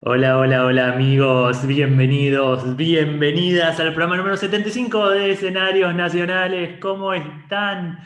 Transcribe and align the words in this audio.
Hola, 0.00 0.38
hola, 0.38 0.64
hola 0.64 0.92
amigos, 0.92 1.66
bienvenidos, 1.66 2.76
bienvenidas 2.76 3.80
al 3.80 3.88
programa 3.94 4.16
número 4.16 4.36
75 4.36 5.10
de 5.10 5.32
Escenarios 5.32 5.92
Nacionales. 5.92 6.78
¿Cómo 6.78 7.12
están? 7.12 7.98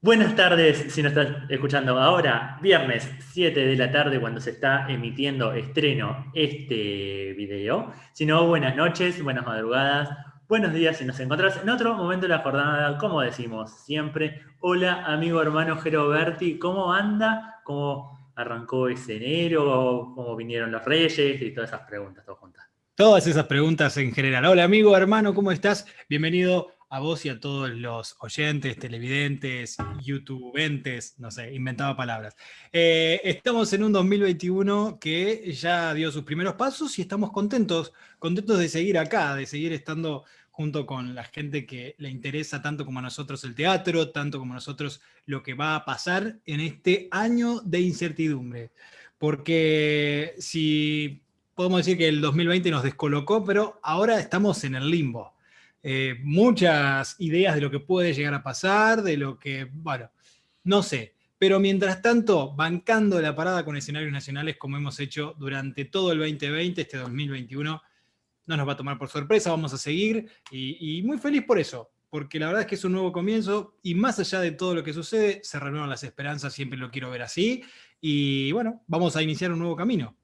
Buenas 0.00 0.34
tardes 0.34 0.92
si 0.92 1.00
nos 1.00 1.16
estás 1.16 1.48
escuchando 1.48 1.96
ahora, 2.00 2.58
viernes 2.60 3.08
7 3.20 3.66
de 3.66 3.76
la 3.76 3.92
tarde 3.92 4.18
cuando 4.18 4.40
se 4.40 4.50
está 4.50 4.86
emitiendo 4.88 5.52
estreno 5.52 6.32
este 6.34 7.34
video. 7.36 7.92
Si 8.12 8.26
no, 8.26 8.44
buenas 8.48 8.74
noches, 8.74 9.22
buenas 9.22 9.46
madrugadas, 9.46 10.10
buenos 10.48 10.72
días 10.72 10.96
si 10.96 11.04
nos 11.04 11.20
encontrás 11.20 11.56
en 11.62 11.70
otro 11.70 11.94
momento 11.94 12.26
de 12.26 12.30
la 12.30 12.40
jornada, 12.40 12.98
como 12.98 13.20
decimos 13.20 13.70
siempre. 13.84 14.42
Hola 14.58 15.04
amigo 15.06 15.40
hermano 15.40 15.76
Jero 15.76 16.08
Berti, 16.08 16.58
¿cómo 16.58 16.92
anda? 16.92 17.60
¿Cómo 17.62 18.13
arrancó 18.36 18.88
ese 18.88 19.16
enero, 19.16 20.12
cómo 20.14 20.36
vinieron 20.36 20.72
los 20.72 20.84
reyes 20.84 21.40
y 21.40 21.50
todas 21.52 21.70
esas 21.70 21.86
preguntas, 21.86 22.24
todas 22.24 22.40
juntas. 22.40 22.64
Todas 22.94 23.26
esas 23.26 23.46
preguntas 23.46 23.96
en 23.96 24.12
general. 24.12 24.44
Hola 24.46 24.64
amigo, 24.64 24.96
hermano, 24.96 25.34
¿cómo 25.34 25.50
estás? 25.50 25.86
Bienvenido 26.08 26.74
a 26.94 27.00
vos 27.00 27.24
y 27.24 27.28
a 27.28 27.40
todos 27.40 27.70
los 27.70 28.14
oyentes, 28.20 28.78
televidentes, 28.78 29.76
youtubentes, 30.00 31.18
no 31.18 31.32
sé, 31.32 31.52
inventaba 31.52 31.96
palabras. 31.96 32.36
Eh, 32.72 33.20
estamos 33.24 33.72
en 33.72 33.82
un 33.82 33.92
2021 33.92 34.98
que 35.00 35.52
ya 35.52 35.92
dio 35.92 36.12
sus 36.12 36.22
primeros 36.22 36.54
pasos 36.54 36.96
y 36.98 37.02
estamos 37.02 37.32
contentos, 37.32 37.92
contentos 38.20 38.60
de 38.60 38.68
seguir 38.68 38.96
acá, 38.96 39.34
de 39.34 39.46
seguir 39.46 39.72
estando 39.72 40.24
junto 40.54 40.86
con 40.86 41.16
la 41.16 41.24
gente 41.24 41.66
que 41.66 41.96
le 41.98 42.08
interesa 42.08 42.62
tanto 42.62 42.84
como 42.84 43.00
a 43.00 43.02
nosotros 43.02 43.42
el 43.42 43.56
teatro, 43.56 44.10
tanto 44.10 44.38
como 44.38 44.52
a 44.52 44.54
nosotros 44.54 45.00
lo 45.26 45.42
que 45.42 45.54
va 45.54 45.74
a 45.74 45.84
pasar 45.84 46.38
en 46.46 46.60
este 46.60 47.08
año 47.10 47.60
de 47.64 47.80
incertidumbre. 47.80 48.70
Porque 49.18 50.36
si 50.38 51.24
podemos 51.56 51.78
decir 51.78 51.98
que 51.98 52.06
el 52.06 52.20
2020 52.20 52.70
nos 52.70 52.84
descolocó, 52.84 53.44
pero 53.44 53.80
ahora 53.82 54.20
estamos 54.20 54.62
en 54.62 54.76
el 54.76 54.88
limbo. 54.88 55.34
Eh, 55.82 56.20
muchas 56.22 57.16
ideas 57.18 57.56
de 57.56 57.60
lo 57.60 57.72
que 57.72 57.80
puede 57.80 58.14
llegar 58.14 58.34
a 58.34 58.44
pasar, 58.44 59.02
de 59.02 59.16
lo 59.16 59.40
que, 59.40 59.64
bueno, 59.72 60.08
no 60.62 60.84
sé. 60.84 61.14
Pero 61.36 61.58
mientras 61.58 62.00
tanto, 62.00 62.54
bancando 62.54 63.20
la 63.20 63.34
parada 63.34 63.64
con 63.64 63.76
escenarios 63.76 64.12
nacionales 64.12 64.56
como 64.56 64.76
hemos 64.76 65.00
hecho 65.00 65.34
durante 65.36 65.84
todo 65.84 66.12
el 66.12 66.18
2020, 66.20 66.80
este 66.80 66.98
2021, 66.98 67.82
no 68.46 68.56
nos 68.56 68.68
va 68.68 68.72
a 68.72 68.76
tomar 68.76 68.98
por 68.98 69.08
sorpresa, 69.08 69.50
vamos 69.50 69.72
a 69.72 69.78
seguir 69.78 70.28
y, 70.50 71.02
muy 71.04 71.18
feliz 71.18 71.44
por 71.44 71.58
eso, 71.58 71.90
porque 72.10 72.38
la 72.38 72.46
verdad 72.46 72.62
es 72.62 72.68
que 72.68 72.74
es 72.74 72.84
un 72.84 72.92
nuevo 72.92 73.12
comienzo 73.12 73.76
y 73.82 73.94
más 73.94 74.18
allá 74.18 74.40
de 74.40 74.52
todo 74.52 74.74
lo 74.74 74.84
que 74.84 74.92
sucede, 74.92 75.40
se 75.42 75.58
renuevan 75.58 75.90
las 75.90 76.04
esperanzas, 76.04 76.52
siempre 76.52 76.78
lo 76.78 76.90
quiero 76.90 77.10
ver 77.10 77.22
así 77.22 77.64
y 78.00 78.52
bueno, 78.52 78.82
vamos 78.86 79.16
a 79.16 79.22
iniciar 79.22 79.52
un 79.52 79.60
nuevo 79.60 79.76
camino. 79.76 80.16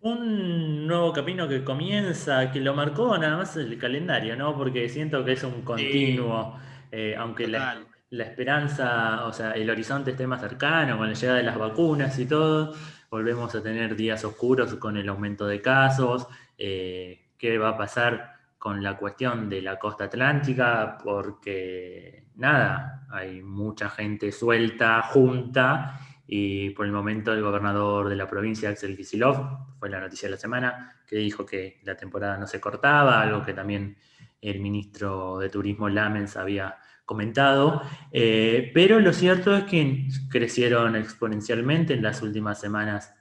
Un 0.00 0.86
nuevo 0.86 1.12
camino 1.12 1.48
que 1.48 1.64
comienza, 1.64 2.52
que 2.52 2.60
lo 2.60 2.74
marcó 2.74 3.18
nada 3.18 3.38
más 3.38 3.56
el 3.56 3.76
calendario, 3.78 4.36
¿no? 4.36 4.56
Porque 4.56 4.88
siento 4.88 5.24
que 5.24 5.32
es 5.32 5.42
un 5.42 5.62
continuo, 5.62 6.58
eh, 6.92 7.16
aunque 7.18 7.48
la, 7.48 7.82
la, 8.10 8.24
esperanza, 8.24 9.26
o 9.26 9.32
sea, 9.32 9.52
el 9.52 9.68
horizonte 9.68 10.12
esté 10.12 10.26
más 10.26 10.40
cercano 10.40 10.96
con 10.96 11.08
la 11.08 11.14
llegada 11.14 11.38
de 11.38 11.44
las 11.44 11.58
vacunas 11.58 12.16
y 12.20 12.26
todo, 12.26 12.74
volvemos 13.10 13.54
a 13.54 13.62
tener 13.62 13.96
días 13.96 14.24
oscuros 14.24 14.74
con 14.74 14.96
el 14.96 15.08
aumento 15.08 15.46
de 15.46 15.60
casos. 15.60 16.26
Eh, 16.58 17.25
qué 17.38 17.58
va 17.58 17.70
a 17.70 17.76
pasar 17.76 18.36
con 18.58 18.82
la 18.82 18.96
cuestión 18.96 19.48
de 19.48 19.62
la 19.62 19.78
costa 19.78 20.04
atlántica, 20.04 20.98
porque 21.02 22.26
nada, 22.36 23.06
hay 23.10 23.42
mucha 23.42 23.88
gente 23.88 24.32
suelta, 24.32 25.02
junta, 25.02 26.00
y 26.26 26.70
por 26.70 26.86
el 26.86 26.92
momento 26.92 27.32
el 27.32 27.42
gobernador 27.42 28.08
de 28.08 28.16
la 28.16 28.28
provincia, 28.28 28.70
Axel 28.70 28.96
Kisilov, 28.96 29.76
fue 29.78 29.88
la 29.88 30.00
noticia 30.00 30.26
de 30.26 30.32
la 30.34 30.40
semana, 30.40 30.96
que 31.06 31.16
dijo 31.16 31.46
que 31.46 31.80
la 31.84 31.96
temporada 31.96 32.36
no 32.36 32.46
se 32.46 32.60
cortaba, 32.60 33.22
algo 33.22 33.44
que 33.44 33.54
también 33.54 33.96
el 34.40 34.60
ministro 34.60 35.38
de 35.38 35.48
Turismo 35.48 35.88
Lamens 35.88 36.36
había 36.36 36.76
comentado, 37.04 37.82
eh, 38.10 38.70
pero 38.74 38.98
lo 38.98 39.12
cierto 39.12 39.56
es 39.56 39.64
que 39.64 40.08
crecieron 40.28 40.96
exponencialmente 40.96 41.94
en 41.94 42.02
las 42.02 42.20
últimas 42.20 42.60
semanas 42.60 43.14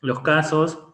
los 0.00 0.20
casos, 0.20 0.93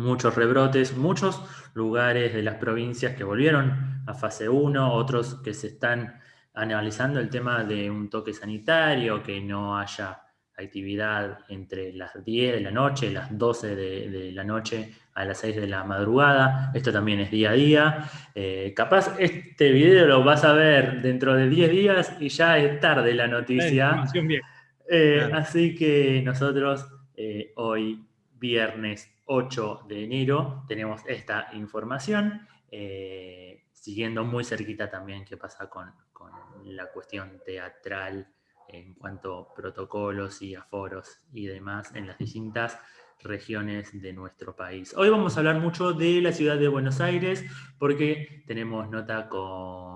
muchos 0.00 0.34
rebrotes, 0.34 0.96
muchos 0.96 1.42
lugares 1.74 2.34
de 2.34 2.42
las 2.42 2.56
provincias 2.56 3.14
que 3.14 3.24
volvieron 3.24 4.02
a 4.06 4.14
fase 4.14 4.48
1, 4.48 4.92
otros 4.94 5.36
que 5.44 5.54
se 5.54 5.68
están 5.68 6.20
analizando 6.54 7.20
el 7.20 7.30
tema 7.30 7.64
de 7.64 7.90
un 7.90 8.10
toque 8.10 8.32
sanitario, 8.32 9.22
que 9.22 9.40
no 9.40 9.78
haya 9.78 10.22
actividad 10.56 11.38
entre 11.48 11.92
las 11.92 12.22
10 12.24 12.54
de 12.54 12.60
la 12.60 12.70
noche, 12.70 13.10
las 13.10 13.36
12 13.36 13.76
de, 13.76 14.32
la 14.32 14.44
noche 14.44 14.92
a 15.14 15.24
las 15.24 15.38
6 15.38 15.56
de 15.56 15.66
la 15.66 15.84
madrugada. 15.84 16.70
Esto 16.74 16.92
también 16.92 17.20
es 17.20 17.30
día 17.30 17.50
a 17.50 17.54
día. 17.54 18.10
Eh, 18.34 18.72
capaz 18.76 19.16
este 19.18 19.70
video 19.72 20.06
lo 20.06 20.22
vas 20.22 20.44
a 20.44 20.52
ver 20.52 21.00
dentro 21.02 21.34
de 21.34 21.48
10 21.48 21.70
días 21.70 22.16
y 22.20 22.28
ya 22.28 22.58
es 22.58 22.80
tarde 22.80 23.14
la 23.14 23.26
noticia. 23.26 24.04
Eh, 24.88 25.30
así 25.32 25.74
que 25.74 26.20
nosotros 26.24 26.86
eh, 27.16 27.52
hoy, 27.56 28.04
viernes 28.40 29.12
8 29.26 29.84
de 29.86 30.04
enero 30.04 30.64
tenemos 30.66 31.02
esta 31.06 31.50
información, 31.52 32.48
eh, 32.70 33.66
siguiendo 33.72 34.24
muy 34.24 34.44
cerquita 34.44 34.90
también 34.90 35.24
qué 35.24 35.36
pasa 35.36 35.68
con, 35.68 35.92
la 36.64 36.90
cuestión 36.92 37.40
teatral 37.44 38.28
en 38.68 38.94
cuanto 38.94 39.38
a 39.38 39.54
protocolos 39.54 40.42
y 40.42 40.54
aforos 40.54 41.24
y 41.32 41.46
demás 41.46 41.94
en 41.94 42.06
las 42.06 42.18
distintas 42.18 42.78
regiones 43.20 43.90
de 44.00 44.12
nuestro 44.12 44.54
país. 44.54 44.94
Hoy 44.94 45.08
vamos 45.08 45.36
a 45.36 45.40
hablar 45.40 45.58
mucho 45.58 45.94
de 45.94 46.20
la 46.20 46.32
ciudad 46.32 46.58
de 46.58 46.68
Buenos 46.68 47.00
Aires 47.00 47.44
porque 47.78 48.44
tenemos 48.46 48.90
nota 48.90 49.28
con 49.28 49.90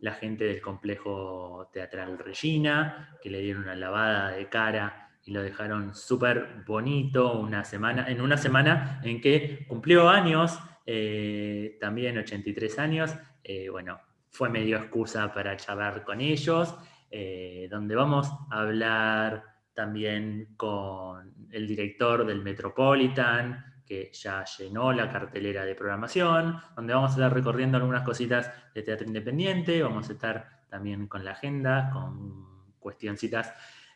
la 0.00 0.12
gente 0.12 0.44
del 0.44 0.60
complejo 0.60 1.70
teatral 1.72 2.18
Regina, 2.18 3.16
que 3.22 3.30
le 3.30 3.40
dieron 3.40 3.62
una 3.62 3.74
lavada 3.74 4.32
de 4.32 4.48
cara 4.50 5.01
y 5.24 5.32
lo 5.32 5.42
dejaron 5.42 5.94
súper 5.94 6.64
bonito 6.66 7.38
una 7.38 7.64
semana, 7.64 8.06
en 8.08 8.20
una 8.20 8.36
semana 8.36 9.00
en 9.04 9.20
que 9.20 9.64
cumplió 9.68 10.08
años, 10.08 10.58
eh, 10.84 11.76
también 11.80 12.18
83 12.18 12.78
años, 12.78 13.14
eh, 13.44 13.68
bueno, 13.68 14.00
fue 14.30 14.48
medio 14.48 14.78
excusa 14.78 15.32
para 15.32 15.56
charlar 15.56 16.04
con 16.04 16.20
ellos, 16.20 16.74
eh, 17.10 17.68
donde 17.70 17.94
vamos 17.94 18.32
a 18.50 18.60
hablar 18.60 19.44
también 19.74 20.54
con 20.56 21.34
el 21.50 21.66
director 21.66 22.26
del 22.26 22.42
Metropolitan, 22.42 23.82
que 23.86 24.10
ya 24.12 24.44
llenó 24.44 24.92
la 24.92 25.10
cartelera 25.10 25.64
de 25.64 25.74
programación, 25.74 26.56
donde 26.74 26.94
vamos 26.94 27.10
a 27.10 27.14
estar 27.14 27.32
recorriendo 27.32 27.76
algunas 27.76 28.02
cositas 28.02 28.50
de 28.74 28.82
teatro 28.82 29.06
independiente, 29.06 29.82
vamos 29.82 30.08
a 30.08 30.12
estar 30.12 30.62
también 30.68 31.06
con 31.06 31.24
la 31.24 31.32
agenda, 31.32 31.90
con 31.92 32.74
cuestioncitas 32.78 33.52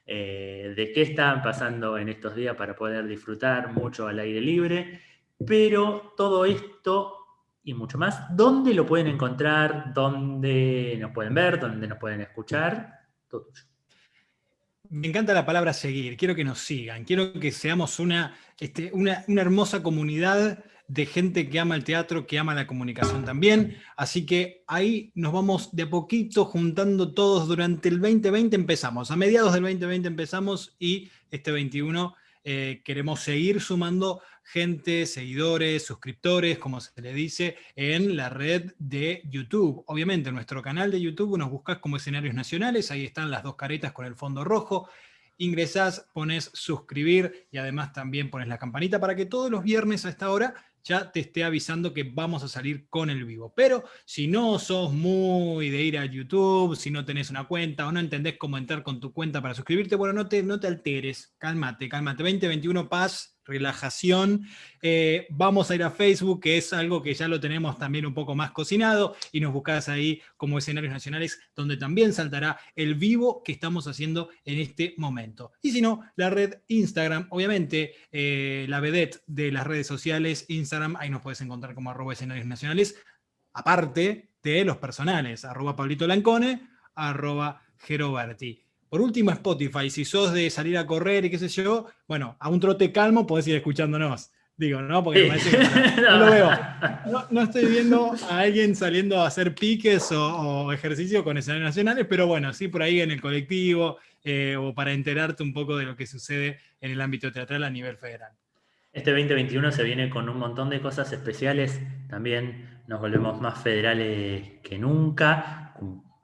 eh, 0.07 0.73
de 0.77 0.93
qué 0.93 1.03
están 1.03 1.43
pasando 1.43 1.99
en 1.99 2.09
estos 2.09 2.37
días 2.37 2.55
para 2.57 2.77
poder 2.77 3.07
disfrutar 3.07 3.73
mucho 3.73 4.07
al 4.07 4.19
aire 4.19 4.41
libre. 4.41 5.01
Pero 5.45 6.15
todo 6.17 6.45
esto 6.45 7.17
y 7.65 7.75
mucho 7.75 7.99
más, 7.99 8.21
¿dónde 8.31 8.73
lo 8.73 8.87
pueden 8.87 9.09
encontrar? 9.09 9.93
¿Dónde 9.93 10.97
nos 11.01 11.11
pueden 11.11 11.35
ver? 11.35 11.59
¿Dónde 11.59 11.89
nos 11.89 11.99
pueden 11.99 12.21
escuchar? 12.21 13.01
Todo 13.29 13.49
Me 14.89 15.09
encanta 15.09 15.35
la 15.35 15.45
palabra 15.45 15.73
seguir, 15.73 16.17
quiero 16.17 16.37
que 16.37 16.45
nos 16.45 16.61
sigan, 16.61 17.05
quiero 17.05 17.33
que 17.33 17.51
seamos 17.51 17.99
una, 17.99 18.37
este, 18.61 18.93
una 18.93 19.25
hermosa 19.27 19.83
comunidad 19.83 20.65
de 20.89 21.07
gente 21.07 21.49
que 21.49 21.59
ama 21.59 21.75
el 21.75 21.85
teatro, 21.85 22.27
que 22.27 22.39
ama 22.39 22.55
la 22.55 22.67
comunicación 22.67 23.25
también. 23.25 23.79
Así 23.97 24.25
que 24.25 24.63
ahí 24.67 25.11
nos 25.15 25.33
vamos 25.33 25.75
de 25.75 25.85
a 25.85 25.91
poquito 25.91 26.45
juntando 26.45 27.13
todos 27.13 27.49
durante 27.49 27.89
el 27.89 28.01
2020. 28.01 28.57
Empezamos, 28.57 29.11
a 29.11 29.17
mediados 29.17 29.53
del 29.53 29.63
2020 29.63 30.09
empezamos 30.09 30.77
y 30.79 31.11
este 31.31 31.51
21 31.51 32.15
eh, 32.45 32.83
queremos 32.85 33.21
seguir 33.21 33.61
sumando 33.61 34.21
gente, 34.45 35.07
seguidores, 35.07 35.85
suscriptores, 35.85 36.59
como 36.59 36.81
se 36.81 37.03
le 37.03 37.13
dice, 37.13 37.57
en 37.75 38.17
la 38.17 38.29
red 38.29 38.73
de 38.79 39.23
YouTube. 39.29 39.83
Obviamente, 39.87 40.29
en 40.29 40.37
nuestro 40.37 40.63
canal 40.63 40.93
de 40.93 41.01
YouTube 41.01 41.37
nos 41.37 41.51
buscas 41.51 41.79
como 41.79 41.97
escenarios 41.97 42.35
nacionales, 42.35 42.93
ahí 42.93 43.05
están 43.05 43.33
las 43.33 43.43
dos 43.43 43.57
caretas 43.57 43.91
con 43.91 44.07
el 44.07 44.15
fondo 44.15 44.45
rojo 44.45 44.89
ingresás, 45.39 46.07
pones 46.13 46.51
suscribir 46.55 47.47
y 47.51 47.59
además 47.59 47.93
también 47.93 48.31
pones 48.31 48.49
la 48.49 48.59
campanita 48.59 49.01
para 49.01 49.15
que 49.15 49.27
todos 49.27 49.51
los 49.51 49.63
viernes 49.63 50.07
a 50.07 50.09
esta 50.09 50.31
hora 50.31 50.55
ya 50.87 51.11
te 51.11 51.21
esté 51.21 51.45
avisando 51.45 51.93
que 51.93 52.05
vamos 52.05 52.45
a 52.45 52.49
salir 52.49 52.89
con 52.89 53.11
el 53.11 53.25
vivo. 53.25 53.53
Pero 53.55 53.85
si 54.05 54.29
no 54.29 54.59
sos 54.59 54.93
muy 54.93 55.69
de 55.71 55.83
ir 55.83 55.99
a 55.99 56.07
YouTube, 56.07 56.77
si 56.77 56.91
no 56.91 57.05
tenés 57.05 57.31
una 57.31 57.45
cuenta 57.45 57.87
o 57.87 57.93
no 57.93 58.01
entendés 58.01 58.37
cómo 58.39 58.57
entrar 58.57 58.83
con 58.83 59.01
tu 59.01 59.13
cuenta 59.13 59.43
para 59.43 59.55
suscribirte, 59.55 59.97
bueno, 59.97 60.15
no 60.15 60.29
te, 60.29 60.43
no 60.43 60.61
te 60.61 60.69
alteres, 60.69 61.35
cálmate, 61.39 61.89
cálmate. 61.89 62.23
2021 62.23 62.89
Paz 62.89 63.36
relajación. 63.47 64.47
Eh, 64.83 65.27
vamos 65.31 65.71
a 65.71 65.75
ir 65.75 65.83
a 65.83 65.91
Facebook, 65.91 66.41
que 66.41 66.59
es 66.59 66.73
algo 66.73 67.03
que 67.03 67.15
ya 67.15 67.29
lo 67.29 67.41
tenemos 67.41 67.79
también 67.79 68.07
un 68.07 68.15
poco 68.15 68.35
más 68.35 68.51
cocinado, 68.51 69.17
y 69.33 69.41
nos 69.41 69.53
buscás 69.53 69.89
ahí 69.89 70.21
como 70.37 70.59
escenarios 70.59 70.93
nacionales, 70.93 71.41
donde 71.55 71.77
también 71.77 72.13
saltará 72.13 72.59
el 72.75 72.95
vivo 72.95 73.43
que 73.43 73.53
estamos 73.53 73.87
haciendo 73.87 74.31
en 74.45 74.59
este 74.59 74.95
momento. 74.97 75.53
Y 75.63 75.71
si 75.71 75.81
no, 75.81 76.03
la 76.17 76.31
red 76.31 76.59
Instagram, 76.69 77.29
obviamente, 77.31 77.95
eh, 78.13 78.67
la 78.69 78.81
vedette 78.81 79.23
de 79.27 79.53
las 79.53 79.67
redes 79.67 79.87
sociales, 79.87 80.45
Instagram, 80.49 80.97
ahí 80.97 81.11
nos 81.11 81.23
puedes 81.23 81.41
encontrar 81.41 81.75
como 81.75 81.91
arroba 81.91 82.13
escenarios 82.13 82.47
nacionales, 82.47 82.97
aparte 83.53 84.31
de 84.43 84.65
los 84.65 84.77
personales, 84.77 85.45
arroba 85.45 85.75
Pablito 85.75 86.07
Lancone, 86.07 86.69
arroba 86.95 87.63
Geroberti. 87.79 88.66
Por 88.89 89.01
último, 89.01 89.31
Spotify, 89.33 89.91
si 89.91 90.05
sos 90.05 90.33
de 90.33 90.49
salir 90.51 90.79
a 90.79 90.87
correr 90.87 91.25
y 91.25 91.31
qué 91.31 91.39
sé 91.39 91.49
yo, 91.49 91.87
bueno, 92.07 92.37
a 92.39 92.49
un 92.49 92.61
trote 92.61 92.93
calmo 92.93 93.27
podés 93.27 93.49
ir 93.49 93.57
escuchándonos. 93.57 94.31
Digo, 94.57 94.81
¿no? 94.81 95.05
Porque 95.05 95.29
no, 96.03 96.17
lo 96.19 96.31
veo. 96.31 96.51
No, 97.31 97.43
estoy 97.43 97.67
viendo 97.67 98.15
a 98.31 98.39
alguien 98.39 98.75
saliendo 98.75 99.21
a 99.21 99.27
hacer 99.27 99.55
piques 99.55 100.11
o, 100.13 100.73
ejercicio 100.73 101.23
con 101.25 101.37
escenarios 101.37 101.69
nacionales, 101.69 102.07
pero 102.09 102.27
bueno, 102.27 102.53
sí 102.55 102.69
por 102.69 102.83
ahí 102.83 103.03
en 103.03 103.11
el 103.11 103.21
colectivo 103.21 103.99
eh, 104.25 104.57
o 104.59 104.75
para 104.75 104.93
enterarte 104.93 105.43
un 105.43 105.53
poco 105.53 105.77
de 105.77 105.85
lo 105.85 105.95
que 105.95 106.07
sucede 106.07 106.59
en 106.81 106.91
el 106.91 107.01
ámbito 107.03 107.31
teatral 107.31 107.65
a 107.65 107.71
nivel 107.71 107.99
federal. 107.99 108.33
Este 108.95 109.11
2021 109.11 109.73
se 109.73 109.83
viene 109.83 110.09
con 110.09 110.27
un 110.31 110.39
montón 110.39 110.71
de 110.71 110.81
cosas 110.81 111.13
especiales. 111.13 111.79
También 112.09 112.81
nos 112.87 112.99
volvemos 112.99 113.39
más 113.43 113.63
federales 113.63 114.53
que 114.63 114.79
nunca 114.79 115.66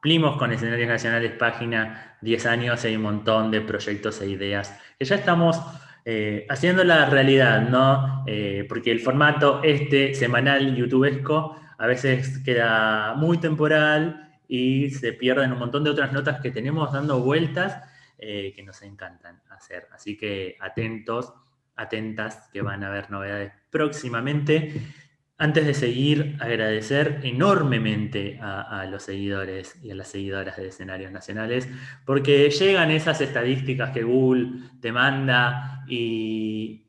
Cumplimos 0.02 0.36
con 0.36 0.50
escenarios 0.50 0.88
nacionales 0.88 1.30
página 1.30 2.16
10 2.22 2.46
años 2.46 2.84
hay 2.84 2.96
un 2.96 3.02
montón 3.02 3.52
de 3.52 3.60
proyectos 3.60 4.20
e 4.20 4.30
ideas 4.30 4.76
que 4.98 5.04
ya 5.04 5.14
estamos 5.14 5.62
eh, 6.04 6.44
haciendo 6.50 6.82
la 6.82 7.06
realidad, 7.08 7.68
¿no? 7.68 8.24
Eh, 8.26 8.66
porque 8.68 8.90
el 8.90 8.98
formato 8.98 9.62
este 9.62 10.12
semanal 10.14 10.74
youtubesco 10.74 11.54
a 11.78 11.86
veces 11.86 12.38
queda 12.38 13.14
muy 13.14 13.38
temporal 13.38 14.40
y 14.48 14.90
se 14.90 15.12
pierden 15.12 15.52
un 15.52 15.60
montón 15.60 15.84
de 15.84 15.90
otras 15.90 16.12
notas 16.12 16.40
que 16.40 16.50
tenemos 16.50 16.92
dando 16.92 17.20
vueltas 17.20 17.80
eh, 18.18 18.52
que 18.56 18.64
nos 18.64 18.82
encantan 18.82 19.40
hacer. 19.50 19.86
Así 19.92 20.16
que 20.16 20.56
atentos, 20.58 21.32
atentas, 21.76 22.50
que 22.52 22.60
van 22.60 22.82
a 22.82 22.88
haber 22.88 23.08
novedades 23.08 23.52
próximamente. 23.70 24.82
Antes 25.38 25.66
de 25.66 25.74
seguir, 25.74 26.36
agradecer 26.40 27.20
enormemente 27.24 28.38
a, 28.40 28.86
los 28.88 29.02
seguidores 29.02 29.76
y 29.82 29.90
a 29.90 29.94
las 29.94 30.08
seguidoras 30.08 30.56
de 30.56 30.68
escenarios 30.68 31.10
nacionales, 31.10 31.68
porque 32.04 32.48
llegan 32.50 32.90
esas 32.92 33.20
estadísticas 33.20 33.90
que 33.90 34.04
Google 34.04 34.70
te 34.80 34.92
manda 34.92 35.84
y 35.88 36.86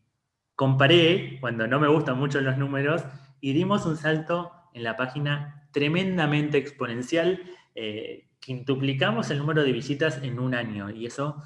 comparé, 0.56 1.40
cuando 1.40 1.68
no 1.68 1.80
me 1.80 1.88
gustan 1.88 2.20
mucho 2.20 2.42
los 2.42 2.58
números, 2.58 3.04
y 3.42 3.54
dimos 3.54 3.86
un 3.88 3.98
salto 3.98 4.52
en 4.74 4.84
la 4.84 4.96
página 4.96 5.68
tremendamente 5.72 6.60
exponencial, 6.60 7.42
eh, 7.74 8.28
quintuplicamos 8.40 9.32
el 9.32 9.40
número 9.40 9.64
de 9.64 9.72
visitas 9.72 10.22
en 10.22 10.38
un 10.38 10.54
año, 10.54 10.92
y 10.92 11.08
eso 11.08 11.42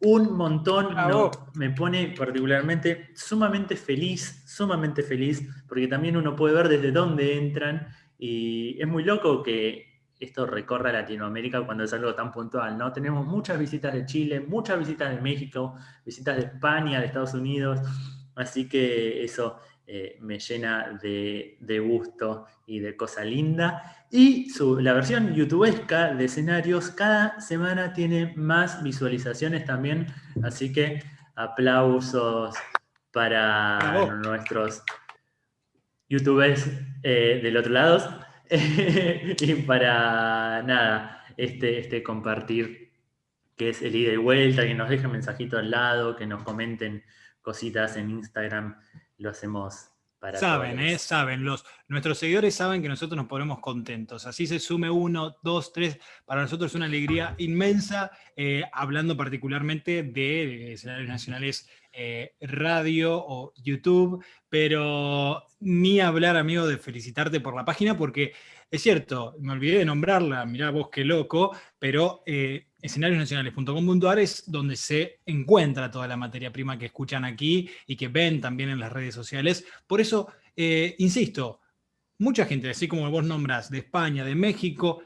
un 0.00 0.36
montón, 0.36 0.94
me 1.54 1.70
pone 1.70 2.14
particularmente 2.16 3.10
sumamente 3.14 3.76
feliz, 3.76 4.44
sumamente 4.46 5.02
feliz, 5.02 5.46
porque 5.68 5.86
también 5.86 6.16
uno 6.16 6.34
puede 6.34 6.54
ver 6.54 6.68
desde 6.68 6.92
dónde 6.92 7.38
entran 7.38 7.88
y 8.18 8.80
es 8.80 8.88
muy 8.88 9.04
loco 9.04 9.42
que 9.42 9.88
esto 10.18 10.46
recorra 10.46 10.92
Latinoamérica 10.92 11.64
cuando 11.64 11.84
es 11.84 11.92
algo 11.92 12.14
tan 12.14 12.32
puntual, 12.32 12.76
¿no? 12.76 12.92
Tenemos 12.92 13.24
muchas 13.24 13.58
visitas 13.58 13.94
de 13.94 14.04
Chile, 14.04 14.40
muchas 14.40 14.78
visitas 14.78 15.14
de 15.14 15.20
México, 15.20 15.76
visitas 16.04 16.36
de 16.36 16.42
España, 16.42 16.98
de 16.98 17.06
Estados 17.06 17.34
Unidos, 17.34 17.80
así 18.34 18.68
que 18.68 19.22
eso 19.22 19.60
eh, 19.90 20.18
me 20.20 20.38
llena 20.38 20.98
de, 21.02 21.80
gusto 21.80 22.44
y 22.66 22.78
de 22.78 22.94
cosa 22.94 23.24
linda. 23.24 24.06
Y 24.10 24.52
la 24.80 24.92
versión 24.92 25.34
youtubesca 25.34 26.12
de 26.12 26.26
escenarios 26.26 26.90
cada 26.90 27.40
semana 27.40 27.94
tiene 27.94 28.34
más 28.36 28.82
visualizaciones 28.82 29.64
también, 29.64 30.06
así 30.42 30.74
que 30.74 31.02
aplausos 31.34 32.54
para 33.14 34.10
nuestros 34.16 34.82
youtubers 36.06 36.70
eh, 37.02 37.40
del 37.42 37.56
otro 37.56 37.72
lado 37.72 38.20
y 38.50 39.54
para 39.62 40.62
nada, 40.64 41.24
este, 41.38 41.78
este 41.78 42.02
compartir 42.02 42.92
que 43.56 43.70
es 43.70 43.80
el 43.80 43.96
ida 43.96 44.12
y 44.12 44.18
vuelta, 44.18 44.66
que 44.66 44.74
nos 44.74 44.90
dejen 44.90 45.12
mensajitos 45.12 45.60
al 45.60 45.70
lado, 45.70 46.14
que 46.14 46.26
nos 46.26 46.42
comenten 46.42 47.02
cositas 47.40 47.96
en 47.96 48.10
Instagram 48.10 48.76
lo 49.18 49.30
hacemos 49.30 49.90
para 50.18 50.38
Saben, 50.38 50.80
eh, 50.80 50.98
saben. 50.98 51.44
Los, 51.44 51.64
nuestros 51.86 52.18
seguidores 52.18 52.54
saben 52.54 52.82
que 52.82 52.88
nosotros 52.88 53.16
nos 53.16 53.28
ponemos 53.28 53.60
contentos. 53.60 54.26
Así 54.26 54.48
se 54.48 54.58
sume 54.58 54.90
uno, 54.90 55.36
dos, 55.42 55.72
tres. 55.72 55.98
Para 56.24 56.42
nosotros 56.42 56.72
es 56.72 56.74
una 56.74 56.86
alegría 56.86 57.36
inmensa, 57.38 58.10
eh, 58.34 58.64
hablando 58.72 59.16
particularmente 59.16 60.02
de 60.02 60.72
escenarios 60.72 61.08
nacionales, 61.08 61.68
eh, 61.92 62.34
radio 62.40 63.16
o 63.16 63.52
YouTube. 63.62 64.24
Pero 64.48 65.44
ni 65.60 66.00
hablar, 66.00 66.36
amigo, 66.36 66.66
de 66.66 66.78
felicitarte 66.78 67.38
por 67.38 67.54
la 67.54 67.64
página, 67.64 67.96
porque 67.96 68.32
es 68.70 68.82
cierto, 68.82 69.34
me 69.40 69.52
olvidé 69.52 69.78
de 69.78 69.84
nombrarla, 69.84 70.44
mirá 70.44 70.70
vos 70.70 70.90
qué 70.90 71.04
loco, 71.04 71.56
pero 71.78 72.22
eh, 72.26 72.67
escenariosnacionales.com.ar 72.80 74.18
es 74.18 74.50
donde 74.50 74.76
se 74.76 75.20
encuentra 75.26 75.90
toda 75.90 76.06
la 76.06 76.16
materia 76.16 76.52
prima 76.52 76.78
que 76.78 76.86
escuchan 76.86 77.24
aquí 77.24 77.68
y 77.86 77.96
que 77.96 78.08
ven 78.08 78.40
también 78.40 78.70
en 78.70 78.80
las 78.80 78.92
redes 78.92 79.14
sociales. 79.14 79.64
Por 79.86 80.00
eso, 80.00 80.28
eh, 80.56 80.94
insisto, 80.98 81.60
mucha 82.18 82.46
gente, 82.46 82.70
así 82.70 82.88
como 82.88 83.10
vos 83.10 83.24
nombras, 83.24 83.70
de 83.70 83.78
España, 83.78 84.24
de 84.24 84.34
México, 84.34 85.02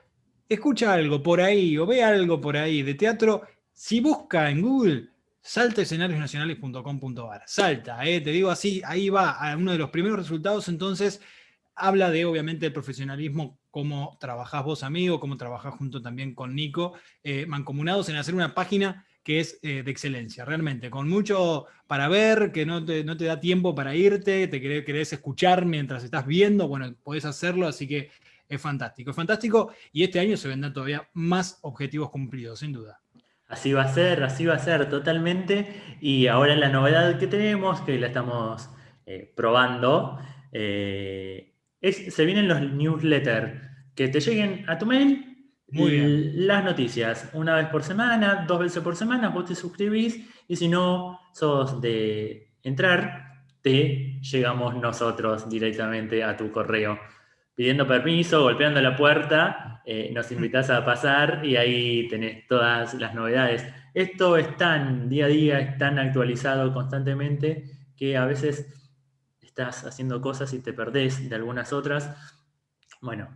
escucha 0.49 0.93
algo 0.93 1.23
por 1.23 1.41
ahí 1.41 1.79
o 1.79 1.87
ve 1.87 2.03
algo 2.03 2.41
por 2.41 2.57
ahí 2.57 2.83
de 2.83 2.95
teatro, 2.95 3.43
si 3.73 4.01
busca 4.01 4.51
en 4.51 4.61
Google, 4.61 5.09
salta 5.41 5.83
escenariosnacionales.com.ar. 5.83 7.43
Salta, 7.47 8.05
eh, 8.05 8.21
te 8.21 8.31
digo 8.31 8.51
así, 8.51 8.83
ahí 8.85 9.09
va 9.09 9.31
a 9.31 9.57
uno 9.57 9.73
de 9.73 9.79
los 9.79 9.91
primeros 9.91 10.19
resultados, 10.19 10.69
entonces 10.69 11.21
habla 11.75 12.11
de, 12.11 12.25
obviamente, 12.25 12.67
el 12.67 12.73
profesionalismo, 12.73 13.59
cómo 13.73 14.19
trabajás 14.21 14.63
vos, 14.65 14.83
amigo, 14.85 15.19
cómo 15.19 15.37
trabajás 15.39 15.75
junto 15.75 16.03
también 16.03 16.35
con 16.35 16.55
Nico, 16.55 16.93
eh, 17.25 17.47
mancomunados 17.47 18.09
en 18.11 18.17
hacer 18.17 18.35
una 18.35 18.55
página 18.55 19.07
que 19.25 19.41
es 19.41 19.59
eh, 19.63 19.83
de 19.83 19.91
excelencia, 19.91 20.45
realmente, 20.45 20.91
con 20.91 21.09
mucho 21.09 21.67
para 21.87 22.07
ver, 22.09 22.53
que 22.53 22.67
no 22.67 22.85
te, 22.85 23.03
no 23.03 23.17
te 23.17 23.25
da 23.25 23.41
tiempo 23.41 23.75
para 23.75 23.95
irte, 23.95 24.47
te 24.47 24.61
querés, 24.61 25.13
escuchar 25.15 25.65
mientras 25.65 26.05
estás 26.05 26.27
viendo, 26.27 26.69
bueno, 26.69 26.95
podés 27.03 27.25
hacerlo, 27.25 27.67
así 27.67 27.89
que 27.89 28.11
es 28.47 28.61
fantástico, 28.61 29.11
es 29.11 29.17
fantástico, 29.17 29.73
y 29.91 30.03
este 30.03 30.21
año 30.21 30.37
se 30.37 30.49
vendrán 30.49 30.75
todavía 30.75 31.09
más 31.15 31.59
objetivos 31.63 32.11
cumplidos, 32.11 32.59
sin 32.59 32.73
duda. 32.73 33.01
Así 33.49 33.73
va 33.73 33.85
a 33.85 33.95
ser, 33.95 34.23
así 34.23 34.45
va 34.45 34.55
a 34.55 34.59
ser 34.59 34.91
totalmente, 34.91 35.97
y 35.99 36.27
ahora 36.27 36.55
la 36.57 36.69
novedad 36.69 37.19
que 37.19 37.27
tenemos, 37.27 37.81
que 37.81 37.99
la 37.99 38.09
estamos 38.09 38.69
eh, 39.07 39.33
probando, 39.35 40.19
se 41.83 42.25
vienen 42.25 42.49
los 42.49 42.61
newsletters, 42.61 43.61
que 43.95 44.09
te 44.09 44.21
lleguen 44.21 44.65
a 44.69 44.79
tu 44.79 44.87
mail 44.87 45.33
las 45.75 46.65
noticias, 46.65 47.31
una 47.33 47.57
vez 47.57 47.67
por 47.69 47.83
semana, 47.83 48.45
dos 48.47 48.61
veces 48.61 48.83
por 48.83 48.95
semana, 48.95 49.31
vos 49.31 49.47
te 49.47 49.55
suscribís 49.55 50.29
y 50.47 50.57
si 50.57 50.69
no 50.69 51.19
sos 51.33 51.81
de 51.81 52.57
entrar, 52.63 53.47
te 53.63 54.21
llegamos 54.21 54.75
nosotros 54.77 55.49
directamente 55.49 56.23
a 56.23 56.37
tu 56.37 56.51
correo. 56.51 56.99
Pidiendo 57.55 57.87
permiso, 57.87 58.43
golpeando 58.43 58.81
la 58.81 58.97
puerta, 58.97 59.83
eh, 59.85 60.11
nos 60.13 60.31
invitas 60.33 60.69
a 60.71 60.85
pasar 60.85 61.41
y 61.45 61.57
ahí 61.57 62.09
tenés 62.09 62.47
todas 62.47 62.95
las 62.95 63.15
novedades. 63.15 63.67
Esto 63.95 64.37
es 64.37 64.57
tan 64.57 65.09
día 65.09 65.27
a 65.27 65.29
día, 65.29 65.61
es 65.61 65.79
tan 65.79 65.99
actualizado 65.99 66.73
constantemente 66.73 67.65
que 67.97 68.17
a 68.17 68.25
veces 68.27 68.82
estás 69.53 69.85
haciendo 69.85 70.23
cosas 70.23 70.55
y 70.55 70.61
te 70.61 70.73
perdés 70.73 71.29
de 71.29 71.37
algunas 71.37 71.75
otras. 71.75 72.11
Bueno, 73.03 73.29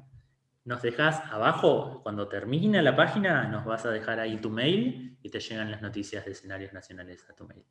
nos 0.64 0.80
dejas 0.80 1.20
abajo, 1.30 2.00
cuando 2.02 2.26
termina 2.26 2.80
la 2.80 2.96
página, 2.96 3.46
nos 3.48 3.66
vas 3.66 3.84
a 3.84 3.90
dejar 3.90 4.18
ahí 4.18 4.38
tu 4.38 4.48
mail 4.48 5.18
y 5.22 5.28
te 5.28 5.40
llegan 5.40 5.70
las 5.70 5.82
noticias 5.82 6.24
de 6.24 6.32
escenarios 6.32 6.72
nacionales 6.72 7.28
a 7.28 7.34
tu 7.34 7.46
mail. 7.46 7.62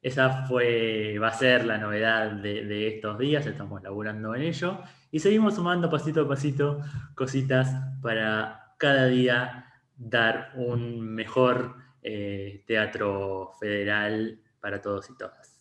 Esa 0.00 0.46
fue, 0.46 1.18
va 1.18 1.28
a 1.28 1.32
ser 1.32 1.64
la 1.64 1.76
novedad 1.76 2.30
de, 2.30 2.86
estos 2.86 3.18
días, 3.18 3.44
estamos 3.46 3.82
laburando 3.82 4.32
en 4.36 4.42
ello 4.42 4.78
y 5.10 5.18
seguimos 5.18 5.56
sumando 5.56 5.90
pasito 5.90 6.20
a 6.20 6.28
pasito 6.28 6.80
cositas 7.16 7.68
para 8.00 8.74
cada 8.78 9.06
día 9.06 9.72
dar 9.96 10.52
un 10.54 11.00
mejor 11.00 11.74
eh, 12.00 12.62
teatro 12.64 13.54
federal 13.58 14.38
para 14.60 14.80
todos 14.80 15.10
y 15.10 15.16
todas. 15.18 15.57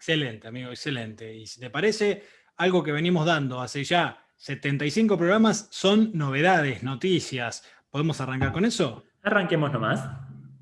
Excelente, 0.00 0.48
amigo, 0.48 0.70
excelente. 0.70 1.36
Y 1.36 1.46
si 1.46 1.60
te 1.60 1.68
parece, 1.68 2.22
algo 2.56 2.82
que 2.82 2.90
venimos 2.90 3.26
dando 3.26 3.60
hace 3.60 3.84
ya 3.84 4.24
75 4.36 5.18
programas 5.18 5.68
son 5.70 6.12
novedades, 6.14 6.82
noticias. 6.82 7.62
¿Podemos 7.90 8.18
arrancar 8.22 8.50
con 8.50 8.64
eso? 8.64 9.04
Arranquemos 9.22 9.70
nomás. 9.70 10.08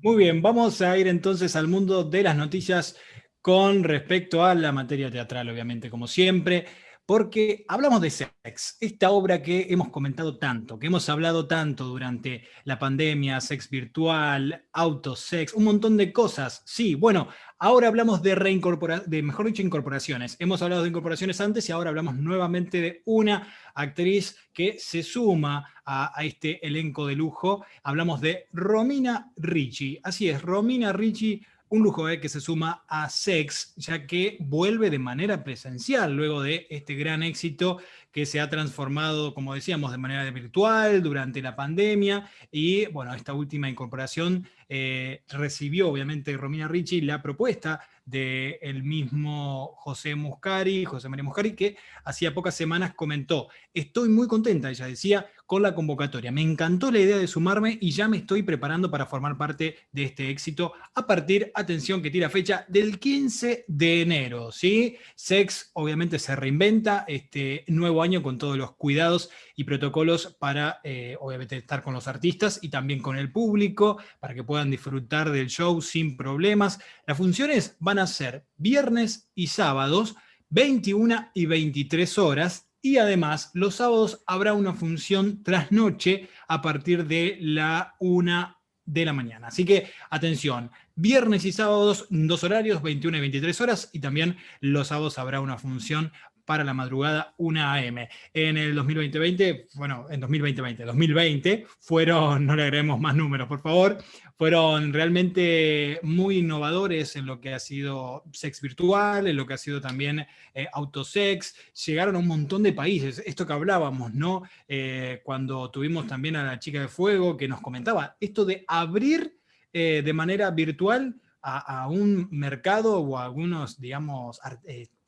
Muy 0.01 0.17
bien, 0.17 0.41
vamos 0.41 0.81
a 0.81 0.97
ir 0.97 1.07
entonces 1.07 1.55
al 1.55 1.69
mundo 1.69 2.03
de 2.03 2.23
las 2.23 2.35
noticias 2.35 2.97
con 3.41 3.85
respecto 3.85 4.43
a 4.43 4.53
la 4.55 4.73
materia 4.73 5.09
teatral, 5.09 5.47
obviamente, 5.47 5.89
como 5.89 6.09
siempre 6.09 6.65
porque 7.09 7.65
hablamos 7.67 8.01
de 8.01 8.11
Sex, 8.11 8.77
esta 8.79 9.09
obra 9.09 9.41
que 9.41 9.65
hemos 9.71 9.89
comentado 9.89 10.37
tanto, 10.37 10.77
que 10.77 10.85
hemos 10.85 11.09
hablado 11.09 11.47
tanto 11.47 11.85
durante 11.85 12.43
la 12.65 12.77
pandemia, 12.77 13.41
sex 13.41 13.67
virtual, 13.67 14.67
autosex, 14.71 15.55
un 15.55 15.63
montón 15.63 15.97
de 15.97 16.13
cosas. 16.13 16.61
Sí, 16.67 16.93
bueno, 16.93 17.27
ahora 17.57 17.87
hablamos 17.87 18.21
de 18.21 18.35
reincorporación, 18.35 19.09
de 19.09 19.23
mejor 19.23 19.47
dicho, 19.47 19.63
incorporaciones. 19.63 20.35
Hemos 20.37 20.61
hablado 20.61 20.83
de 20.83 20.89
incorporaciones 20.89 21.41
antes 21.41 21.67
y 21.67 21.71
ahora 21.71 21.89
hablamos 21.89 22.13
nuevamente 22.13 22.79
de 22.79 23.01
una 23.05 23.55
actriz 23.73 24.37
que 24.53 24.77
se 24.77 25.01
suma 25.01 25.67
a, 25.83 26.11
a 26.15 26.23
este 26.25 26.63
elenco 26.63 27.07
de 27.07 27.15
lujo. 27.15 27.65
Hablamos 27.81 28.21
de 28.21 28.45
Romina 28.53 29.31
Ricci. 29.35 29.99
Así 30.03 30.29
es, 30.29 30.43
Romina 30.43 30.93
Ricci 30.93 31.41
un 31.69 31.83
lujo 31.83 32.09
eh, 32.09 32.19
que 32.19 32.29
se 32.29 32.41
suma 32.41 32.83
a 32.87 33.09
Sex, 33.09 33.73
ya 33.77 34.05
que 34.05 34.37
vuelve 34.39 34.89
de 34.89 34.99
manera 34.99 35.43
presencial 35.43 36.15
luego 36.15 36.41
de 36.41 36.67
este 36.69 36.95
gran 36.95 37.23
éxito 37.23 37.79
que 38.11 38.25
se 38.25 38.39
ha 38.39 38.49
transformado, 38.49 39.33
como 39.33 39.53
decíamos, 39.53 39.91
de 39.91 39.97
manera 39.97 40.29
virtual 40.31 41.03
durante 41.03 41.41
la 41.41 41.55
pandemia. 41.55 42.29
Y 42.51 42.87
bueno, 42.87 43.13
esta 43.13 43.33
última 43.33 43.69
incorporación 43.69 44.47
eh, 44.69 45.23
recibió 45.29 45.89
obviamente 45.89 46.37
Romina 46.37 46.67
Ricci 46.67 47.01
la 47.01 47.21
propuesta 47.21 47.81
del 48.09 48.83
mismo 48.83 49.75
José 49.77 50.15
Muscari, 50.15 50.83
José 50.83 51.09
María 51.09 51.23
Muscari, 51.23 51.53
que 51.53 51.77
hacía 52.03 52.33
pocas 52.33 52.55
semanas 52.55 52.93
comentó, 52.95 53.49
estoy 53.73 54.09
muy 54.09 54.27
contenta, 54.27 54.69
ella 54.69 54.87
decía, 54.87 55.27
con 55.45 55.63
la 55.63 55.73
convocatoria. 55.73 56.31
Me 56.31 56.41
encantó 56.41 56.91
la 56.91 56.99
idea 56.99 57.17
de 57.17 57.25
sumarme 57.27 57.77
y 57.81 57.91
ya 57.91 58.07
me 58.07 58.17
estoy 58.17 58.43
preparando 58.43 58.91
para 58.91 59.05
formar 59.07 59.37
parte 59.37 59.77
de 59.91 60.03
este 60.03 60.29
éxito 60.29 60.73
a 60.93 61.07
partir, 61.07 61.51
atención, 61.55 62.01
que 62.01 62.11
tira 62.11 62.29
fecha 62.29 62.65
del 62.67 62.99
15 62.99 63.65
de 63.67 64.01
enero, 64.01 64.51
¿sí? 64.51 64.97
Sex 65.15 65.71
obviamente 65.73 66.19
se 66.19 66.35
reinventa 66.35 67.05
este 67.07 67.63
nuevo 67.67 68.03
año 68.03 68.21
con 68.21 68.37
todos 68.37 68.57
los 68.57 68.73
cuidados 68.73 69.29
y 69.55 69.63
protocolos 69.63 70.35
para, 70.39 70.81
eh, 70.83 71.17
obviamente, 71.19 71.57
estar 71.57 71.81
con 71.81 71.93
los 71.93 72.07
artistas 72.07 72.59
y 72.61 72.69
también 72.69 73.01
con 73.01 73.17
el 73.17 73.31
público, 73.31 73.97
para 74.19 74.33
que 74.35 74.43
puedan 74.43 74.58
disfrutar 74.65 75.31
del 75.31 75.47
show 75.47 75.81
sin 75.81 76.17
problemas. 76.17 76.79
Las 77.05 77.17
funciones 77.17 77.75
van 77.79 77.99
a 77.99 78.07
ser 78.07 78.45
viernes 78.57 79.29
y 79.35 79.47
sábados, 79.47 80.15
21 80.49 81.31
y 81.33 81.45
23 81.45 82.17
horas, 82.17 82.69
y 82.81 82.97
además, 82.97 83.51
los 83.53 83.75
sábados 83.75 84.23
habrá 84.25 84.53
una 84.53 84.73
función 84.73 85.43
trasnoche 85.43 86.29
a 86.47 86.61
partir 86.61 87.05
de 87.05 87.37
la 87.41 87.95
una 87.99 88.57
de 88.85 89.05
la 89.05 89.13
mañana. 89.13 89.47
Así 89.47 89.65
que 89.65 89.91
atención, 90.09 90.71
viernes 90.95 91.45
y 91.45 91.51
sábados, 91.51 92.07
dos 92.09 92.43
horarios, 92.43 92.81
21 92.81 93.17
y 93.17 93.19
23 93.19 93.61
horas, 93.61 93.89
y 93.93 93.99
también 93.99 94.37
los 94.61 94.87
sábados 94.87 95.19
habrá 95.19 95.41
una 95.41 95.57
función 95.57 96.11
para 96.49 96.63
la 96.63 96.73
madrugada 96.73 97.35
1 97.37 97.61
AM. 97.61 98.07
En 98.33 98.57
el 98.57 98.73
2020, 98.73 99.67
bueno, 99.75 100.07
en 100.09 100.19
2020, 100.19 100.83
2020 100.83 101.67
fueron, 101.79 102.43
no 102.47 102.55
le 102.55 102.63
agreguemos 102.63 102.99
más 102.99 103.15
números, 103.15 103.47
por 103.47 103.61
favor, 103.61 103.99
fueron 104.39 104.93
realmente 104.93 105.99
muy 106.01 106.37
innovadores 106.37 107.17
en 107.17 107.25
lo 107.25 107.41
que 107.41 107.53
ha 107.53 107.59
sido 107.59 108.23
sex 108.31 108.61
virtual, 108.61 109.27
en 109.27 109.35
lo 109.35 109.45
que 109.45 109.55
ha 109.55 109.57
sido 109.57 109.81
también 109.81 110.25
eh, 110.53 110.65
autosex. 110.71 111.55
Llegaron 111.85 112.15
a 112.15 112.19
un 112.19 112.27
montón 112.27 112.63
de 112.63 112.71
países. 112.71 113.21
Esto 113.25 113.45
que 113.45 113.51
hablábamos, 113.51 114.13
¿no? 114.13 114.43
Eh, 114.65 115.19
cuando 115.25 115.69
tuvimos 115.71 116.07
también 116.07 116.37
a 116.37 116.45
la 116.45 116.57
chica 116.57 116.79
de 116.79 116.87
fuego 116.87 117.35
que 117.35 117.49
nos 117.49 117.59
comentaba, 117.59 118.15
esto 118.21 118.45
de 118.45 118.63
abrir 118.65 119.37
eh, 119.73 120.03
de 120.05 120.13
manera 120.13 120.51
virtual 120.51 121.19
a, 121.41 121.81
a, 121.81 121.89
un 121.89 122.29
mercado 122.31 122.97
o 122.97 123.17
a 123.17 123.25
algunos, 123.25 123.77
digamos, 123.77 124.39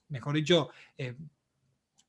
mejor 0.09 0.35
dicho, 0.35 0.71
eh, 0.97 1.15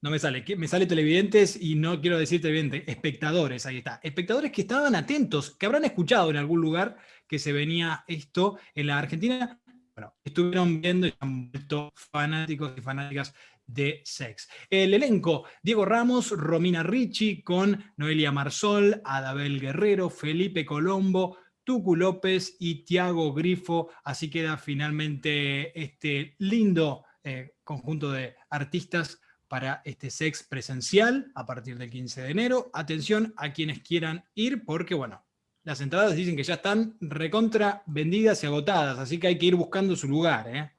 no 0.02 0.10
me 0.10 0.18
sale, 0.18 0.44
me 0.56 0.66
sale 0.66 0.86
televidentes 0.86 1.56
y 1.60 1.76
no 1.76 2.00
quiero 2.00 2.18
decir 2.18 2.42
televidentes, 2.42 2.82
espectadores, 2.88 3.64
ahí 3.66 3.78
está. 3.78 4.00
Espectadores 4.02 4.50
que 4.50 4.62
estaban 4.62 4.96
atentos, 4.96 5.56
que 5.56 5.64
habrán 5.64 5.84
escuchado 5.84 6.28
en 6.28 6.36
algún 6.36 6.60
lugar 6.60 6.98
que 7.28 7.38
se 7.38 7.52
venía 7.52 8.04
esto 8.08 8.58
en 8.74 8.88
la 8.88 8.98
Argentina. 8.98 9.60
Bueno, 9.94 10.14
estuvieron 10.24 10.80
viendo 10.80 11.06
y 11.06 11.14
han 11.20 11.52
vuelto 11.52 11.92
fanáticos 11.94 12.72
y 12.76 12.80
fanáticas 12.80 13.32
de 13.64 14.02
sex. 14.04 14.48
El 14.68 14.92
elenco, 14.92 15.44
Diego 15.62 15.84
Ramos, 15.84 16.30
Romina 16.30 16.82
Ricci, 16.82 17.40
con 17.40 17.92
Noelia 17.96 18.32
Marsol, 18.32 19.00
Adabel 19.04 19.60
Guerrero, 19.60 20.10
Felipe 20.10 20.66
Colombo, 20.66 21.38
Tucu 21.62 21.94
López 21.94 22.56
y 22.58 22.84
Tiago 22.84 23.32
Grifo. 23.32 23.90
Así 24.02 24.28
queda 24.28 24.56
finalmente 24.56 25.80
este 25.80 26.34
lindo 26.38 27.04
eh, 27.22 27.54
conjunto 27.62 28.10
de 28.10 28.34
artistas 28.50 29.21
para 29.52 29.82
este 29.84 30.08
sex 30.08 30.42
presencial 30.44 31.30
a 31.34 31.44
partir 31.44 31.76
del 31.76 31.90
15 31.90 32.22
de 32.22 32.30
enero. 32.30 32.70
Atención 32.72 33.34
a 33.36 33.52
quienes 33.52 33.80
quieran 33.80 34.24
ir 34.34 34.64
porque, 34.64 34.94
bueno, 34.94 35.22
las 35.62 35.82
entradas 35.82 36.16
dicen 36.16 36.36
que 36.36 36.42
ya 36.42 36.54
están 36.54 36.96
recontra 37.02 37.82
vendidas 37.84 38.42
y 38.42 38.46
agotadas, 38.46 38.98
así 38.98 39.20
que 39.20 39.26
hay 39.26 39.36
que 39.36 39.44
ir 39.44 39.54
buscando 39.54 39.94
su 39.94 40.08
lugar. 40.08 40.48
¿eh? 40.48 40.70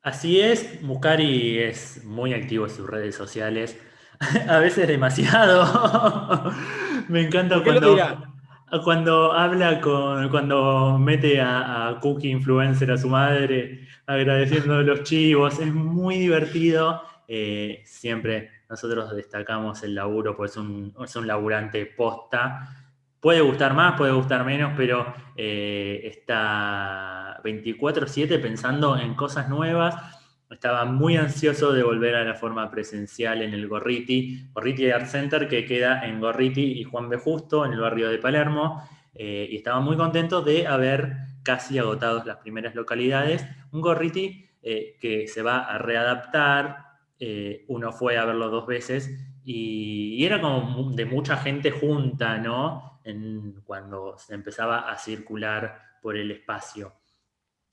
Así 0.00 0.40
es, 0.40 0.80
Muscari 0.80 1.58
es 1.58 2.02
muy 2.02 2.32
activo 2.32 2.64
en 2.64 2.74
sus 2.74 2.88
redes 2.88 3.14
sociales, 3.14 3.76
a 4.48 4.56
veces 4.56 4.88
demasiado. 4.88 6.50
Me 7.08 7.26
encanta 7.26 7.62
cuando, 7.62 7.94
cuando 8.84 9.32
habla 9.34 9.82
con, 9.82 10.30
cuando 10.30 10.98
mete 10.98 11.42
a, 11.42 11.98
Cookie 12.00 12.30
Influencer 12.30 12.90
a 12.90 12.96
su 12.96 13.10
madre, 13.10 13.86
agradeciendo 14.06 14.80
los 14.80 15.02
chivos, 15.02 15.58
es 15.58 15.74
muy 15.74 16.16
divertido. 16.16 17.02
Eh, 17.28 17.82
siempre 17.84 18.50
nosotros 18.68 19.14
destacamos 19.14 19.82
el 19.82 19.94
laburo, 19.94 20.36
pues 20.36 20.52
es 20.52 20.56
un, 20.58 20.94
es 21.02 21.16
un 21.16 21.26
laburante 21.26 21.86
posta. 21.86 22.68
Puede 23.20 23.40
gustar 23.40 23.74
más, 23.74 23.96
puede 23.96 24.12
gustar 24.12 24.44
menos, 24.44 24.72
pero 24.76 25.12
eh, 25.36 26.02
está 26.04 27.40
24/7 27.42 28.38
pensando 28.40 28.96
en 28.96 29.14
cosas 29.14 29.48
nuevas 29.48 29.94
estaba 30.50 30.84
muy 30.84 31.16
ansioso 31.16 31.72
de 31.72 31.82
volver 31.82 32.14
a 32.14 32.24
la 32.24 32.34
forma 32.34 32.70
presencial 32.70 33.42
en 33.42 33.52
el 33.52 33.66
Gorriti, 33.66 34.48
Gorriti 34.52 34.90
Art 34.90 35.06
Center 35.06 35.48
que 35.48 35.64
queda 35.64 36.06
en 36.06 36.20
Gorriti 36.20 36.78
y 36.78 36.84
Juan 36.84 37.08
B. 37.08 37.16
Justo, 37.18 37.66
en 37.66 37.72
el 37.72 37.80
barrio 37.80 38.08
de 38.08 38.18
Palermo, 38.18 38.88
eh, 39.12 39.48
y 39.50 39.56
estaba 39.56 39.80
muy 39.80 39.96
contento 39.96 40.42
de 40.42 40.66
haber 40.68 41.16
casi 41.42 41.78
agotado 41.78 42.22
las 42.24 42.36
primeras 42.36 42.76
localidades. 42.76 43.44
Un 43.72 43.80
Gorriti 43.80 44.44
que 45.00 45.28
se 45.28 45.42
va 45.42 45.60
a 45.60 45.78
readaptar, 45.78 46.85
eh, 47.18 47.64
uno 47.68 47.92
fue 47.92 48.18
a 48.18 48.24
verlo 48.24 48.50
dos 48.50 48.66
veces 48.66 49.10
y, 49.44 50.24
era 50.24 50.40
como 50.40 50.90
de 50.92 51.04
mucha 51.06 51.36
gente 51.36 51.70
junta, 51.70 52.38
¿no? 52.38 53.00
cuando 53.64 54.18
se 54.18 54.34
empezaba 54.34 54.90
a 54.90 54.98
circular 54.98 55.80
por 56.02 56.16
el 56.16 56.32
espacio. 56.32 56.92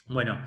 Bueno, 0.06 0.40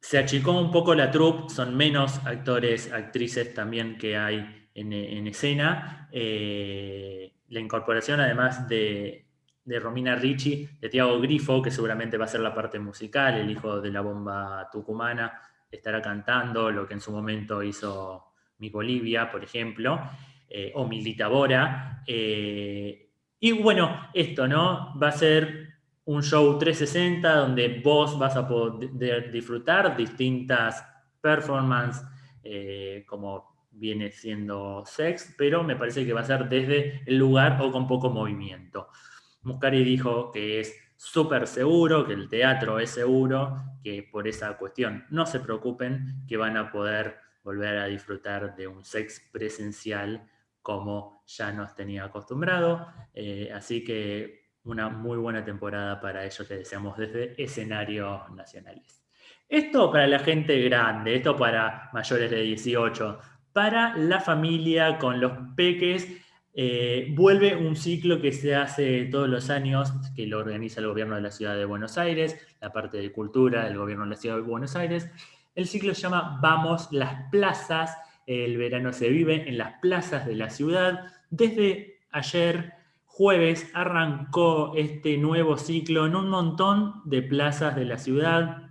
se 0.00 0.18
achicó 0.18 0.52
un 0.52 0.72
poco 0.72 0.94
la 0.94 1.10
troupe, 1.10 1.52
son 1.52 1.76
menos 1.76 2.24
actores, 2.26 2.92
actrices 2.92 3.54
también 3.54 3.96
que 3.96 4.16
hay 4.16 4.68
en, 4.74 5.26
escena. 5.26 6.08
Eh, 6.12 7.36
la 7.48 7.60
incorporación 7.60 8.20
además 8.20 8.68
de, 8.68 9.26
Romina 9.64 10.14
Ricci, 10.14 10.68
de 10.80 10.88
Tiago 10.88 11.20
Grifo, 11.20 11.60
que 11.62 11.70
seguramente 11.70 12.16
va 12.16 12.26
a 12.26 12.28
ser 12.28 12.40
la 12.40 12.54
parte 12.54 12.78
musical, 12.78 13.34
el 13.34 13.50
hijo 13.50 13.80
de 13.80 13.90
la 13.90 14.00
bomba 14.00 14.68
tucumana, 14.70 15.40
estará 15.70 16.00
cantando 16.00 16.70
lo 16.70 16.86
que 16.86 16.94
en 16.94 17.00
su 17.00 17.10
momento 17.10 17.62
hizo 17.62 18.25
Mi 18.58 18.70
Bolivia, 18.70 19.30
por 19.30 19.44
ejemplo, 19.44 20.00
eh, 20.48 20.72
o 20.74 20.86
Milita 20.86 21.28
Bora. 21.28 22.02
Eh, 22.06 23.10
y 23.40 23.52
bueno, 23.52 24.08
esto, 24.14 24.46
¿no? 24.48 24.98
Va 25.00 25.08
a 25.08 25.12
ser 25.12 25.76
un 26.06 26.22
show 26.22 26.58
360 26.58 27.36
donde 27.36 27.80
vos 27.84 28.18
vas 28.18 28.36
a 28.36 28.46
poder 28.46 29.30
disfrutar 29.30 29.96
distintas 29.96 30.84
performances 31.20 32.06
eh, 32.42 33.04
como 33.08 33.66
viene 33.72 34.10
siendo 34.12 34.84
sex, 34.86 35.34
pero 35.36 35.62
me 35.64 35.76
parece 35.76 36.06
que 36.06 36.12
va 36.12 36.20
a 36.20 36.24
ser 36.24 36.48
desde 36.48 37.02
el 37.06 37.18
lugar 37.18 37.60
o 37.60 37.72
con 37.72 37.86
poco 37.86 38.08
movimiento. 38.08 38.88
Muscari 39.42 39.84
dijo 39.84 40.30
que 40.30 40.60
es 40.60 40.74
súper 40.96 41.46
seguro, 41.46 42.06
que 42.06 42.14
el 42.14 42.28
teatro 42.28 42.78
es 42.78 42.90
seguro, 42.90 43.62
que 43.82 44.08
por 44.10 44.26
esa 44.28 44.56
cuestión 44.56 45.04
no 45.10 45.26
se 45.26 45.40
preocupen, 45.40 46.24
que 46.26 46.36
van 46.36 46.56
a 46.56 46.70
poder 46.70 47.18
volver 47.46 47.78
a 47.78 47.86
disfrutar 47.86 48.56
de 48.56 48.66
un 48.66 48.84
sex 48.84 49.22
presencial 49.30 50.28
como 50.60 51.22
ya 51.28 51.52
nos 51.52 51.76
tenía 51.76 52.04
acostumbrado. 52.04 52.88
Eh, 53.14 53.52
así 53.54 53.84
que 53.84 54.50
una 54.64 54.88
muy 54.88 55.16
buena 55.16 55.44
temporada 55.44 56.00
para 56.00 56.24
ellos, 56.24 56.46
que 56.48 56.56
deseamos 56.56 56.98
desde 56.98 57.40
escenarios 57.40 58.28
nacionales. 58.32 59.04
Esto 59.48 59.92
para 59.92 60.08
la 60.08 60.18
gente 60.18 60.60
grande, 60.62 61.14
esto 61.14 61.36
para 61.36 61.88
mayores 61.92 62.32
de 62.32 62.42
18, 62.42 63.20
para 63.52 63.96
la 63.96 64.18
familia 64.18 64.98
con 64.98 65.20
los 65.20 65.32
peques, 65.54 66.08
eh, 66.52 67.12
vuelve 67.14 67.54
un 67.54 67.76
ciclo 67.76 68.20
que 68.20 68.32
se 68.32 68.56
hace 68.56 69.04
todos 69.04 69.28
los 69.28 69.50
años, 69.50 69.92
que 70.16 70.26
lo 70.26 70.38
organiza 70.38 70.80
el 70.80 70.88
gobierno 70.88 71.14
de 71.14 71.20
la 71.20 71.30
ciudad 71.30 71.54
de 71.54 71.64
Buenos 71.64 71.96
Aires, 71.96 72.36
la 72.60 72.72
parte 72.72 72.96
de 72.96 73.12
cultura 73.12 73.66
del 73.66 73.78
gobierno 73.78 74.02
de 74.02 74.10
la 74.10 74.16
ciudad 74.16 74.34
de 74.34 74.42
Buenos 74.42 74.74
Aires, 74.74 75.08
El 75.56 75.66
ciclo 75.66 75.94
se 75.94 76.02
llama 76.02 76.38
Vamos 76.42 76.92
las 76.92 77.30
plazas. 77.30 77.96
El 78.26 78.58
verano 78.58 78.92
se 78.92 79.08
vive 79.08 79.48
en 79.48 79.56
las 79.56 79.80
plazas 79.80 80.26
de 80.26 80.36
la 80.36 80.50
ciudad. 80.50 81.06
Desde 81.30 82.00
ayer, 82.10 82.74
jueves, 83.06 83.70
arrancó 83.72 84.74
este 84.76 85.16
nuevo 85.16 85.56
ciclo 85.56 86.04
en 86.04 86.14
un 86.14 86.28
montón 86.28 87.00
de 87.06 87.22
plazas 87.22 87.74
de 87.74 87.86
la 87.86 87.96
ciudad. 87.96 88.70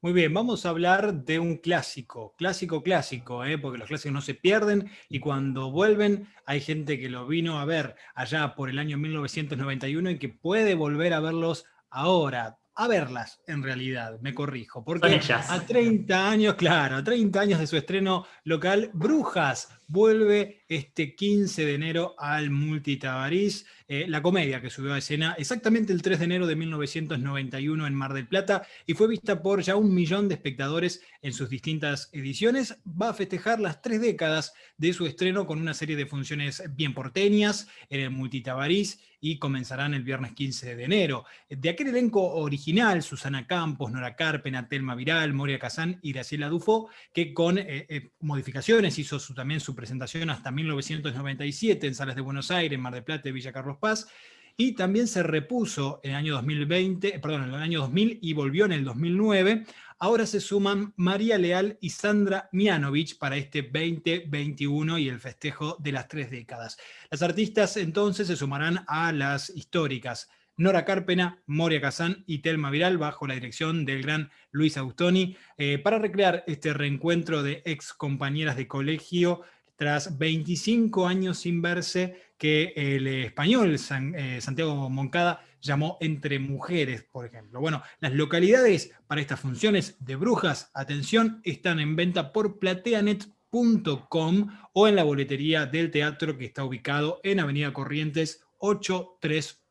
Muy 0.00 0.12
bien, 0.12 0.32
vamos 0.32 0.64
a 0.64 0.68
hablar 0.68 1.24
de 1.24 1.40
un 1.40 1.56
clásico, 1.56 2.36
clásico, 2.38 2.84
clásico, 2.84 3.44
¿eh? 3.44 3.58
porque 3.58 3.78
los 3.78 3.88
clásicos 3.88 4.12
no 4.12 4.20
se 4.20 4.34
pierden 4.34 4.88
y 5.08 5.18
cuando 5.18 5.72
vuelven 5.72 6.28
hay 6.46 6.60
gente 6.60 7.00
que 7.00 7.08
lo 7.08 7.26
vino 7.26 7.58
a 7.58 7.64
ver 7.64 7.96
allá 8.14 8.54
por 8.54 8.70
el 8.70 8.78
año 8.78 8.96
1991 8.96 10.10
y 10.10 10.18
que 10.20 10.28
puede 10.28 10.76
volver 10.76 11.14
a 11.14 11.20
verlos 11.20 11.64
ahora 11.90 12.58
a 12.76 12.86
verlas, 12.86 13.40
en 13.48 13.64
realidad, 13.64 14.20
me 14.20 14.32
corrijo, 14.32 14.84
porque 14.84 15.20
a 15.32 15.66
30 15.66 16.30
años, 16.30 16.54
claro, 16.54 16.94
a 16.94 17.02
30 17.02 17.40
años 17.40 17.58
de 17.58 17.66
su 17.66 17.76
estreno 17.76 18.24
local, 18.44 18.92
Brujas 18.94 19.77
vuelve 19.88 20.62
este 20.68 21.14
15 21.14 21.64
de 21.64 21.74
enero 21.74 22.14
al 22.18 22.50
Multitabarís, 22.50 23.66
eh, 23.88 24.04
la 24.06 24.22
comedia 24.22 24.60
que 24.60 24.68
subió 24.68 24.92
a 24.92 24.98
escena 24.98 25.34
exactamente 25.38 25.94
el 25.94 26.02
3 26.02 26.18
de 26.18 26.24
enero 26.26 26.46
de 26.46 26.56
1991 26.56 27.86
en 27.86 27.94
Mar 27.94 28.12
del 28.12 28.28
Plata 28.28 28.66
y 28.86 28.92
fue 28.92 29.08
vista 29.08 29.42
por 29.42 29.62
ya 29.62 29.76
un 29.76 29.94
millón 29.94 30.28
de 30.28 30.34
espectadores 30.34 31.00
en 31.22 31.32
sus 31.32 31.48
distintas 31.48 32.10
ediciones. 32.12 32.78
Va 32.86 33.08
a 33.08 33.14
festejar 33.14 33.60
las 33.60 33.80
tres 33.80 34.02
décadas 34.02 34.52
de 34.76 34.92
su 34.92 35.06
estreno 35.06 35.46
con 35.46 35.58
una 35.58 35.72
serie 35.72 35.96
de 35.96 36.06
funciones 36.06 36.62
bien 36.76 36.92
porteñas 36.92 37.66
en 37.88 38.00
el 38.00 38.10
Multitabarís 38.10 39.00
y 39.20 39.38
comenzarán 39.38 39.94
el 39.94 40.02
viernes 40.02 40.32
15 40.32 40.76
de 40.76 40.84
enero. 40.84 41.24
De 41.48 41.68
aquel 41.68 41.88
elenco 41.88 42.22
original, 42.34 43.02
Susana 43.02 43.46
Campos, 43.46 43.90
Nora 43.90 44.14
Carpena, 44.14 44.68
Telma 44.68 44.94
Viral, 44.94 45.32
Moria 45.34 45.58
Kazán 45.58 45.98
y 46.02 46.12
Graciela 46.12 46.48
Dufo, 46.48 46.88
que 47.12 47.34
con 47.34 47.58
eh, 47.58 47.86
eh, 47.88 48.10
modificaciones 48.20 48.98
hizo 48.98 49.18
su, 49.18 49.34
también 49.34 49.60
su 49.60 49.74
presentación 49.78 50.28
hasta 50.28 50.50
1997 50.50 51.86
en 51.86 51.94
salas 51.94 52.16
de 52.16 52.20
Buenos 52.20 52.50
Aires, 52.50 52.76
Mar 52.78 52.92
del 52.92 53.04
Plata 53.04 53.28
y 53.28 53.32
Villa 53.32 53.52
Carlos 53.52 53.76
Paz. 53.78 54.08
Y 54.56 54.72
también 54.72 55.06
se 55.06 55.22
repuso 55.22 56.00
en 56.02 56.10
el 56.10 56.16
año 56.16 56.34
2020, 56.34 57.20
perdón, 57.20 57.44
en 57.44 57.50
el 57.50 57.62
año 57.62 57.80
2000 57.82 58.18
y 58.20 58.32
volvió 58.32 58.64
en 58.64 58.72
el 58.72 58.84
2009 58.84 59.66
Ahora 60.00 60.26
se 60.26 60.40
suman 60.40 60.94
María 60.96 61.38
Leal 61.38 61.76
y 61.80 61.90
Sandra 61.90 62.48
Mianovich 62.52 63.18
para 63.18 63.36
este 63.36 63.62
2021 63.62 64.96
y 64.98 65.08
el 65.08 65.18
festejo 65.18 65.76
de 65.80 65.90
las 65.90 66.06
tres 66.06 66.30
décadas. 66.30 66.78
Las 67.10 67.22
artistas 67.22 67.76
entonces 67.76 68.28
se 68.28 68.36
sumarán 68.36 68.84
a 68.86 69.10
las 69.10 69.50
históricas 69.50 70.28
Nora 70.56 70.84
Carpena, 70.84 71.42
Moria 71.46 71.80
Kazán 71.80 72.22
y 72.28 72.38
Telma 72.38 72.70
Viral 72.70 72.96
bajo 72.96 73.26
la 73.26 73.34
dirección 73.34 73.84
del 73.84 74.02
gran 74.02 74.30
Luis 74.52 74.76
Austoni 74.76 75.36
eh, 75.56 75.78
para 75.78 75.98
recrear 75.98 76.44
este 76.46 76.72
reencuentro 76.74 77.42
de 77.42 77.62
ex 77.64 77.92
compañeras 77.92 78.56
de 78.56 78.68
colegio 78.68 79.42
tras 79.78 80.18
25 80.18 81.06
años 81.06 81.38
sin 81.38 81.62
verse 81.62 82.20
que 82.36 82.72
el 82.74 83.06
español 83.06 83.76
eh, 83.76 84.40
Santiago 84.40 84.90
Moncada 84.90 85.46
llamó 85.60 85.98
Entre 86.00 86.40
Mujeres, 86.40 87.04
por 87.04 87.26
ejemplo. 87.26 87.60
Bueno, 87.60 87.82
las 88.00 88.12
localidades 88.12 88.90
para 89.06 89.20
estas 89.20 89.38
funciones 89.38 89.96
de 90.00 90.16
brujas, 90.16 90.72
atención, 90.74 91.40
están 91.44 91.78
en 91.78 91.94
venta 91.94 92.32
por 92.32 92.58
plateanet.com 92.58 94.48
o 94.72 94.88
en 94.88 94.96
la 94.96 95.04
boletería 95.04 95.66
del 95.66 95.92
teatro 95.92 96.36
que 96.36 96.46
está 96.46 96.64
ubicado 96.64 97.20
en 97.22 97.38
Avenida 97.38 97.72
Corrientes 97.72 98.44
831. 98.58 99.67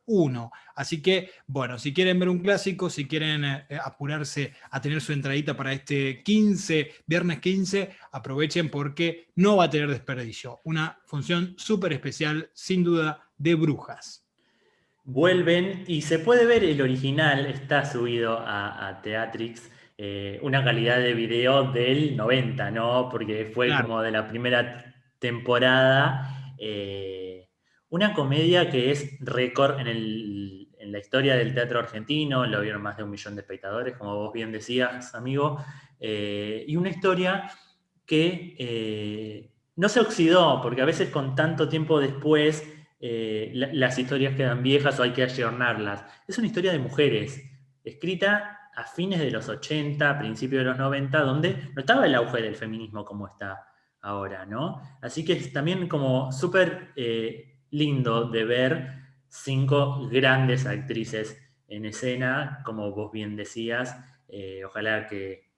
Así 0.74 1.02
que, 1.02 1.30
bueno, 1.46 1.78
si 1.78 1.92
quieren 1.92 2.18
ver 2.18 2.28
un 2.28 2.38
clásico, 2.38 2.88
si 2.90 3.06
quieren 3.06 3.44
eh, 3.44 3.66
apurarse 3.84 4.54
a 4.70 4.80
tener 4.80 5.00
su 5.00 5.12
entradita 5.12 5.56
para 5.56 5.72
este 5.72 6.22
15, 6.22 6.92
viernes 7.06 7.40
15, 7.40 7.90
aprovechen 8.12 8.70
porque 8.70 9.28
no 9.36 9.56
va 9.56 9.64
a 9.64 9.70
tener 9.70 9.88
desperdicio. 9.88 10.60
Una 10.64 10.98
función 11.04 11.54
súper 11.58 11.92
especial, 11.92 12.50
sin 12.54 12.84
duda, 12.84 13.28
de 13.36 13.54
brujas 13.54 14.24
vuelven 15.08 15.84
y 15.86 16.02
se 16.02 16.18
puede 16.18 16.44
ver 16.44 16.62
el 16.64 16.82
original, 16.82 17.46
está 17.46 17.86
subido 17.86 18.44
a, 18.46 19.00
Teatrix, 19.02 19.70
eh, 19.96 20.38
una 20.42 20.62
calidad 20.62 20.98
de 20.98 21.14
video 21.14 21.72
del 21.72 22.14
90, 22.14 22.70
¿no? 22.70 23.08
Porque 23.10 23.50
fue 23.54 23.70
como 23.80 24.02
de 24.02 24.10
la 24.10 24.28
primera 24.28 24.94
temporada. 25.18 26.54
Eh, 26.58 27.17
una 27.90 28.12
comedia 28.14 28.70
que 28.70 28.90
es 28.90 29.18
récord 29.20 29.78
en, 29.80 30.66
la 30.92 30.98
historia 30.98 31.36
del 31.36 31.52
teatro 31.52 31.78
argentino, 31.78 32.46
lo 32.46 32.60
vieron 32.60 32.80
más 32.80 32.96
de 32.96 33.02
un 33.02 33.10
millón 33.10 33.34
de 33.34 33.42
espectadores, 33.42 33.96
como 33.96 34.16
vos 34.16 34.32
bien 34.32 34.50
decías, 34.50 35.14
amigo, 35.14 35.62
eh, 36.00 36.64
y 36.66 36.76
una 36.76 36.88
historia 36.88 37.50
que 38.06 39.50
no 39.78 39.88
se 39.88 40.00
oxidó, 40.00 40.60
porque 40.60 40.82
a 40.82 40.84
veces 40.84 41.08
con 41.08 41.36
tanto 41.36 41.68
tiempo 41.68 42.00
después 42.00 42.64
eh, 43.00 43.52
las 43.54 43.96
historias 43.96 44.34
quedan 44.34 44.60
viejas 44.60 44.98
o 44.98 45.04
hay 45.04 45.12
que 45.12 45.22
ayornarlas. 45.22 46.04
Es 46.26 46.36
una 46.36 46.48
historia 46.48 46.72
de 46.72 46.80
mujeres, 46.80 47.40
escrita 47.84 48.70
a 48.74 48.84
fines 48.84 49.20
de 49.20 49.30
los 49.30 49.48
80, 49.48 50.18
principios 50.18 50.64
de 50.64 50.70
los 50.70 50.78
90, 50.78 51.20
donde 51.20 51.70
no 51.74 51.80
estaba 51.80 52.06
el 52.06 52.14
auge 52.16 52.42
del 52.42 52.56
feminismo 52.56 53.04
como 53.04 53.28
está 53.28 53.68
ahora, 54.00 54.46
¿no? 54.46 54.82
Así 55.00 55.24
que 55.24 55.34
es 55.34 55.52
también 55.52 55.88
como 55.88 56.32
súper 56.32 56.92
eh, 56.96 57.47
lindo 57.70 58.28
de 58.28 58.44
ver 58.44 58.98
cinco 59.28 60.08
grandes 60.08 60.66
actrices 60.66 61.38
en 61.68 61.84
escena, 61.84 62.62
como 62.64 62.90
vos 62.92 63.12
bien 63.12 63.36
decías. 63.36 63.96
Eh, 64.28 64.62
ojalá 64.64 65.06
que 65.06 65.48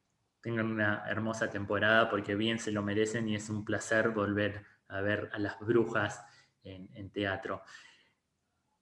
tengan 0.40 0.66
una 0.66 1.04
hermosa 1.08 1.50
temporada 1.50 2.08
porque 2.08 2.34
bien 2.34 2.58
se 2.58 2.72
lo 2.72 2.82
merecen 2.82 3.28
y 3.28 3.36
es 3.36 3.48
un 3.50 3.64
placer 3.64 4.10
volver 4.10 4.64
a 4.88 5.00
ver 5.00 5.30
a 5.32 5.38
las 5.38 5.58
brujas 5.60 6.24
en, 6.62 7.10
teatro. 7.10 7.62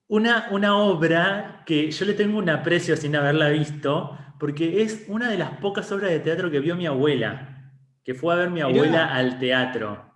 Una, 0.09 0.49
una, 0.51 0.77
obra 0.77 1.63
que 1.67 1.91
yo 1.91 2.07
le 2.07 2.15
tengo 2.15 2.39
un 2.39 2.49
aprecio 2.49 2.97
sin 2.97 3.15
haberla 3.15 3.51
visto, 3.51 4.19
porque 4.41 4.83
es 4.83 5.05
una 5.09 5.31
de 5.31 5.39
las 5.39 5.59
pocas 5.59 5.91
obras 5.93 6.11
de 6.11 6.21
teatro 6.21 6.51
que 6.51 6.61
vio 6.61 6.77
mi 6.77 6.87
abuela, 6.87 7.73
que 8.03 8.15
fue 8.15 8.33
a 8.33 8.37
ver 8.37 8.51
mi 8.51 8.61
abuela 8.61 9.15
al 9.15 9.39
teatro. 9.39 10.08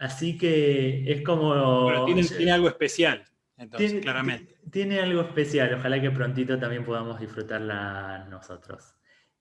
Así 0.00 0.38
que 0.38 1.12
es 1.12 1.20
como... 1.20 2.06
tiene, 2.06 2.50
algo 2.50 2.68
especial, 2.68 3.22
entonces, 3.58 4.00
claramente. 4.00 4.56
Tiene 4.72 4.98
algo 4.98 5.20
especial, 5.20 5.74
ojalá 5.74 6.00
que 6.00 6.10
prontito 6.10 6.58
también 6.58 6.86
podamos 6.86 7.20
disfrutarla 7.20 8.26
nosotros. 8.30 8.94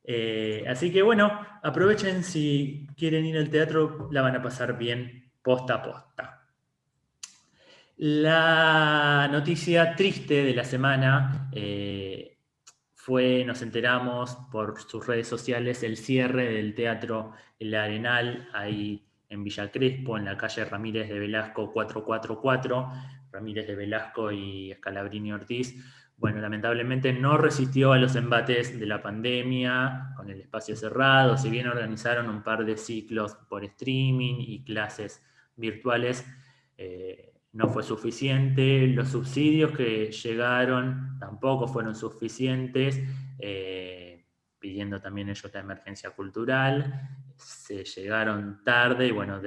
Eh, 0.04 0.66
así 0.68 0.92
que 0.92 1.02
bueno, 1.02 1.32
aprovechen 1.64 2.26
si 2.26 2.88
quieren 2.98 3.26
ir 3.26 3.38
al 3.38 3.50
teatro, 3.50 4.10
la 4.12 4.22
van 4.22 4.36
a 4.36 4.42
pasar 4.42 4.78
bien 4.78 5.32
posta 5.42 5.76
a 5.76 5.82
posta. 5.82 6.48
La 7.96 9.30
noticia 9.32 9.96
triste 9.96 10.44
de 10.44 10.54
la 10.54 10.66
semana 10.66 11.50
eh, 11.54 12.38
fue, 12.96 13.46
nos 13.46 13.62
enteramos 13.62 14.38
por 14.52 14.82
sus 14.82 15.08
redes 15.08 15.28
sociales, 15.28 15.84
el 15.84 15.96
cierre 15.96 16.52
del 16.52 16.76
Teatro 16.76 17.32
El 17.58 17.74
Arenal, 17.76 18.50
ahí 18.52 19.09
en 19.30 19.44
Villa 19.44 19.72
Crespo, 19.72 20.18
en 20.18 20.26
la 20.26 20.38
calle 20.38 20.66
Ramírez 20.66 21.08
de 21.08 21.20
Velasco 21.20 21.72
444, 21.72 22.92
Ramírez 23.32 23.68
de 23.68 23.76
Velasco 23.76 24.32
y 24.32 24.74
Scalabrini 24.74 25.32
Ortiz, 25.32 25.76
bueno, 26.20 26.42
lamentablemente 26.42 27.14
no 27.14 27.38
resistió 27.38 27.94
a 27.94 27.98
los 27.98 28.16
embates 28.16 28.78
de 28.78 28.86
la 28.86 29.02
pandemia 29.02 30.14
con 30.18 30.30
el 30.30 30.42
espacio 30.42 30.76
cerrado, 30.76 31.38
si 31.38 31.50
bien 31.50 31.68
organizaron 31.68 32.30
un 32.30 32.44
par 32.44 32.66
de 32.66 32.76
ciclos 32.76 33.36
por 33.48 33.64
streaming 33.64 34.36
y 34.40 34.64
clases 34.66 35.24
virtuales, 35.56 36.26
eh, 36.78 37.34
no 37.54 37.70
fue 37.70 37.84
suficiente, 37.84 38.86
los 38.88 39.10
subsidios 39.10 39.72
que 39.72 40.12
llegaron 40.12 41.18
tampoco 41.20 41.68
fueron 41.68 41.96
suficientes, 41.96 43.02
eh, 43.40 44.26
pidiendo 44.60 45.00
también 45.00 45.30
ellos 45.30 45.50
la 45.54 45.62
emergencia 45.62 46.12
cultural, 46.12 47.19
se 47.40 47.84
llegaron 47.84 48.64
tarde 48.64 49.08
y 49.08 49.12
bueno, 49.12 49.42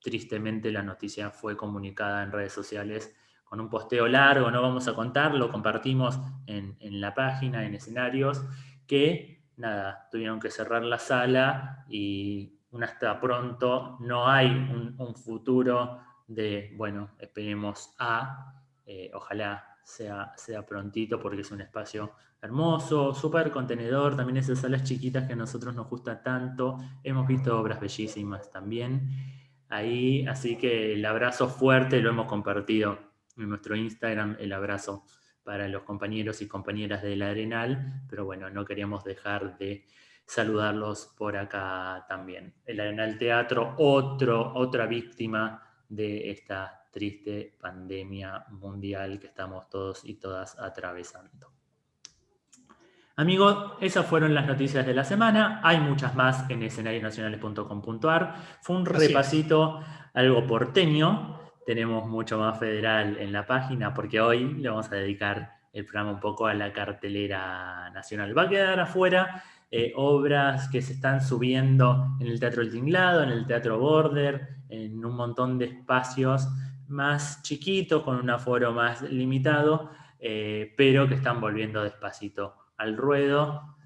tristemente 0.00 0.70
la 0.70 0.82
noticia 0.82 1.30
fue 1.30 1.56
comunicada 1.56 2.22
en 2.22 2.32
redes 2.32 2.52
sociales 2.52 3.14
con 3.44 3.60
un 3.60 3.68
posteo 3.68 4.08
largo, 4.08 4.50
no 4.50 4.62
vamos 4.62 4.88
a 4.88 4.94
contarlo, 4.94 5.50
compartimos 5.50 6.18
en, 6.46 6.76
la 7.00 7.14
página, 7.14 7.66
en 7.66 7.74
escenarios, 7.74 8.42
que 8.86 9.44
nada, 9.56 10.08
tuvieron 10.10 10.40
que 10.40 10.50
cerrar 10.50 10.82
la 10.82 10.98
sala 10.98 11.84
y 11.88 12.58
un 12.70 12.82
hasta 12.82 13.20
pronto, 13.20 13.98
no 14.00 14.26
hay 14.26 14.48
un, 14.48 15.14
futuro 15.14 16.00
de, 16.26 16.72
bueno, 16.76 17.10
esperemos 17.18 17.94
a, 17.98 18.54
eh, 18.86 19.10
ojalá 19.12 19.76
sea, 19.84 20.32
sea 20.36 20.64
prontito 20.64 21.20
porque 21.20 21.42
es 21.42 21.50
un 21.50 21.60
espacio 21.60 22.14
hermoso, 22.42 23.14
súper 23.14 23.50
contenedor, 23.50 24.16
también 24.16 24.36
esas 24.36 24.58
salas 24.58 24.82
chiquitas 24.82 25.26
que 25.26 25.32
a 25.32 25.36
nosotros 25.36 25.74
nos 25.74 25.88
gusta 25.88 26.22
tanto, 26.22 26.78
hemos 27.04 27.26
visto 27.26 27.58
obras 27.58 27.80
bellísimas 27.80 28.50
también 28.50 29.08
ahí, 29.72 30.26
así 30.26 30.56
que 30.58 30.92
el 30.92 31.04
abrazo 31.06 31.48
fuerte 31.48 32.00
lo 32.00 32.10
hemos 32.10 32.26
compartido 32.26 32.98
en 33.36 33.48
nuestro 33.48 33.74
Instagram 33.74 34.36
el 34.38 34.52
abrazo 34.52 35.04
para 35.42 35.66
los 35.68 35.82
compañeros 35.82 36.42
y 36.42 36.48
compañeras 36.48 37.02
del 37.02 37.22
Arenal, 37.22 38.02
pero 38.08 38.24
bueno, 38.24 38.50
no 38.50 38.64
queríamos 38.64 39.02
dejar 39.02 39.56
de 39.58 39.86
saludarlos 40.26 41.14
por 41.16 41.36
acá 41.36 42.04
también. 42.08 42.54
El 42.64 42.80
Arenal 42.80 43.18
Teatro, 43.18 43.74
otro, 43.78 44.52
otra 44.54 44.86
víctima 44.86 45.62
de 45.88 46.30
esta 46.30 46.84
triste 46.90 47.56
pandemia 47.58 48.44
mundial 48.50 49.18
que 49.18 49.28
estamos 49.28 49.68
todos 49.68 50.04
y 50.04 50.14
todas 50.14 50.58
atravesando. 50.58 51.51
Amigos, 53.14 53.74
esas 53.82 54.06
fueron 54.06 54.34
las 54.34 54.46
noticias 54.46 54.86
de 54.86 54.94
la 54.94 55.04
semana. 55.04 55.60
Hay 55.62 55.78
muchas 55.80 56.14
más 56.14 56.48
en 56.48 56.62
escenarionacionales.com.ar. 56.62 58.36
Fue 58.62 58.76
un 58.76 58.86
repasito 58.86 59.80
algo 60.14 60.46
porteño, 60.46 61.38
tenemos 61.66 62.08
mucho 62.08 62.38
más 62.38 62.58
federal 62.58 63.18
en 63.18 63.30
la 63.32 63.46
página 63.46 63.92
porque 63.92 64.18
hoy 64.18 64.54
le 64.54 64.70
vamos 64.70 64.90
a 64.90 64.96
dedicar 64.96 65.56
el 65.74 65.84
programa 65.84 66.12
un 66.12 66.20
poco 66.20 66.46
a 66.46 66.54
la 66.54 66.72
cartelera 66.72 67.90
nacional. 67.90 68.36
Va 68.36 68.42
a 68.42 68.48
quedar 68.48 68.80
afuera 68.80 69.42
eh, 69.70 69.92
obras 69.94 70.68
que 70.68 70.80
se 70.80 70.94
están 70.94 71.20
subiendo 71.20 72.16
en 72.18 72.28
el 72.28 72.40
Teatro 72.40 72.62
El 72.62 72.70
Tinglado, 72.70 73.22
en 73.22 73.28
el 73.28 73.46
Teatro 73.46 73.78
Border, 73.78 74.56
en 74.70 75.04
un 75.04 75.14
montón 75.14 75.58
de 75.58 75.66
espacios 75.66 76.48
más 76.88 77.42
chiquitos, 77.42 78.02
con 78.04 78.16
un 78.16 78.30
aforo 78.30 78.72
más 78.72 79.02
limitado, 79.02 79.90
eh, 80.18 80.72
pero 80.78 81.06
que 81.06 81.16
están 81.16 81.42
volviendo 81.42 81.82
despacito 81.82 82.61
al 82.76 82.96
ruedo. 82.96 83.76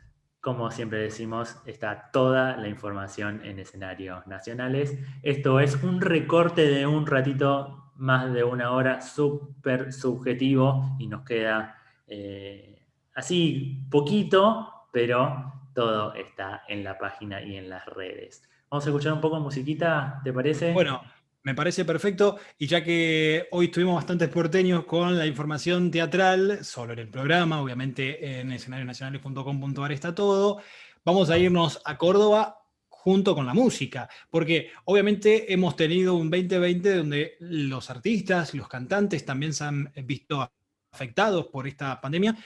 Como 0.41 0.71
siempre 0.71 0.99
decimos, 0.99 1.61
está 1.67 2.11
toda 2.13 2.57
la 2.57 2.69
información 2.69 3.45
en 3.45 3.59
escenarios 3.59 4.27
nacionales. 4.27 4.99
Esto 5.23 5.61
es 5.61 5.83
un 5.83 6.01
recorte 6.01 6.69
de 6.69 6.87
un 6.87 7.07
ratito 7.07 7.93
más 7.97 8.33
de 8.33 8.45
una 8.45 8.73
hora, 8.73 9.01
súper 9.01 9.93
subjetivo 9.93 10.97
y 10.99 11.09
nos 11.09 11.25
queda 11.25 11.77
eh, 12.07 12.87
así 13.15 13.87
poquito, 13.91 14.89
pero 14.93 15.53
todo 15.75 16.15
está 16.15 16.63
en 16.69 16.85
la 16.85 16.99
página 16.99 17.43
y 17.43 17.57
en 17.57 17.69
las 17.69 17.85
redes. 17.87 18.49
Vamos 18.71 18.87
a 18.87 18.91
escuchar 18.91 19.13
un 19.13 19.21
poco 19.21 19.37
de 19.37 19.43
musiquita, 19.43 20.21
¿te 20.25 20.33
parece? 20.33 20.73
Bueno, 20.73 21.01
me 21.47 21.55
parece 21.55 21.85
perfecto. 21.85 22.39
Y 22.59 22.67
ya 22.67 22.83
que 22.83 23.47
hoy 23.53 23.67
estuvimos 23.67 23.95
bastante 23.95 24.27
porteños 24.27 24.85
con 24.85 25.17
la 25.17 25.27
información 25.27 25.93
teatral, 25.93 26.65
solo 26.65 26.93
en 26.93 26.99
el 26.99 27.09
programa, 27.09 27.63
obviamente 27.63 28.41
en 28.41 28.51
escenarionacionales.com.ar 28.51 29.93
está 29.93 30.13
todo, 30.13 30.61
vamos 31.05 31.31
a 31.31 31.39
irnos 31.39 31.81
a 31.85 31.97
Córdoba 31.97 32.59
junto 32.89 33.37
con 33.37 33.47
la 33.47 33.55
música, 33.55 34.09
porque 34.29 34.73
obviamente 34.87 35.53
hemos 35.53 35.77
tenido 35.77 36.17
un 36.17 36.31
2020 36.31 36.97
donde 36.97 37.37
los 37.39 37.91
artistas, 37.91 38.53
los 38.53 38.67
cantantes 38.67 39.25
también 39.25 39.53
se 39.53 39.63
han 39.63 39.93
visto 40.03 40.51
afectados 40.91 41.47
por 41.47 41.69
esta 41.69 42.01
pandemia 42.01 42.37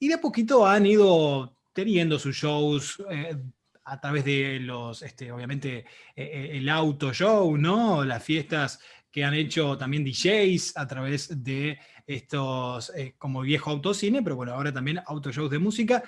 y 0.00 0.08
de 0.08 0.14
a 0.14 0.20
poquito 0.20 0.66
han 0.66 0.84
ido 0.84 1.56
teniendo 1.72 2.18
sus 2.18 2.34
shows, 2.34 3.00
eh, 3.08 3.36
a 3.88 4.00
través 4.00 4.24
de 4.24 4.60
los, 4.60 5.02
este, 5.02 5.32
obviamente, 5.32 5.78
eh, 5.78 5.84
eh, 6.16 6.50
el 6.54 6.68
auto 6.68 7.12
show, 7.12 7.56
¿no? 7.56 8.04
Las 8.04 8.22
fiestas 8.22 8.80
que 9.10 9.24
han 9.24 9.34
hecho 9.34 9.76
también 9.78 10.04
DJs 10.04 10.76
a 10.76 10.86
través 10.86 11.42
de 11.42 11.78
estos, 12.06 12.92
eh, 12.94 13.14
como 13.18 13.40
viejo 13.40 13.70
autocine, 13.70 14.22
pero 14.22 14.36
bueno, 14.36 14.52
ahora 14.52 14.72
también 14.72 15.00
auto 15.06 15.32
shows 15.32 15.50
de 15.50 15.58
música. 15.58 16.02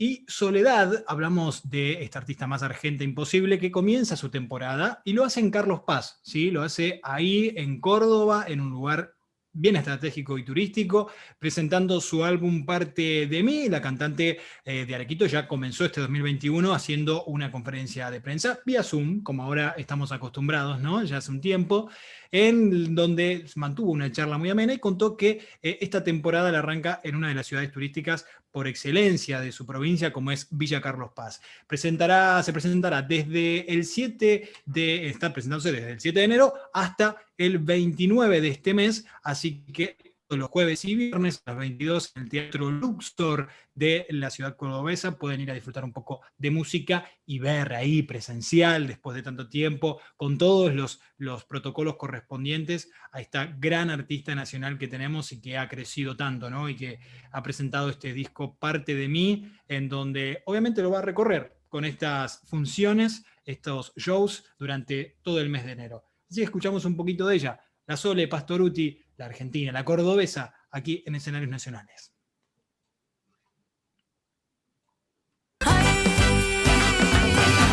Y 0.00 0.24
Soledad, 0.28 1.04
hablamos 1.08 1.68
de 1.68 2.04
esta 2.04 2.20
artista 2.20 2.46
más 2.46 2.62
argenta 2.62 3.02
imposible 3.02 3.58
que 3.58 3.72
comienza 3.72 4.16
su 4.16 4.30
temporada 4.30 5.02
y 5.04 5.12
lo 5.12 5.24
hace 5.24 5.40
en 5.40 5.50
Carlos 5.50 5.80
Paz, 5.84 6.20
¿sí? 6.22 6.52
Lo 6.52 6.62
hace 6.62 7.00
ahí 7.02 7.52
en 7.56 7.80
Córdoba, 7.80 8.44
en 8.46 8.60
un 8.60 8.70
lugar 8.70 9.17
bien 9.58 9.76
estratégico 9.76 10.38
y 10.38 10.44
turístico, 10.44 11.10
presentando 11.38 12.00
su 12.00 12.24
álbum 12.24 12.64
Parte 12.64 13.26
de 13.26 13.42
mí. 13.42 13.68
La 13.68 13.82
cantante 13.82 14.38
eh, 14.64 14.86
de 14.86 14.94
Arequito 14.94 15.26
ya 15.26 15.48
comenzó 15.48 15.84
este 15.84 16.00
2021 16.00 16.72
haciendo 16.72 17.24
una 17.24 17.50
conferencia 17.50 18.10
de 18.10 18.20
prensa 18.20 18.60
vía 18.64 18.82
Zoom, 18.82 19.22
como 19.22 19.42
ahora 19.42 19.74
estamos 19.76 20.12
acostumbrados, 20.12 20.80
¿no? 20.80 21.02
Ya 21.02 21.18
hace 21.18 21.30
un 21.30 21.40
tiempo, 21.40 21.90
en 22.30 22.94
donde 22.94 23.46
mantuvo 23.56 23.92
una 23.92 24.12
charla 24.12 24.38
muy 24.38 24.50
amena 24.50 24.72
y 24.72 24.78
contó 24.78 25.16
que 25.16 25.40
eh, 25.62 25.78
esta 25.80 26.04
temporada 26.04 26.52
la 26.52 26.58
arranca 26.58 27.00
en 27.02 27.16
una 27.16 27.28
de 27.28 27.34
las 27.34 27.46
ciudades 27.46 27.72
turísticas 27.72 28.26
por 28.50 28.66
excelencia 28.66 29.40
de 29.40 29.52
su 29.52 29.66
provincia, 29.66 30.12
como 30.12 30.30
es 30.30 30.48
Villa 30.50 30.80
Carlos 30.80 31.10
Paz. 31.14 31.40
Presentará, 31.66 32.42
se 32.42 32.52
presentará 32.52 33.02
desde 33.02 33.72
el 33.72 33.84
7 33.84 34.48
de, 34.66 35.08
está 35.08 35.32
presentándose 35.32 35.72
desde 35.72 35.92
el 35.92 36.00
7 36.00 36.18
de 36.18 36.24
enero 36.24 36.54
hasta 36.72 37.16
el 37.36 37.58
29 37.58 38.40
de 38.40 38.48
este 38.48 38.74
mes, 38.74 39.06
así 39.22 39.62
que 39.72 40.07
los 40.36 40.50
jueves 40.50 40.84
y 40.84 40.94
viernes 40.94 41.42
a 41.46 41.52
las 41.52 41.60
22 41.60 42.12
en 42.14 42.22
el 42.22 42.28
Teatro 42.28 42.70
Luxor 42.70 43.48
de 43.74 44.06
la 44.10 44.30
ciudad 44.30 44.56
cordobesa. 44.56 45.18
Pueden 45.18 45.40
ir 45.40 45.50
a 45.50 45.54
disfrutar 45.54 45.84
un 45.84 45.92
poco 45.92 46.20
de 46.36 46.50
música 46.50 47.08
y 47.24 47.38
ver 47.38 47.72
ahí 47.72 48.02
presencial, 48.02 48.86
después 48.86 49.16
de 49.16 49.22
tanto 49.22 49.48
tiempo, 49.48 50.00
con 50.16 50.36
todos 50.36 50.74
los, 50.74 51.00
los 51.16 51.44
protocolos 51.44 51.96
correspondientes 51.96 52.90
a 53.12 53.20
esta 53.20 53.46
gran 53.46 53.88
artista 53.90 54.34
nacional 54.34 54.78
que 54.78 54.88
tenemos 54.88 55.32
y 55.32 55.40
que 55.40 55.56
ha 55.56 55.68
crecido 55.68 56.16
tanto, 56.16 56.50
¿no? 56.50 56.68
Y 56.68 56.76
que 56.76 56.98
ha 57.32 57.42
presentado 57.42 57.88
este 57.88 58.12
disco 58.12 58.56
Parte 58.58 58.94
de 58.94 59.08
mí, 59.08 59.50
en 59.68 59.88
donde 59.88 60.42
obviamente 60.46 60.82
lo 60.82 60.90
va 60.90 60.98
a 60.98 61.02
recorrer 61.02 61.58
con 61.68 61.84
estas 61.84 62.40
funciones, 62.46 63.24
estos 63.44 63.92
shows 63.96 64.44
durante 64.58 65.18
todo 65.22 65.40
el 65.40 65.48
mes 65.48 65.64
de 65.64 65.72
enero. 65.72 66.04
Así 66.28 66.40
que 66.40 66.44
escuchamos 66.44 66.84
un 66.84 66.96
poquito 66.96 67.26
de 67.26 67.36
ella. 67.36 67.60
La 67.86 67.96
Sole 67.96 68.28
Pastoruti 68.28 69.00
la 69.18 69.26
argentina, 69.26 69.72
la 69.72 69.84
cordobesa, 69.84 70.54
aquí 70.70 71.02
en 71.04 71.16
escenarios 71.16 71.50
nacionales. 71.50 72.12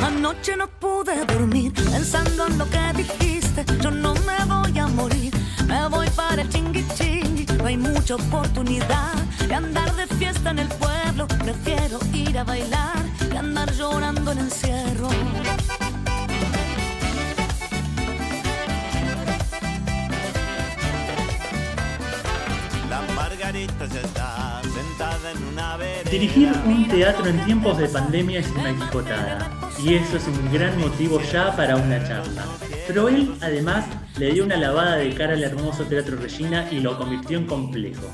Anoche 0.04 0.58
no 0.58 0.68
pude 0.80 1.24
dormir 1.26 1.72
pensando 1.74 2.48
en 2.48 2.58
lo 2.58 2.68
que 2.70 2.94
dijiste. 2.98 3.64
Yo 3.80 3.92
no 3.92 4.16
me 4.16 4.44
voy 4.46 4.80
a 4.80 4.88
morir, 4.88 5.34
me 5.68 5.88
voy 5.88 6.10
para 6.10 6.42
el 6.42 6.50
chingui 6.50 6.84
chingui. 6.96 7.46
No 7.58 7.66
hay 7.68 7.78
mucha 7.78 8.16
oportunidad 8.16 9.14
de 9.48 9.54
andar 9.54 9.96
de 9.96 10.08
fiesta 10.08 10.50
en 10.50 10.60
el 10.60 10.68
pueblo. 10.68 11.28
Prefiero 11.28 12.00
ir 12.12 12.38
a 12.40 12.44
bailar 12.44 13.06
que 13.30 13.38
andar 13.38 13.72
llorando 13.72 14.32
en 14.32 14.40
encierro. 14.40 15.10
Dirigir 26.12 26.52
un 26.66 26.88
teatro 26.90 27.26
en 27.28 27.46
tiempos 27.46 27.78
de 27.78 27.88
pandemia 27.88 28.40
es 28.40 28.52
una 28.52 28.74
quijotada, 28.74 29.50
y 29.82 29.94
eso 29.94 30.18
es 30.18 30.28
un 30.28 30.52
gran 30.52 30.78
motivo 30.78 31.22
ya 31.22 31.56
para 31.56 31.78
una 31.78 32.04
charla. 32.06 32.44
Pero 32.86 33.08
él, 33.08 33.34
además, 33.42 33.88
le 34.20 34.34
dio 34.34 34.44
una 34.44 34.58
lavada 34.58 34.98
de 34.98 35.10
cara 35.14 35.34
al 35.34 35.44
hermoso 35.44 35.86
Teatro 35.86 36.18
Regina 36.18 36.68
y 36.70 36.82
lo 36.82 36.98
convirtió 36.98 37.38
en 37.38 37.46
complejo. 37.46 38.10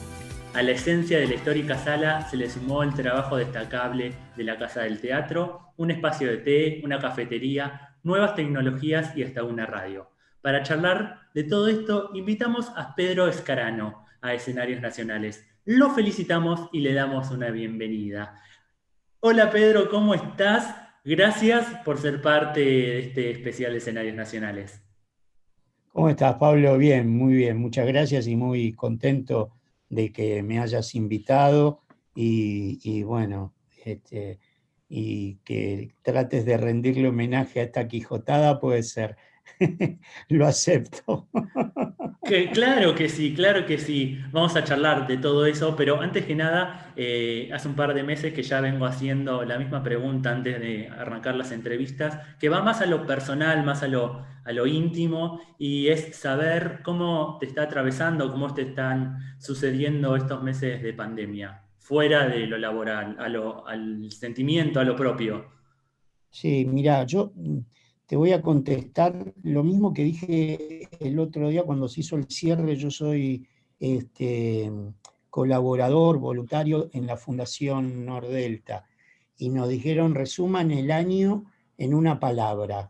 A 0.53 0.61
la 0.61 0.71
esencia 0.71 1.17
de 1.17 1.25
la 1.25 1.33
histórica 1.33 1.75
sala 1.75 2.29
se 2.29 2.37
le 2.37 2.47
sumó 2.47 2.83
el 2.83 2.93
trabajo 2.93 3.37
destacable 3.37 4.13
de 4.37 4.43
la 4.43 4.59
Casa 4.59 4.81
del 4.81 5.01
Teatro, 5.01 5.73
un 5.77 5.89
espacio 5.89 6.29
de 6.29 6.37
té, 6.37 6.81
una 6.83 6.99
cafetería, 6.99 7.95
nuevas 8.03 8.35
tecnologías 8.35 9.17
y 9.17 9.23
hasta 9.23 9.43
una 9.43 9.65
radio. 9.65 10.11
Para 10.43 10.61
charlar 10.61 11.21
de 11.33 11.45
todo 11.45 11.67
esto, 11.67 12.11
invitamos 12.13 12.71
a 12.75 12.95
Pedro 12.95 13.27
Escarano 13.27 14.00
a 14.21 14.33
Escenarios 14.33 14.81
Nacionales. 14.81 15.45
Lo 15.65 15.91
felicitamos 15.91 16.69
y 16.71 16.79
le 16.79 16.93
damos 16.93 17.31
una 17.31 17.49
bienvenida. 17.49 18.41
Hola 19.19 19.49
Pedro, 19.49 19.89
¿cómo 19.89 20.13
estás? 20.13 20.75
Gracias 21.03 21.65
por 21.83 21.99
ser 21.99 22.21
parte 22.21 22.59
de 22.59 22.99
este 22.99 23.31
especial 23.31 23.71
de 23.71 23.79
Escenarios 23.79 24.15
Nacionales. 24.15 24.83
¿Cómo 25.87 26.09
estás, 26.09 26.35
Pablo? 26.35 26.77
Bien, 26.77 27.09
muy 27.09 27.33
bien. 27.33 27.57
Muchas 27.57 27.85
gracias 27.87 28.27
y 28.27 28.35
muy 28.35 28.73
contento 28.73 29.51
de 29.89 30.13
que 30.13 30.41
me 30.41 30.59
hayas 30.59 30.95
invitado 30.95 31.81
y, 32.15 33.03
bueno, 33.03 33.53
este, 33.83 34.39
y 34.87 35.35
que 35.43 35.95
trates 36.01 36.45
de 36.45 36.57
rendirle 36.57 37.09
homenaje 37.09 37.59
a 37.59 37.63
esta 37.63 37.87
Quijotada, 37.87 38.59
puede 38.59 38.83
ser. 38.83 39.17
Lo 40.29 40.45
acepto. 40.45 41.27
claro 42.53 42.93
que 42.95 43.09
sí, 43.09 43.33
claro 43.33 43.65
que 43.65 43.77
sí. 43.77 44.19
Vamos 44.31 44.55
a 44.55 44.63
charlar 44.63 45.07
de 45.07 45.17
todo 45.17 45.45
eso, 45.45 45.75
pero 45.75 45.99
antes 45.99 46.25
que 46.25 46.35
nada, 46.35 46.93
eh, 46.95 47.49
hace 47.53 47.67
un 47.67 47.75
par 47.75 47.93
de 47.93 48.03
meses 48.03 48.33
que 48.33 48.43
ya 48.43 48.61
vengo 48.61 48.85
haciendo 48.85 49.43
la 49.43 49.57
misma 49.57 49.83
pregunta 49.83 50.31
antes 50.31 50.59
de 50.59 50.87
arrancar 50.87 51.35
las 51.35 51.51
entrevistas, 51.51 52.19
que 52.39 52.49
va 52.49 52.61
más 52.61 52.81
a 52.81 52.85
lo 52.85 53.05
personal, 53.05 53.63
más 53.65 53.83
a 53.83 53.87
lo, 53.87 54.23
a 54.43 54.51
lo 54.51 54.67
íntimo, 54.67 55.41
y 55.57 55.87
es 55.87 56.15
saber 56.15 56.81
cómo 56.83 57.37
te 57.39 57.47
está 57.47 57.63
atravesando, 57.63 58.31
cómo 58.31 58.53
te 58.53 58.63
están 58.63 59.17
sucediendo 59.39 60.15
estos 60.15 60.43
meses 60.43 60.81
de 60.83 60.93
pandemia, 60.93 61.63
fuera 61.79 62.27
de 62.27 62.45
lo 62.45 62.57
laboral, 62.57 63.15
a 63.19 63.27
lo, 63.29 63.67
al 63.67 64.11
sentimiento, 64.11 64.79
a 64.79 64.83
lo 64.83 64.95
propio. 64.95 65.45
Sí, 66.29 66.65
mira, 66.65 67.03
yo 67.03 67.33
te 68.11 68.17
voy 68.17 68.33
a 68.33 68.41
contestar 68.41 69.15
lo 69.41 69.63
mismo 69.63 69.93
que 69.93 70.03
dije 70.03 70.89
el 70.99 71.17
otro 71.17 71.47
día 71.47 71.63
cuando 71.63 71.87
se 71.87 72.01
hizo 72.01 72.17
el 72.17 72.25
cierre. 72.27 72.75
Yo 72.75 72.91
soy 72.91 73.47
este, 73.79 74.69
colaborador 75.29 76.17
voluntario 76.17 76.89
en 76.91 77.07
la 77.07 77.15
Fundación 77.15 78.05
Nordelta 78.05 78.83
y 79.37 79.47
nos 79.47 79.69
dijeron 79.69 80.13
resuman 80.13 80.71
el 80.71 80.91
año 80.91 81.45
en 81.77 81.93
una 81.93 82.19
palabra. 82.19 82.89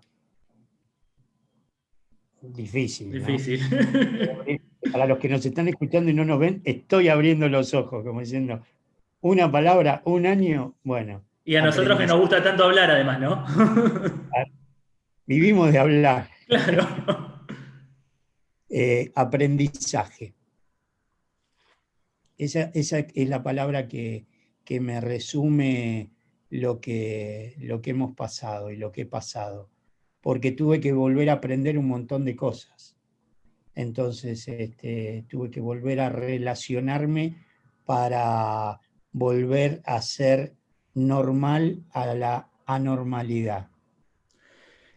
Difícil. 2.41 3.11
Difícil. 3.11 3.61
Para 4.91 5.05
los 5.05 5.19
que 5.19 5.29
nos 5.29 5.45
están 5.45 5.67
escuchando 5.67 6.09
y 6.09 6.15
no 6.15 6.25
nos 6.25 6.39
ven, 6.39 6.63
estoy 6.65 7.09
abriendo 7.09 7.47
los 7.47 7.75
ojos, 7.75 8.03
como 8.03 8.21
diciendo, 8.21 8.63
una 9.19 9.51
palabra, 9.51 10.01
un 10.03 10.25
año, 10.25 10.73
bueno. 10.83 11.23
Y 11.45 11.57
a 11.57 11.61
nosotros 11.61 11.99
que 11.99 12.07
nos 12.07 12.19
gusta 12.19 12.41
tanto 12.41 12.63
hablar, 12.63 12.89
además, 12.89 13.19
¿no? 13.19 13.45
Vivimos 15.31 15.71
de 15.71 15.79
hablar. 15.79 16.29
Claro. 16.47 17.45
Eh, 18.67 19.13
aprendizaje. 19.15 20.33
Esa, 22.37 22.71
es 22.73 23.29
la 23.29 23.41
palabra 23.41 23.87
que, 23.87 24.25
me 24.81 24.99
resume 24.99 26.11
lo 26.49 26.81
que, 26.81 27.55
lo 27.59 27.81
que 27.81 27.91
hemos 27.91 28.13
pasado 28.13 28.71
y 28.71 28.75
lo 28.75 28.91
que 28.91 29.03
he 29.03 29.05
pasado, 29.05 29.69
porque 30.19 30.51
tuve 30.51 30.81
que 30.81 30.91
volver 30.91 31.29
a 31.29 31.33
aprender 31.39 31.77
un 31.77 31.87
montón 31.87 32.25
de 32.25 32.35
cosas. 32.35 32.97
Entonces 33.73 34.45
este, 34.49 35.23
tuve 35.29 35.49
que 35.49 35.61
volver 35.61 36.01
a 36.01 36.09
relacionarme 36.09 37.37
para 37.85 38.81
volver 39.13 39.81
a 39.85 40.01
ser 40.01 40.57
normal 40.93 41.85
a 41.91 42.13
la 42.15 42.49
anormalidad 42.65 43.70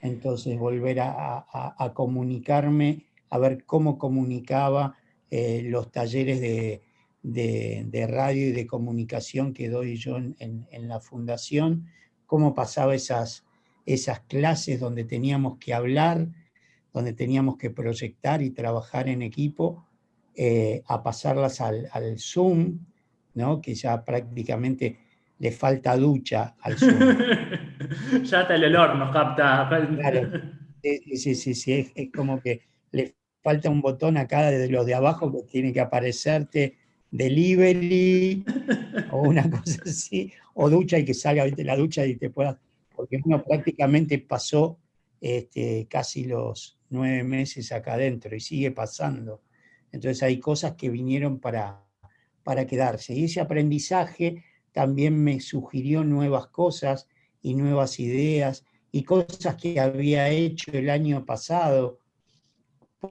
entonces 0.05 0.59
volver 0.59 1.01
a, 1.01 1.93
comunicarme, 1.95 3.07
a 3.31 3.39
ver 3.39 3.65
cómo 3.65 3.99
comunicaba 3.99 4.99
eh, 5.31 5.63
los 5.65 5.91
talleres 5.91 6.43
de, 7.23 8.07
radio 8.07 8.49
y 8.49 8.53
de 8.53 8.67
comunicación 8.67 9.55
que 9.55 9.71
doy 9.71 9.97
yo 9.97 10.19
en, 10.19 10.67
la 10.89 11.01
fundación, 11.01 11.87
cómo 12.27 12.55
pasaba 12.55 12.95
esas, 12.95 13.45
clases 14.29 14.79
donde 14.79 15.05
teníamos 15.05 15.57
que 15.57 15.73
hablar, 15.73 16.29
donde 16.93 17.15
teníamos 17.15 17.57
que 17.57 17.71
proyectar 17.71 18.43
y 18.43 18.51
trabajar 18.51 19.09
en 19.09 19.23
equipo, 19.23 19.87
eh, 20.37 20.83
a 20.87 21.03
pasarlas 21.03 21.63
al, 21.63 21.89
al 21.93 22.19
Zoom, 22.19 22.79
¿no? 23.33 23.63
que 23.63 23.75
ya 23.75 24.05
prácticamente 24.05 24.99
le 25.39 25.51
falta 25.51 25.97
ducha 25.97 26.57
al 26.61 26.77
Zoom. 26.77 26.99
ya 28.25 28.41
hasta 28.41 28.55
el 28.55 28.65
olor 28.65 28.97
nos 28.97 29.13
capta. 29.13 29.69
Claro. 29.69 30.31
Sí, 30.83 31.17
sí, 31.17 31.35
sí, 31.35 31.55
sí. 31.55 31.93
Es, 31.95 32.11
como 32.13 32.41
que 32.41 32.63
le 32.93 33.15
falta 33.43 33.71
un 33.71 33.81
botón 33.81 34.17
acá 34.17 34.51
de 34.51 34.69
los 34.69 34.87
de 34.87 34.95
abajo 34.95 35.33
que 35.33 35.43
tiene 35.51 35.73
que 35.73 35.81
aparecerte 35.81 36.77
delivery 37.11 38.45
o 39.11 39.23
una 39.23 39.49
cosa 39.51 39.83
así, 39.87 40.33
o 40.55 40.69
ducha 40.69 40.99
y 40.99 41.05
que 41.05 41.15
salga 41.15 41.45
de 41.45 41.65
la 41.65 41.77
ducha 41.77 42.05
y 42.05 42.17
te 42.17 42.31
pueda, 42.31 42.59
porque 42.95 43.21
uno 43.25 43.43
prácticamente 43.43 44.19
pasó 44.19 44.79
este, 45.21 45.87
casi 45.89 46.25
los 46.25 46.79
nueve 46.91 47.23
meses 47.23 47.73
acá 47.73 47.95
adentro 47.95 48.35
y 48.35 48.41
sigue 48.41 48.71
pasando. 48.73 49.43
Entonces 49.93 50.23
hay 50.23 50.39
cosas 50.41 50.73
que 50.73 50.91
vinieron 50.91 51.39
para, 51.39 51.85
para 52.43 52.67
quedarse. 52.67 53.15
Y 53.15 53.25
ese 53.25 53.41
aprendizaje 53.41 54.43
también 54.73 55.23
me 55.23 55.41
sugirió 55.41 56.03
nuevas 56.03 56.49
cosas 56.49 57.09
y 57.45 57.55
nuevas 57.55 58.01
ideas 58.01 58.65
y 58.91 59.05
cosas 59.05 59.57
que 59.57 59.79
había 59.79 60.31
hecho 60.31 60.73
el 60.73 60.89
año 60.89 61.27
pasado, 61.27 61.99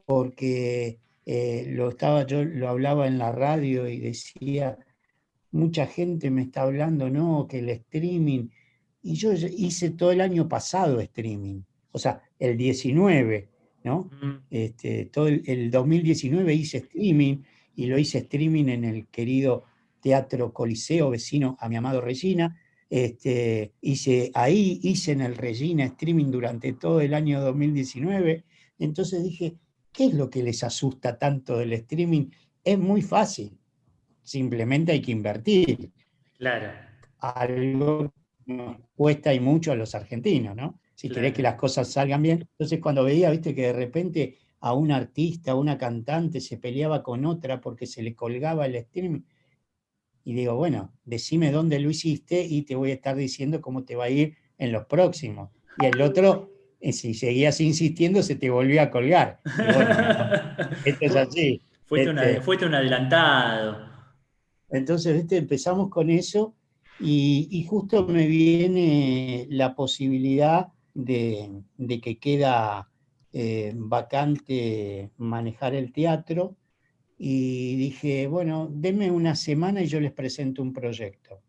porque 0.05 0.99
eh, 1.25 1.67
lo 1.69 1.89
estaba, 1.89 2.25
yo 2.25 2.43
lo 2.43 2.67
hablaba 2.67 3.05
en 3.05 3.19
la 3.19 3.31
radio 3.31 3.87
y 3.87 3.99
decía, 3.99 4.77
mucha 5.51 5.85
gente 5.85 6.31
me 6.31 6.41
está 6.41 6.63
hablando, 6.63 7.09
no, 7.11 7.47
que 7.47 7.59
el 7.59 7.69
streaming, 7.69 8.49
y 9.03 9.13
yo 9.13 9.33
hice 9.33 9.91
todo 9.91 10.11
el 10.11 10.21
año 10.21 10.49
pasado 10.49 10.99
streaming, 10.99 11.61
o 11.91 11.99
sea, 11.99 12.23
el 12.39 12.57
19, 12.57 13.49
¿no? 13.83 14.09
este, 14.49 15.05
todo 15.05 15.27
el, 15.27 15.43
el 15.45 15.69
2019 15.69 16.55
hice 16.55 16.77
streaming 16.79 17.43
y 17.75 17.85
lo 17.85 17.99
hice 17.99 18.19
streaming 18.19 18.69
en 18.69 18.83
el 18.83 19.07
querido 19.07 19.65
Teatro 20.01 20.51
Coliseo, 20.51 21.11
vecino 21.11 21.55
a 21.59 21.69
mi 21.69 21.75
amado 21.75 22.01
Regina. 22.01 22.59
Este, 22.89 23.73
hice, 23.81 24.31
ahí 24.33 24.79
hice 24.83 25.13
en 25.13 25.21
el 25.21 25.35
Regina 25.35 25.85
streaming 25.85 26.31
durante 26.31 26.73
todo 26.73 27.01
el 27.01 27.13
año 27.13 27.41
2019. 27.41 28.43
Entonces 28.79 29.23
dije, 29.23 29.55
¿qué 29.91 30.05
es 30.05 30.13
lo 30.13 30.29
que 30.29 30.43
les 30.43 30.63
asusta 30.63 31.17
tanto 31.17 31.57
del 31.57 31.73
streaming? 31.73 32.29
Es 32.63 32.77
muy 32.77 33.01
fácil, 33.01 33.57
simplemente 34.21 34.91
hay 34.91 35.01
que 35.01 35.11
invertir. 35.11 35.91
Claro. 36.37 36.71
Algo 37.19 38.13
nos 38.45 38.77
cuesta 38.95 39.33
y 39.33 39.39
mucho 39.39 39.71
a 39.71 39.75
los 39.75 39.95
argentinos, 39.95 40.55
¿no? 40.55 40.79
Si 40.95 41.09
querés 41.09 41.33
que 41.33 41.41
las 41.41 41.55
cosas 41.55 41.89
salgan 41.89 42.21
bien. 42.21 42.47
Entonces 42.51 42.79
cuando 42.79 43.03
veía, 43.03 43.29
viste, 43.29 43.55
que 43.55 43.63
de 43.63 43.73
repente 43.73 44.37
a 44.59 44.73
un 44.73 44.91
artista, 44.91 45.51
a 45.51 45.55
una 45.55 45.77
cantante 45.77 46.39
se 46.39 46.57
peleaba 46.57 47.03
con 47.03 47.25
otra 47.25 47.59
porque 47.59 47.85
se 47.85 48.01
le 48.01 48.15
colgaba 48.15 48.65
el 48.65 48.75
streaming, 48.75 49.21
y 50.25 50.33
digo, 50.33 50.55
bueno, 50.55 50.93
decime 51.03 51.51
dónde 51.51 51.79
lo 51.79 51.89
hiciste 51.89 52.43
y 52.43 52.63
te 52.63 52.75
voy 52.75 52.91
a 52.91 52.95
estar 52.95 53.15
diciendo 53.15 53.62
cómo 53.62 53.83
te 53.83 53.95
va 53.95 54.05
a 54.05 54.09
ir 54.09 54.38
en 54.57 54.71
los 54.71 54.86
próximos. 54.86 55.49
Y 55.77 55.86
el 55.86 56.01
otro, 56.01 56.51
eh, 56.79 56.93
si 56.93 57.13
seguías 57.13 57.59
insistiendo, 57.59 58.23
se 58.23 58.36
te 58.36 58.49
volvió 58.49 58.81
a 58.81 58.89
colgar. 58.89 59.41
esto 60.86 61.05
es 61.05 61.15
así. 61.15 61.62
Este 61.91 62.41
fuiste, 62.41 62.65
un 62.65 62.73
adelantado. 62.73 63.89
Entonces, 64.69 65.25
empezamos 65.31 65.89
con 65.89 66.09
eso 66.09 66.55
y, 66.99 67.65
justo 67.69 68.07
me 68.07 68.25
viene 68.25 69.45
la 69.49 69.75
posibilidad 69.75 70.67
de, 70.93 71.63
que 72.01 72.17
queda 72.17 72.89
eh, 73.33 73.73
vacante 73.75 75.12
manejar 75.17 75.75
el 75.75 75.91
teatro 75.91 76.55
y 77.25 77.77
dije, 77.77 78.27
bueno, 78.27 78.69
denme 78.69 79.09
una 79.09 79.33
semana 79.33 79.81
y 79.81 79.88
yo 79.88 80.01
les 80.01 80.12
presento 80.12 80.62
un 80.62 80.73
proyecto. 80.73 81.41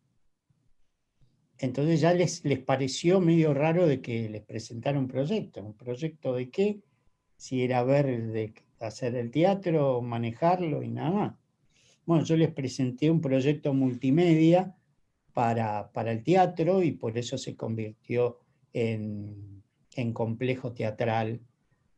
Entonces 1.59 2.01
ya 2.01 2.15
les, 2.15 2.45
les 2.45 2.61
pareció 2.61 3.19
medio 3.19 3.53
raro 3.55 3.85
de 3.89 4.01
que 4.01 4.29
les 4.29 4.43
presentara 4.43 5.01
un 5.01 5.09
proyecto. 5.09 5.65
¿Un 5.65 5.75
proyecto 5.75 6.33
de 6.37 6.49
qué? 6.49 6.81
Si 7.37 7.65
era 7.65 7.83
ver, 7.83 8.07
de 8.29 8.55
hacer 8.79 9.17
el 9.17 9.33
teatro, 9.33 10.01
manejarlo 10.01 10.85
y 10.85 10.91
nada 10.93 11.11
más. 11.11 11.35
Bueno, 12.07 12.23
yo 12.23 12.37
les 12.37 12.53
presenté 12.53 13.11
un 13.11 13.21
proyecto 13.21 13.75
multimedia 13.75 14.77
para, 15.33 15.91
para 15.91 16.13
el 16.13 16.23
teatro 16.23 16.85
y 16.85 16.93
por 16.93 17.19
eso 17.19 17.37
se 17.37 17.57
convirtió 17.57 18.39
en, 18.73 19.65
en 19.97 20.13
complejo 20.13 20.73
teatral 20.73 21.41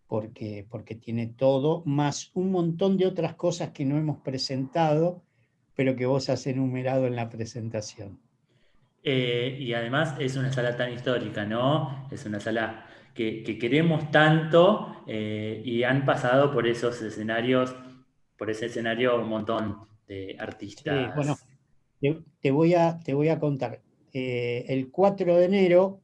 porque, 0.08 0.66
porque 0.70 0.94
tiene 0.94 1.26
todo, 1.26 1.82
más 1.84 2.30
un 2.34 2.50
montón 2.52 2.96
de 2.96 3.06
otras 3.06 3.34
cosas 3.34 3.70
que 3.70 3.84
no 3.84 3.98
hemos 3.98 4.18
presentado, 4.18 5.22
pero 5.74 5.96
que 5.96 6.06
vos 6.06 6.28
has 6.30 6.46
enumerado 6.46 7.06
en 7.06 7.16
la 7.16 7.28
presentación. 7.28 8.18
Eh, 9.02 9.56
y 9.60 9.72
además 9.72 10.16
es 10.18 10.36
una 10.36 10.52
sala 10.52 10.76
tan 10.76 10.92
histórica, 10.92 11.44
¿no? 11.44 12.08
Es 12.10 12.24
una 12.24 12.40
sala 12.40 12.86
que, 13.14 13.42
queremos 13.58 14.10
tanto 14.10 15.02
eh, 15.06 15.62
y 15.64 15.82
han 15.82 16.04
pasado 16.04 16.52
por 16.52 16.66
esos 16.66 17.00
escenarios, 17.02 17.74
por 18.36 18.50
ese 18.50 18.66
escenario 18.66 19.20
un 19.20 19.28
montón 19.28 19.86
de 20.06 20.36
artistas. 20.38 21.14
bueno, 21.14 21.36
te, 22.40 22.50
voy 22.50 22.74
a, 22.74 22.98
te 22.98 23.14
voy 23.14 23.28
a 23.28 23.38
contar. 23.38 23.80
Eh, 24.12 24.64
el 24.68 24.90
4 24.90 25.36
de 25.36 25.44
enero 25.44 26.00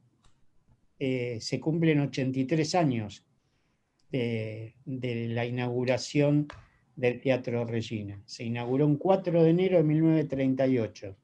se 0.97 1.59
cumplen 1.59 1.99
83 1.99 2.75
años 2.75 3.25
de, 4.13 5.27
la 5.29 5.45
inauguración 5.45 6.47
del 6.95 7.19
Teatro 7.19 7.65
Regina. 7.65 8.21
Se 8.25 8.43
inauguró 8.43 8.85
un 8.85 8.97
4 8.97 9.43
de 9.43 9.49
enero 9.49 9.77
de 9.77 9.83
1938, 9.83 11.15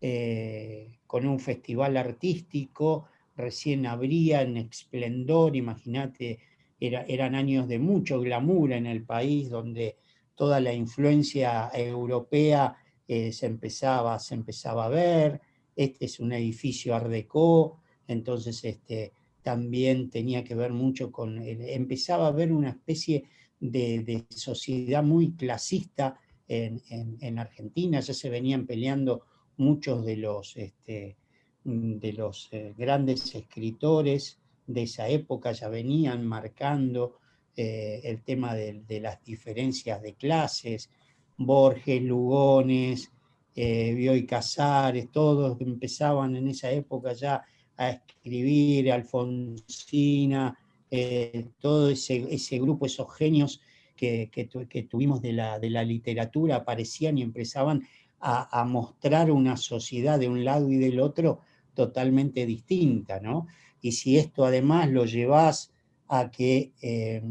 eh, 0.00 0.98
con 1.06 1.26
un 1.26 1.38
festival 1.38 1.96
artístico, 1.96 3.08
recién 3.36 3.86
abría 3.86 4.42
en 4.42 4.56
esplendor, 4.56 5.54
imagínate, 5.54 6.38
era, 6.80 7.02
eran 7.02 7.34
años 7.34 7.68
de 7.68 7.78
mucho 7.78 8.20
glamour 8.20 8.72
en 8.72 8.86
el 8.86 9.04
país, 9.04 9.50
donde 9.50 9.96
toda 10.34 10.60
la 10.60 10.72
influencia 10.72 11.70
europea 11.74 12.76
eh, 13.06 13.32
se, 13.32 13.46
empezaba, 13.46 14.18
se 14.18 14.34
empezaba 14.34 14.86
a 14.86 14.88
ver, 14.88 15.40
este 15.76 16.06
es 16.06 16.20
un 16.20 16.32
edificio 16.32 16.94
art 16.94 17.10
entonces 18.06 18.64
este, 18.64 19.12
también 19.48 20.10
tenía 20.10 20.44
que 20.44 20.54
ver 20.54 20.74
mucho 20.74 21.10
con, 21.10 21.40
empezaba 21.42 22.26
a 22.26 22.28
haber 22.28 22.52
una 22.52 22.68
especie 22.68 23.24
de, 23.58 24.26
sociedad 24.28 25.02
muy 25.02 25.32
clasista 25.32 26.20
en, 26.46 27.38
Argentina, 27.38 27.98
ya 28.00 28.12
se 28.12 28.28
venían 28.28 28.66
peleando 28.66 29.22
muchos 29.56 30.04
de 30.04 30.16
los, 30.18 30.54
este, 30.58 31.16
de 31.64 32.12
los 32.12 32.50
eh, 32.52 32.74
grandes 32.76 33.34
escritores 33.34 34.38
de 34.66 34.82
esa 34.82 35.08
época, 35.08 35.52
ya 35.52 35.70
venían 35.70 36.26
marcando 36.26 37.14
eh, 37.56 38.02
el 38.04 38.22
tema 38.22 38.54
de, 38.54 39.00
las 39.00 39.24
diferencias 39.24 40.02
de 40.02 40.12
clases, 40.12 40.90
Borges, 41.38 42.02
Lugones, 42.02 43.10
eh, 43.56 43.94
Bioy 43.94 44.26
Casares, 44.26 45.10
todos 45.10 45.58
empezaban 45.62 46.36
en 46.36 46.48
esa 46.48 46.70
época 46.70 47.14
ya 47.14 47.42
a 47.78 47.90
escribir, 47.90 48.92
Alfonsina, 48.92 50.58
eh, 50.90 51.46
todo 51.60 51.88
ese, 51.88 52.58
grupo, 52.58 52.86
esos 52.86 53.14
genios 53.14 53.60
que, 53.96 54.86
tuvimos 54.90 55.22
de 55.22 55.32
la, 55.32 55.58
de 55.58 55.70
la, 55.70 55.84
literatura, 55.84 56.56
aparecían 56.56 57.18
y 57.18 57.22
empezaban 57.22 57.86
a, 58.20 58.64
mostrar 58.64 59.30
una 59.30 59.56
sociedad 59.56 60.18
de 60.18 60.28
un 60.28 60.44
lado 60.44 60.70
y 60.70 60.76
del 60.76 61.00
otro 61.00 61.40
totalmente 61.74 62.46
distinta, 62.46 63.20
¿no? 63.20 63.46
Y 63.80 63.92
si 63.92 64.18
esto 64.18 64.44
además 64.44 64.90
lo 64.90 65.04
llevas 65.04 65.72
a 66.08 66.30
que 66.30 66.72
eh, 66.82 67.22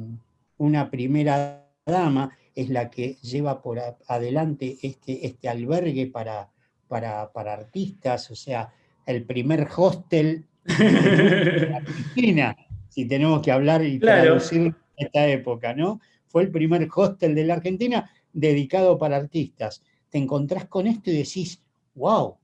una 0.57 0.89
primera 0.89 1.67
dama 1.86 2.38
es 2.55 2.69
la 2.69 2.89
que 2.89 3.15
lleva 3.21 3.62
por 3.62 3.79
adelante 4.07 4.77
este, 4.81 5.25
este 5.25 5.49
albergue 5.49 6.07
para, 6.07 6.49
para, 6.88 7.31
para 7.33 7.53
artistas, 7.53 8.31
o 8.31 8.36
sea, 8.36 8.73
el 9.08 9.24
primer 9.24 9.67
hostel 9.76 10.46
de 10.65 11.74
Argentina, 11.76 12.56
si 12.89 13.08
tenemos 13.08 13.41
que 13.41 13.52
hablar 13.52 13.84
y 13.84 14.00
traducir 14.00 14.62
en 14.62 14.76
esta 14.98 15.28
época, 15.28 15.74
¿no? 15.74 16.00
Fue 16.28 16.43
el 16.43 16.52
primer 16.52 16.88
hostel 16.93 17.34
de 17.34 17.46
la 17.46 17.56
Argentina 17.56 18.12
dedicado 18.34 18.98
para 18.98 19.15
artistas. 19.15 19.82
Te 20.10 20.17
encontrás 20.17 20.65
con 20.65 20.88
esto 20.88 21.10
y 21.10 21.17
decís, 21.17 21.63
wow, 21.96 22.38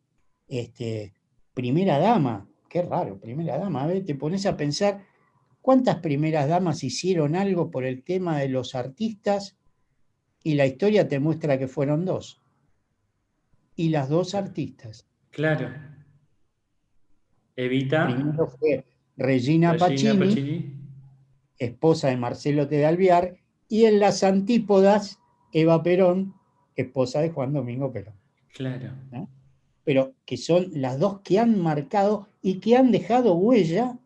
este, 0.48 1.14
primera 1.54 2.00
dama, 2.00 2.48
qué 2.70 2.82
raro, 2.82 3.20
primera 3.20 3.58
dama, 3.58 3.88
te 4.06 4.16
pones 4.16 4.46
a 4.46 4.56
pensar 4.56 5.04
cuántas 5.62 5.98
primeras 5.98 6.48
damas 6.48 6.84
hicieron 6.84 7.36
algo 7.36 7.72
por 7.72 7.86
el 7.86 8.04
tema 8.04 8.40
de 8.40 8.50
los 8.50 8.74
artistas 8.74 9.58
y 10.44 10.56
la 10.56 10.66
historia 10.66 11.08
te 11.08 11.20
muestra 11.20 11.58
que 11.60 11.68
fueron 11.68 12.06
dos. 12.06 12.42
Y 13.76 13.90
las 13.90 14.08
dos 14.08 14.34
artistas. 14.34 15.08
Claro. 15.32 15.72
Evita. 17.56 18.08
Primero 18.08 18.48
fue 18.48 18.86
Regina, 19.18 19.78
Pacini, 19.78 20.74
esposa 21.58 22.10
de 22.10 22.18
Marcelo 22.18 22.68
Tedalviar, 22.68 23.38
y 23.68 23.86
en 23.86 24.00
las 24.00 24.24
antípodas, 24.24 25.20
Eva 25.52 25.82
Perón, 25.84 26.34
esposa 26.76 27.22
de 27.22 27.30
Juan 27.30 27.54
Domingo 27.54 27.92
Perón. 27.92 28.16
Claro. 28.54 28.92
Pero 29.84 30.14
que 30.26 30.38
son 30.38 30.70
las 30.74 31.00
dos 31.00 31.22
que 31.22 31.40
han 31.40 31.60
marcado 31.60 32.28
y 32.42 32.60
que 32.60 32.78
han 32.78 32.92
dejado 32.92 33.36
huella 33.36 33.98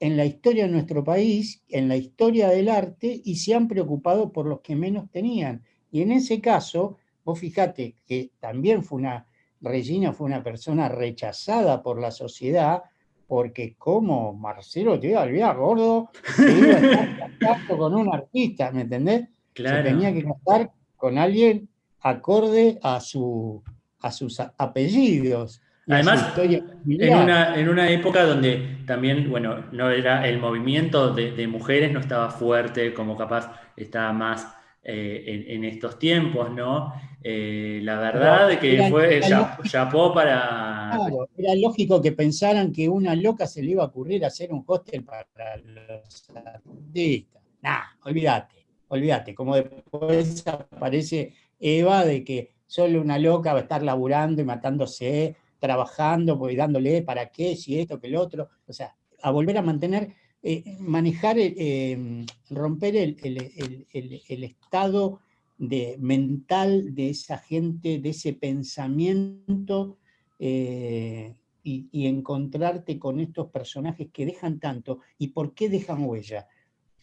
en 0.00 0.16
la 0.16 0.24
historia 0.24 0.64
de 0.64 0.72
nuestro 0.72 1.04
país, 1.04 1.62
en 1.68 1.88
la 1.88 1.96
historia 1.96 2.48
del 2.48 2.68
arte, 2.68 3.20
y 3.24 3.36
se 3.36 3.54
han 3.54 3.68
preocupado 3.68 4.32
por 4.32 4.46
los 4.46 4.60
que 4.60 4.76
menos 4.76 5.10
tenían. 5.10 5.62
Y 5.90 6.02
en 6.02 6.12
ese 6.12 6.40
caso, 6.40 6.96
vos 7.24 7.38
fíjate 7.38 7.94
que 8.06 8.30
también 8.40 8.82
fue 8.82 8.98
una 8.98 9.26
Regina 9.60 10.12
fue 10.12 10.26
una 10.26 10.42
persona 10.42 10.88
rechazada 10.88 11.82
por 11.82 12.00
la 12.00 12.10
sociedad 12.10 12.82
porque 13.26 13.74
como 13.76 14.32
Marcelo 14.32 14.98
te 14.98 15.08
iba 15.08 15.22
a 15.22 15.54
gordo, 15.54 16.10
se 16.34 16.50
iba 16.50 16.76
a 16.76 17.26
estar 17.26 17.66
con 17.66 17.94
un 17.94 18.12
artista, 18.12 18.72
¿me 18.72 18.82
entendés? 18.82 19.28
Claro. 19.52 19.76
Se 19.76 19.82
tenía 19.82 20.12
que 20.12 20.24
casar 20.24 20.70
con 20.96 21.18
alguien 21.18 21.68
acorde 22.00 22.78
a, 22.82 23.00
su, 23.00 23.62
a 24.00 24.10
sus 24.10 24.40
apellidos. 24.40 25.60
Además, 25.86 26.34
en 26.38 27.14
una, 27.14 27.58
en 27.58 27.68
una, 27.68 27.90
época 27.90 28.24
donde 28.24 28.78
también, 28.86 29.30
bueno, 29.30 29.64
no 29.72 29.90
era 29.90 30.26
el 30.28 30.38
movimiento 30.38 31.14
de, 31.14 31.32
de 31.32 31.46
mujeres 31.46 31.92
no 31.92 32.00
estaba 32.00 32.30
fuerte 32.30 32.92
como 32.92 33.16
capaz 33.16 33.50
estaba 33.74 34.12
más 34.12 34.57
eh, 34.90 35.44
en, 35.48 35.64
estos 35.64 35.98
tiempos, 35.98 36.50
¿no? 36.50 36.94
Eh, 37.22 37.78
la 37.82 37.98
verdad 37.98 38.52
es 38.52 38.58
que 38.58 38.88
fue 38.88 39.20
chapó 39.64 40.14
para... 40.14 40.92
Claro, 40.94 41.28
era 41.36 41.54
lógico 41.56 42.00
que 42.00 42.12
pensaran 42.12 42.72
que 42.72 42.88
una 42.88 43.14
loca 43.14 43.46
se 43.46 43.62
le 43.62 43.72
iba 43.72 43.82
a 43.82 43.88
ocurrir 43.88 44.24
hacer 44.24 44.50
un 44.50 44.64
hostel 44.66 45.04
para 45.04 45.58
los 45.58 46.30
artistas. 46.34 47.42
Nah, 47.60 47.82
olvídate, 48.04 48.64
olvídate. 48.88 49.34
Como 49.34 49.56
después 49.56 50.46
aparece 50.46 51.34
Eva 51.60 52.06
de 52.06 52.24
que 52.24 52.54
solo 52.66 53.02
una 53.02 53.18
loca 53.18 53.52
va 53.52 53.58
a 53.58 53.62
estar 53.64 53.82
laburando 53.82 54.40
y 54.40 54.46
matándose, 54.46 55.36
trabajando, 55.58 56.38
pues 56.38 56.56
dándole 56.56 57.02
para 57.02 57.26
qué, 57.26 57.56
si 57.56 57.78
esto, 57.78 58.00
que 58.00 58.06
el 58.06 58.16
otro. 58.16 58.48
O 58.66 58.72
sea, 58.72 58.96
a 59.20 59.30
volver 59.30 59.58
a 59.58 59.62
mantener 59.62 60.14
eh, 60.40 60.76
manejar, 60.78 61.36
eh, 61.38 62.24
romper 62.50 62.94
el, 62.94 64.44
estado 64.44 65.20
de, 65.58 65.96
mental 65.98 66.94
de 66.94 67.10
esa 67.10 67.38
gente, 67.38 67.98
de 67.98 68.10
ese 68.10 68.34
pensamiento 68.34 69.98
eh, 70.38 71.34
y, 71.64 71.88
y, 71.90 72.06
encontrarte 72.06 73.00
con 73.00 73.18
estos 73.18 73.50
personajes 73.50 74.10
que 74.12 74.26
dejan 74.26 74.60
tanto. 74.60 75.00
¿Y 75.18 75.28
por 75.28 75.54
qué 75.54 75.68
dejan 75.68 76.04
huella? 76.04 76.46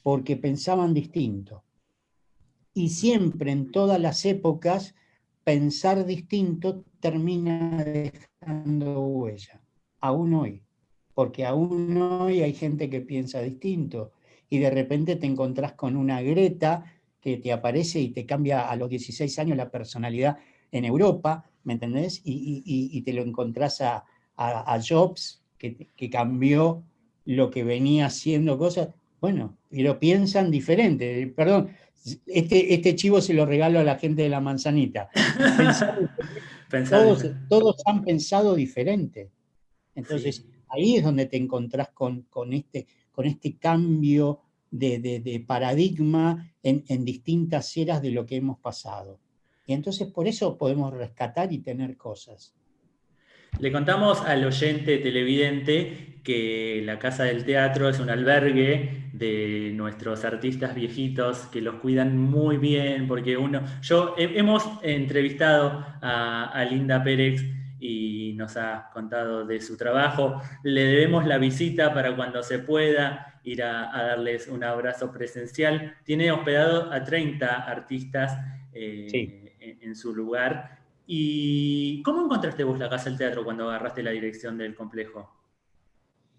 Porque 0.01 0.37
pensaban 0.37 0.93
distinto. 0.93 1.65
Y 2.73 2.89
siempre, 2.89 3.51
en 3.51 3.69
todas 3.69 3.99
las 3.99 4.23
épocas, 4.23 4.95
pensar 5.43 6.05
distinto 6.05 6.85
termina 7.01 7.83
dejando 7.83 9.01
huella, 9.01 9.61
aún 9.99 10.33
hoy 10.33 10.64
porque 11.15 11.45
aún 11.45 11.97
hoy 11.97 12.41
hay 12.41 12.53
gente 12.53 12.89
que 12.89 13.01
piensa 13.01 13.41
distinto 13.41 14.11
y 14.49 14.59
de 14.59 14.69
repente 14.69 15.15
te 15.15 15.25
encontrás 15.25 15.71
con 15.73 15.95
una 15.95 16.21
Greta 16.21 16.93
que 17.21 17.37
te 17.37 17.51
aparece 17.51 17.99
y 17.99 18.09
te 18.09 18.25
cambia 18.25 18.69
a 18.69 18.75
los 18.75 18.89
16 18.89 19.39
años 19.39 19.57
la 19.57 19.71
personalidad 19.71 20.37
en 20.71 20.85
Europa, 20.85 21.49
¿me 21.63 21.73
entendés? 21.73 22.21
Y, 22.23 23.01
te 23.01 23.13
lo 23.13 23.23
encontrás 23.23 23.81
a, 23.81 24.03
Jobs, 24.87 25.41
que, 25.57 26.09
cambió 26.11 26.83
lo 27.23 27.49
que 27.49 27.63
venía 27.63 28.07
haciendo 28.07 28.57
cosas. 28.57 28.89
Bueno, 29.21 29.57
pero 29.69 29.97
piensan 29.97 30.51
diferente. 30.51 31.33
Perdón, 31.35 31.69
este, 32.27 32.73
este 32.73 32.95
chivo 32.95 33.21
se 33.21 33.33
lo 33.33 33.45
regalo 33.45 33.79
a 33.79 33.83
la 33.83 33.97
gente 33.97 34.21
de 34.21 34.29
la 34.29 34.41
manzanita. 34.41 35.09
todos, 36.89 37.25
todos, 37.47 37.81
han 37.85 38.03
pensado 38.03 38.53
diferente. 38.53 39.31
Entonces, 39.95 40.45
ahí 40.69 40.95
es 40.97 41.03
donde 41.03 41.25
te 41.25 41.37
encontrás 41.37 41.89
con, 41.89 42.25
este, 42.51 42.87
este 43.17 43.57
cambio 43.57 44.41
de, 44.71 45.43
paradigma 45.47 46.51
en, 46.61 47.05
distintas 47.05 47.75
eras 47.77 48.01
de 48.01 48.11
lo 48.11 48.25
que 48.25 48.37
hemos 48.37 48.59
pasado. 48.59 49.19
Y 49.65 49.73
entonces 49.73 50.11
por 50.11 50.27
eso 50.27 50.57
podemos 50.57 50.93
rescatar 50.93 51.51
y 51.51 51.59
tener 51.59 51.97
cosas. 51.97 52.53
Le 53.59 53.71
contamos 53.71 54.21
al 54.21 54.43
oyente 54.43 54.97
televidente 54.97 56.19
que 56.23 56.81
la 56.83 56.99
Casa 56.99 57.23
del 57.23 57.45
Teatro 57.45 57.87
es 57.87 57.99
un 57.99 58.09
albergue 58.09 59.09
de 59.13 59.71
nuestros 59.73 60.25
artistas 60.25 60.75
viejitos 60.75 61.47
que 61.53 61.61
los 61.61 61.75
cuidan 61.75 62.17
muy 62.17 62.57
bien, 62.57 63.07
porque 63.07 63.37
uno, 63.37 63.61
yo 63.81 64.13
hemos 64.17 64.67
entrevistado 64.83 65.85
a 66.01 66.67
Linda 66.69 67.01
Pérez 67.01 67.54
y 67.79 68.33
nos 68.35 68.57
ha 68.57 68.89
contado 68.93 69.45
de 69.45 69.59
su 69.59 69.77
trabajo. 69.77 70.41
Le 70.63 70.83
debemos 70.85 71.25
la 71.25 71.37
visita 71.37 71.93
para 71.93 72.15
cuando 72.15 72.41
se 72.43 72.59
pueda 72.59 73.39
ir 73.43 73.63
a, 73.63 73.91
darles 73.91 74.47
un 74.47 74.63
abrazo 74.63 75.11
presencial. 75.11 75.97
Tiene 76.03 76.31
hospedado 76.31 76.91
a 76.91 77.03
30 77.03 77.63
artistas 77.63 78.37
eh, 78.73 79.77
en, 79.81 79.95
su 79.95 80.15
lugar. 80.15 80.79
¿Y 81.05 82.01
cómo 82.03 82.25
encontraste 82.25 82.63
vos 82.63 82.79
la 82.79 82.89
Casa 82.89 83.09
del 83.09 83.17
Teatro 83.17 83.43
cuando 83.43 83.69
agarraste 83.69 84.01
la 84.03 84.11
dirección 84.11 84.57
del 84.57 84.75
complejo? 84.75 85.31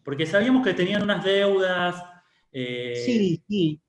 Porque 0.03 0.27
sabíamos 0.27 0.65
que 0.65 0.75
tenían 0.75 1.03
unas 1.03 1.25
deudas. 1.25 2.03
Eh, 2.53 3.03
sí, 3.05 3.43
sí. 3.49 3.81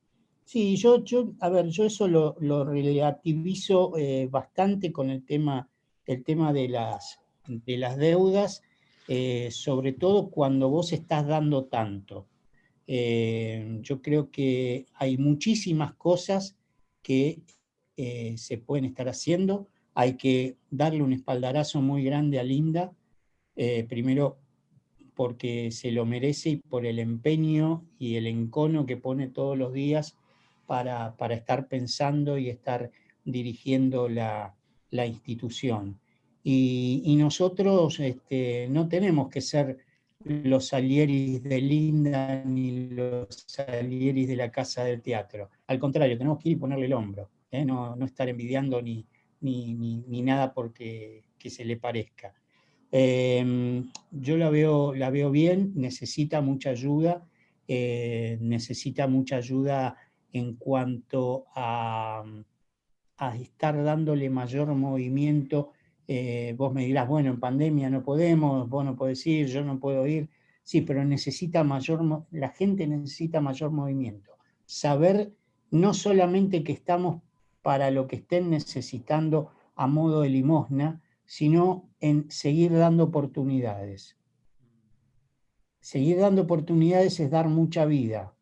Sí, 0.47 0.77
yo, 0.77 1.03
yo, 1.03 1.33
a 1.41 1.49
ver, 1.49 1.67
yo 1.67 1.83
eso 1.83 2.07
lo, 2.07 2.63
relativizo 2.63 3.97
eh, 3.97 4.29
bastante 4.31 4.93
con 4.93 5.09
el 5.09 5.25
tema, 5.25 5.67
el 6.05 6.23
tema 6.23 6.53
de 6.53 6.69
las, 6.69 7.19
de 7.47 7.77
las 7.77 7.97
deudas, 7.97 8.61
sobre 9.49 9.93
todo 9.93 10.29
cuando 10.29 10.69
vos 10.69 10.91
estás 10.91 11.25
dando 11.25 11.65
tanto. 11.65 12.27
yo 12.87 14.01
creo 14.01 14.31
que 14.31 14.85
hay 14.95 15.17
muchísimas 15.17 15.93
cosas 15.95 16.57
que 17.01 17.41
eh, 17.97 18.35
se 18.37 18.59
pueden 18.59 18.85
estar 18.85 19.09
haciendo. 19.09 19.67
Hay 19.95 20.17
que 20.17 20.55
darle 20.69 21.01
un 21.01 21.13
espaldarazo 21.13 21.81
muy 21.81 22.03
grande 22.03 22.39
a 22.39 22.43
Linda, 22.43 22.93
eh, 23.55 23.85
primero 23.89 24.37
porque 25.15 25.71
se 25.71 25.91
lo 25.91 26.05
merece 26.05 26.49
y 26.49 26.55
por 26.57 26.85
el 26.85 26.99
empeño 26.99 27.83
y 27.97 28.15
el 28.17 28.27
encono 28.27 28.85
que 28.85 28.97
pone 28.97 29.27
todos 29.27 29.57
los 29.57 29.73
días 29.73 30.15
para, 30.67 31.15
estar 31.31 31.67
pensando 31.67 32.37
y 32.37 32.49
estar 32.49 32.91
dirigiendo 33.25 34.07
la, 34.09 34.53
institución. 34.91 35.99
Y, 36.49 37.17
nosotros 37.17 37.99
este, 37.99 38.69
no 38.69 38.87
tenemos 38.87 39.27
que 39.27 39.41
ser 39.41 39.79
los 40.23 40.67
salieris 40.67 41.43
de 41.43 41.59
Linda 41.59 42.41
ni 42.45 42.87
los 42.87 43.43
salieris 43.47 44.29
de 44.29 44.37
la 44.37 44.49
Casa 44.49 44.85
del 44.85 45.01
Teatro. 45.01 45.49
Al 45.67 45.77
contrario, 45.77 46.17
tenemos 46.17 46.41
que 46.41 46.47
ir 46.47 46.55
y 46.55 46.59
ponerle 46.59 46.85
el 46.85 46.93
hombro. 46.93 47.29
¿eh? 47.51 47.65
no, 47.65 47.97
estar 48.05 48.29
envidiando 48.29 48.81
ni, 48.81 49.05
ni, 49.41 50.21
nada 50.21 50.53
porque 50.53 51.25
que 51.37 51.49
se 51.49 51.65
le 51.65 51.75
parezca. 51.75 52.33
Em, 52.93 53.91
yo 54.11 54.37
la 54.37 54.49
veo, 54.49 54.95
la 54.95 55.09
veo 55.09 55.29
bien, 55.29 55.73
necesita 55.75 56.39
mucha 56.39 56.69
ayuda, 56.69 57.27
eh, 57.67 58.37
necesita 58.39 59.05
mucha 59.07 59.35
ayuda 59.35 59.97
en 60.31 60.55
cuanto 60.55 61.47
a, 61.53 62.23
a 63.17 63.35
estar 63.35 63.83
dándole 63.83 64.29
mayor 64.29 64.73
movimiento. 64.75 65.73
Eh, 66.07 66.55
vos 66.57 66.73
me 66.73 66.85
dirás, 66.85 67.07
bueno, 67.07 67.31
en 67.31 67.39
pandemia 67.39 67.89
no 67.89 68.03
podemos, 68.03 68.69
vos 68.69 68.85
no 68.85 68.95
podés 68.95 69.25
ir, 69.27 69.47
yo 69.47 69.63
no 69.63 69.79
puedo 69.79 70.07
ir. 70.07 70.29
Sí, 70.63 70.81
pero 70.81 71.03
necesita 71.05 71.63
mayor, 71.63 72.25
la 72.31 72.49
gente 72.49 72.87
necesita 72.87 73.41
mayor 73.41 73.71
movimiento. 73.71 74.31
Saber 74.65 75.33
no 75.71 75.93
solamente 75.93 76.63
que 76.63 76.73
estamos 76.73 77.21
para 77.61 77.91
lo 77.91 78.07
que 78.07 78.17
estén 78.17 78.49
necesitando 78.49 79.51
a 79.75 79.87
modo 79.87 80.21
de 80.21 80.29
limosna, 80.29 81.01
sino 81.25 81.89
en 81.99 82.31
seguir 82.31 82.71
dando 82.73 83.05
oportunidades. 83.05 84.17
Seguir 85.81 86.19
dando 86.19 86.43
oportunidades 86.43 87.19
es 87.19 87.29
dar 87.29 87.47
mucha 87.47 87.85
vida. 87.85 88.33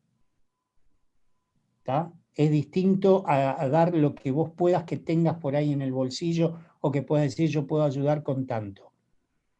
Es 2.34 2.52
distinto 2.52 3.24
a, 3.28 3.68
dar 3.70 3.96
lo 3.96 4.16
que 4.16 4.32
vos 4.32 4.52
puedas 4.52 4.84
que 4.84 4.98
tengas 4.98 5.38
por 5.38 5.56
ahí 5.56 5.72
en 5.72 5.82
el 5.82 5.92
bolsillo 5.92 6.60
o 6.86 6.92
que 6.92 7.02
puedas 7.02 7.32
decir 7.32 7.50
yo 7.50 7.66
puedo 7.66 7.84
ayudar 7.84 8.22
con 8.22 8.46
tanto. 8.46 8.92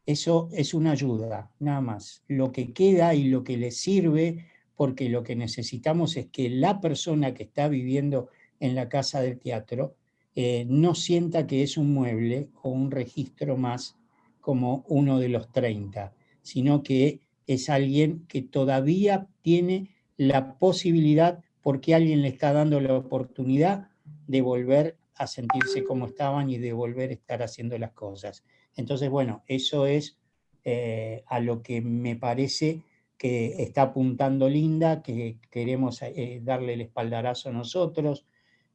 Eso 0.06 0.48
es 0.52 0.74
una 0.74 0.92
ayuda, 0.92 1.50
nada 1.58 1.80
más. 1.80 2.22
Lo 2.28 2.52
que 2.52 2.72
queda 2.72 3.16
y 3.16 3.24
lo 3.24 3.42
que 3.42 3.56
le 3.56 3.72
sirve, 3.72 4.46
porque 4.76 5.08
lo 5.08 5.24
que 5.24 5.34
necesitamos 5.34 6.16
es 6.16 6.26
que 6.26 6.48
la 6.48 6.80
persona 6.80 7.34
que 7.34 7.42
está 7.42 7.66
viviendo 7.66 8.28
en 8.60 8.76
la 8.76 8.88
casa 8.88 9.22
del 9.22 9.40
teatro, 9.40 9.96
eh, 10.36 10.66
no 10.68 10.94
sienta 10.94 11.48
que 11.48 11.64
es 11.64 11.76
un 11.76 11.92
mueble 11.92 12.48
o 12.62 12.68
un 12.68 12.92
registro 12.92 13.56
más 13.56 13.96
como 14.40 14.84
uno 14.86 15.18
de 15.18 15.28
los 15.28 15.50
30, 15.50 16.12
sino 16.42 16.84
que 16.84 17.22
es 17.48 17.68
alguien 17.68 18.24
que 18.28 18.42
todavía 18.42 19.26
tiene 19.42 19.90
la 20.16 20.58
posibilidad, 20.58 21.42
porque 21.60 21.92
alguien 21.92 22.22
le 22.22 22.28
está 22.28 22.52
dando 22.52 22.80
la 22.80 22.94
oportunidad 22.94 23.88
de 24.28 24.42
volver 24.42 24.96
a 25.16 25.26
sentirse 25.26 25.84
como 25.84 26.06
estaban 26.06 26.50
y 26.50 26.58
de 26.58 26.72
volver 26.72 27.10
a 27.10 27.14
estar 27.14 27.42
haciendo 27.42 27.78
las 27.78 27.92
cosas. 27.92 28.44
Entonces, 28.76 29.08
bueno, 29.08 29.42
eso 29.46 29.86
es 29.86 30.18
eh, 30.64 31.22
a 31.26 31.40
lo 31.40 31.62
que 31.62 31.80
me 31.80 32.16
parece 32.16 32.82
que 33.16 33.62
está 33.62 33.82
apuntando 33.82 34.48
Linda, 34.48 35.02
que 35.02 35.38
queremos 35.50 36.02
eh, 36.02 36.40
darle 36.42 36.74
el 36.74 36.82
espaldarazo 36.82 37.48
a 37.48 37.52
nosotros, 37.52 38.26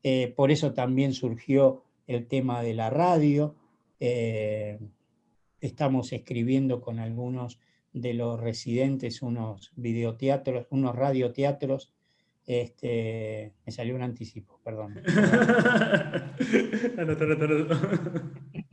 eh, 0.01 0.33
por 0.35 0.51
eso 0.51 0.73
también 0.73 1.13
surgió 1.13 1.83
el 2.07 2.27
tema 2.27 2.63
de 2.63 2.73
la 2.73 2.89
radio. 2.89 3.55
Estamos 5.59 6.11
escribiendo 6.11 6.81
con 6.81 6.97
algunos 6.97 7.59
de 7.93 8.13
los 8.13 8.39
residentes 8.39 9.21
unos 9.21 9.71
videoteatros, 9.75 10.65
unos 10.71 10.95
radioteatros. 10.95 11.93
Este, 12.51 13.53
me 13.65 13.71
salió 13.71 13.95
un 13.95 14.01
anticipo, 14.01 14.59
perdón. 14.61 15.01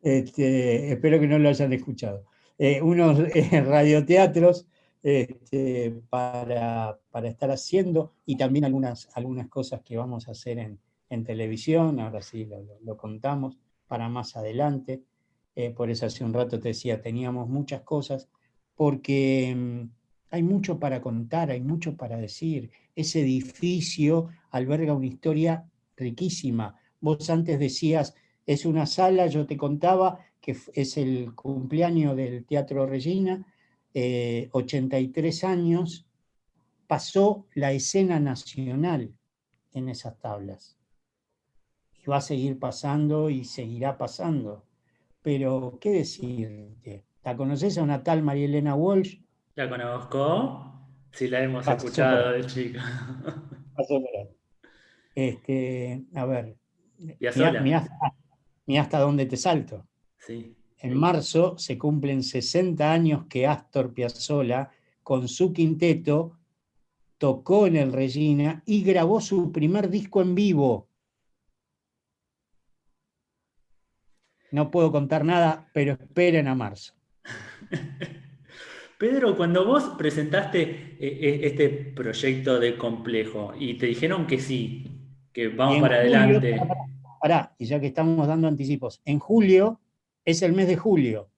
Este, 0.00 0.92
espero 0.92 1.20
que 1.20 1.26
no 1.26 1.38
lo 1.38 1.48
hayan 1.48 1.72
escuchado. 1.72 2.24
Eh, 2.56 2.80
unos 2.80 3.18
radioteatros 3.52 4.66
este, 5.02 6.00
para, 6.08 6.98
estar 7.24 7.50
haciendo 7.50 8.14
y 8.24 8.36
también 8.36 8.64
algunas, 8.64 9.08
algunas 9.14 9.48
cosas 9.48 9.82
que 9.82 9.96
vamos 9.96 10.28
a 10.28 10.32
hacer 10.32 10.78
en, 11.10 11.24
televisión, 11.24 12.00
ahora 12.00 12.22
sí 12.22 12.48
lo, 12.80 12.96
contamos, 12.96 13.58
para 13.86 14.08
más 14.08 14.36
adelante. 14.36 15.02
Eh, 15.56 15.70
por 15.70 15.90
eso 15.90 16.06
hace 16.06 16.24
un 16.24 16.32
rato 16.32 16.58
te 16.58 16.68
decía, 16.68 17.02
teníamos 17.02 17.48
muchas 17.48 17.82
cosas, 17.82 18.28
porque 18.76 19.54
mm, 19.54 19.97
hay 20.30 20.42
mucho 20.42 20.78
para 20.78 21.00
contar, 21.00 21.50
hay 21.50 21.60
mucho 21.60 21.96
para 21.96 22.16
decir. 22.16 22.70
Ese 22.94 23.20
edificio 23.20 24.28
alberga 24.50 24.94
una 24.94 25.06
historia 25.06 25.64
riquísima. 25.96 26.76
Vos 27.00 27.30
antes 27.30 27.58
decías, 27.58 28.14
es 28.46 28.64
una 28.64 28.86
sala, 28.86 29.26
yo 29.26 29.46
te 29.46 29.56
contaba 29.56 30.18
que 30.40 30.56
es 30.74 30.96
el 30.96 31.34
cumpleaños 31.34 32.16
del 32.16 32.44
Teatro 32.44 32.86
Regina, 32.86 33.46
83 33.94 35.42
eh, 35.42 35.46
años, 35.46 36.06
pasó 36.86 37.46
la 37.54 37.72
escena 37.72 38.20
nacional 38.20 39.12
en 39.72 39.88
esas 39.88 40.18
tablas. 40.18 40.76
Y 42.02 42.08
va 42.08 42.18
a 42.18 42.22
seguir 42.22 42.58
pasando 42.58 43.28
y 43.28 43.44
seguirá 43.44 43.98
pasando. 43.98 44.64
Pero, 45.22 45.78
¿qué 45.80 45.90
decirte? 45.90 47.04
¿La 47.24 47.36
conoces 47.36 47.76
a 47.76 47.82
una 47.82 48.02
tal 48.02 48.22
María 48.22 48.46
Elena 48.46 48.74
Walsh? 48.74 49.18
La 49.58 49.68
conozco, 49.68 50.72
sí 51.10 51.26
la 51.26 51.42
hemos 51.42 51.66
escuchado 51.66 52.30
de 52.30 52.46
chica. 52.46 52.80
Este, 55.16 56.04
a 56.14 56.24
ver, 56.26 56.56
mira 57.08 58.80
hasta 58.80 59.00
dónde 59.00 59.26
te 59.26 59.36
salto. 59.36 59.84
Sí. 60.16 60.54
En 60.78 60.96
marzo 60.96 61.58
se 61.58 61.76
cumplen 61.76 62.22
60 62.22 62.92
años 62.92 63.26
que 63.28 63.48
Astor 63.48 63.92
Piazzolla, 63.92 64.70
con 65.02 65.26
su 65.26 65.52
quinteto, 65.52 66.38
tocó 67.18 67.66
en 67.66 67.74
el 67.74 67.92
Regina 67.92 68.62
y 68.64 68.84
grabó 68.84 69.20
su 69.20 69.50
primer 69.50 69.90
disco 69.90 70.22
en 70.22 70.36
vivo. 70.36 70.88
No 74.52 74.70
puedo 74.70 74.92
contar 74.92 75.24
nada, 75.24 75.68
pero 75.74 75.94
esperen 75.94 76.46
a 76.46 76.54
marzo. 76.54 76.94
Pedro, 78.98 79.36
cuando 79.36 79.64
vos 79.64 79.84
presentaste 79.96 80.60
eh, 80.60 80.96
eh, 81.00 81.40
este 81.44 81.68
proyecto 81.68 82.58
de 82.58 82.76
complejo 82.76 83.54
y 83.58 83.74
te 83.74 83.86
dijeron 83.86 84.26
que 84.26 84.38
sí, 84.40 84.90
que 85.32 85.48
vamos 85.48 85.80
para 85.80 85.96
adelante. 85.96 86.60
Pará, 87.20 87.54
y 87.58 87.66
ya 87.66 87.78
que 87.80 87.86
estamos 87.86 88.26
dando 88.26 88.48
anticipos, 88.48 89.00
en 89.04 89.20
julio 89.20 89.80
es 90.24 90.42
el 90.42 90.52
mes 90.52 90.66
de 90.66 90.76
julio. 90.76 91.30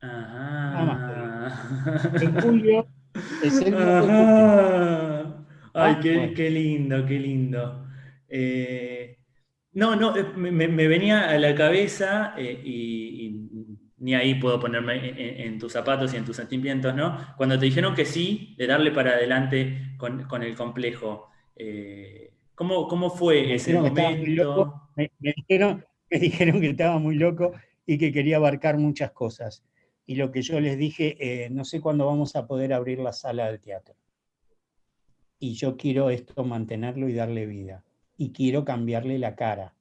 Ajá. 0.00 1.06
En 2.20 2.40
julio 2.40 2.86
es 3.42 3.60
el 3.60 3.74
mes 3.74 3.86
de 3.86 4.00
julio. 4.00 5.46
Ay, 5.74 5.96
qué, 6.34 6.50
lindo, 6.50 7.04
qué 7.04 7.18
lindo. 7.18 7.86
Eh, 8.28 9.18
no, 9.72 9.94
no, 9.94 10.14
me, 10.36 10.88
venía 10.88 11.28
a 11.28 11.38
la 11.38 11.54
cabeza 11.54 12.32
eh, 12.38 12.62
y, 12.64 13.55
ni 13.98 14.14
ahí 14.14 14.34
puedo 14.34 14.60
ponerme 14.60 15.44
en, 15.44 15.58
tus 15.58 15.72
zapatos 15.72 16.12
y 16.12 16.16
en 16.16 16.24
tus 16.24 16.36
sentimientos, 16.36 16.94
¿no? 16.94 17.18
Cuando 17.36 17.58
te 17.58 17.64
dijeron 17.64 17.94
que 17.94 18.04
sí, 18.04 18.54
de 18.58 18.66
darle 18.66 18.90
para 18.90 19.12
adelante 19.12 19.94
con, 19.96 20.42
el 20.42 20.54
complejo. 20.54 21.28
¿cómo, 22.54 22.88
¿cómo, 22.88 23.10
fue 23.10 23.54
ese 23.54 23.74
momento? 23.74 24.90
me, 24.96 25.10
dijeron, 25.18 25.84
me 26.10 26.18
dijeron 26.18 26.60
que 26.60 26.70
estaba 26.70 26.98
muy 26.98 27.16
loco 27.16 27.52
y 27.86 27.98
que 27.98 28.12
quería 28.12 28.36
abarcar 28.36 28.78
muchas 28.78 29.12
cosas. 29.12 29.64
Y 30.06 30.16
lo 30.16 30.30
que 30.30 30.42
yo 30.42 30.60
les 30.60 30.76
dije, 30.78 31.16
eh, 31.20 31.50
no 31.50 31.64
sé 31.64 31.80
cuándo 31.80 32.06
vamos 32.06 32.36
a 32.36 32.46
poder 32.46 32.72
abrir 32.72 32.98
la 32.98 33.12
sala 33.12 33.46
del 33.46 33.60
teatro. 33.60 33.96
Y 35.38 35.54
yo 35.54 35.76
quiero 35.76 36.10
esto 36.10 36.44
mantenerlo 36.44 37.08
y 37.08 37.14
darle 37.14 37.46
vida. 37.46 37.84
Y 38.16 38.32
quiero 38.32 38.64
cambiarle 38.64 39.18
la 39.18 39.36
cara. 39.36 39.74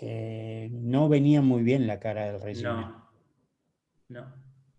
Eh, 0.00 0.68
no 0.72 1.08
venía 1.08 1.42
muy 1.42 1.62
bien 1.62 1.86
la 1.86 1.98
cara 1.98 2.32
del 2.32 2.40
régimen. 2.40 2.72
No. 2.72 3.06
No. 4.08 4.34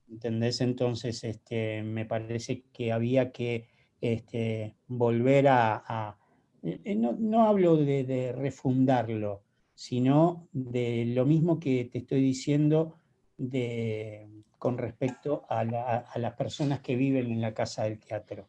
¿Entendés? 0.10 0.62
Entonces, 0.62 1.24
este, 1.24 1.84
me 1.84 2.06
parece 2.06 2.64
que 2.72 2.92
había 2.92 3.32
que 3.32 3.68
este, 4.00 4.76
volver 4.88 5.48
a... 5.50 6.18
Eh, 6.64 6.96
no, 6.96 7.48
hablo 7.48 7.78
de 7.78 8.34
refundarlo, 8.36 9.44
sino 9.78 10.48
de 10.54 11.06
lo 11.06 11.26
mismo 11.26 11.60
que 11.60 11.86
te 11.86 12.00
estoy 12.00 12.22
diciendo 12.22 12.98
de, 13.38 14.28
con 14.58 14.78
respecto 14.78 15.46
a, 15.50 15.64
las 15.64 16.34
personas 16.34 16.80
que 16.80 16.96
viven 16.96 17.32
en 17.32 17.42
la 17.42 17.54
casa 17.54 17.84
del 17.84 18.00
teatro. 18.00 18.48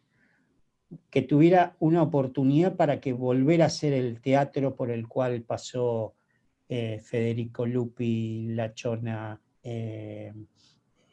Que 1.10 1.20
tuviera 1.20 1.76
una 1.80 2.02
oportunidad 2.02 2.76
para 2.76 2.98
que 2.98 3.12
volviera 3.12 3.66
a 3.66 3.70
ser 3.70 3.92
el 3.92 4.22
teatro 4.22 4.74
por 4.74 4.90
el 4.90 5.06
cual 5.06 5.42
pasó 5.42 6.14
eh, 6.68 7.00
Federico 7.02 7.64
Lupi, 7.66 8.48
La 8.48 8.74
Chona, 8.74 9.40
eh, 9.62 10.32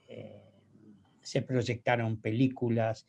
eh, 0.08 0.42
se 1.22 1.42
proyectaron 1.42 2.18
películas, 2.18 3.08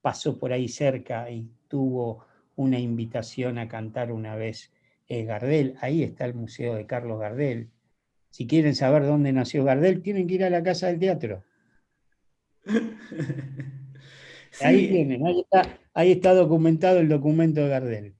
pasó 0.00 0.38
por 0.38 0.52
ahí 0.52 0.68
cerca 0.68 1.30
y 1.30 1.46
tuvo 1.68 2.24
una 2.56 2.78
invitación 2.78 3.58
a 3.58 3.68
cantar 3.68 4.12
una 4.12 4.34
vez 4.34 4.72
Gardel. 5.08 5.76
Ahí 5.82 6.02
está 6.02 6.24
el 6.24 6.34
Museo 6.34 6.74
de 6.74 6.86
Carlos 6.86 7.20
Gardel. 7.20 7.68
Si 8.30 8.46
quieren 8.46 8.74
saber 8.74 9.04
dónde 9.04 9.30
nació 9.32 9.62
Gardel, 9.62 10.00
tienen 10.00 10.26
que 10.26 10.34
ir 10.34 10.44
a 10.44 10.50
la 10.50 10.62
Casa 10.62 10.86
del 10.86 10.98
Teatro. 10.98 11.44
Ahí 14.60 14.88
tienen, 14.88 15.22
ahí 15.94 16.12
está, 16.12 16.34
documentado 16.34 16.98
el 16.98 17.08
documento 17.08 17.60
de 17.62 17.68
Gardel. 17.68 18.14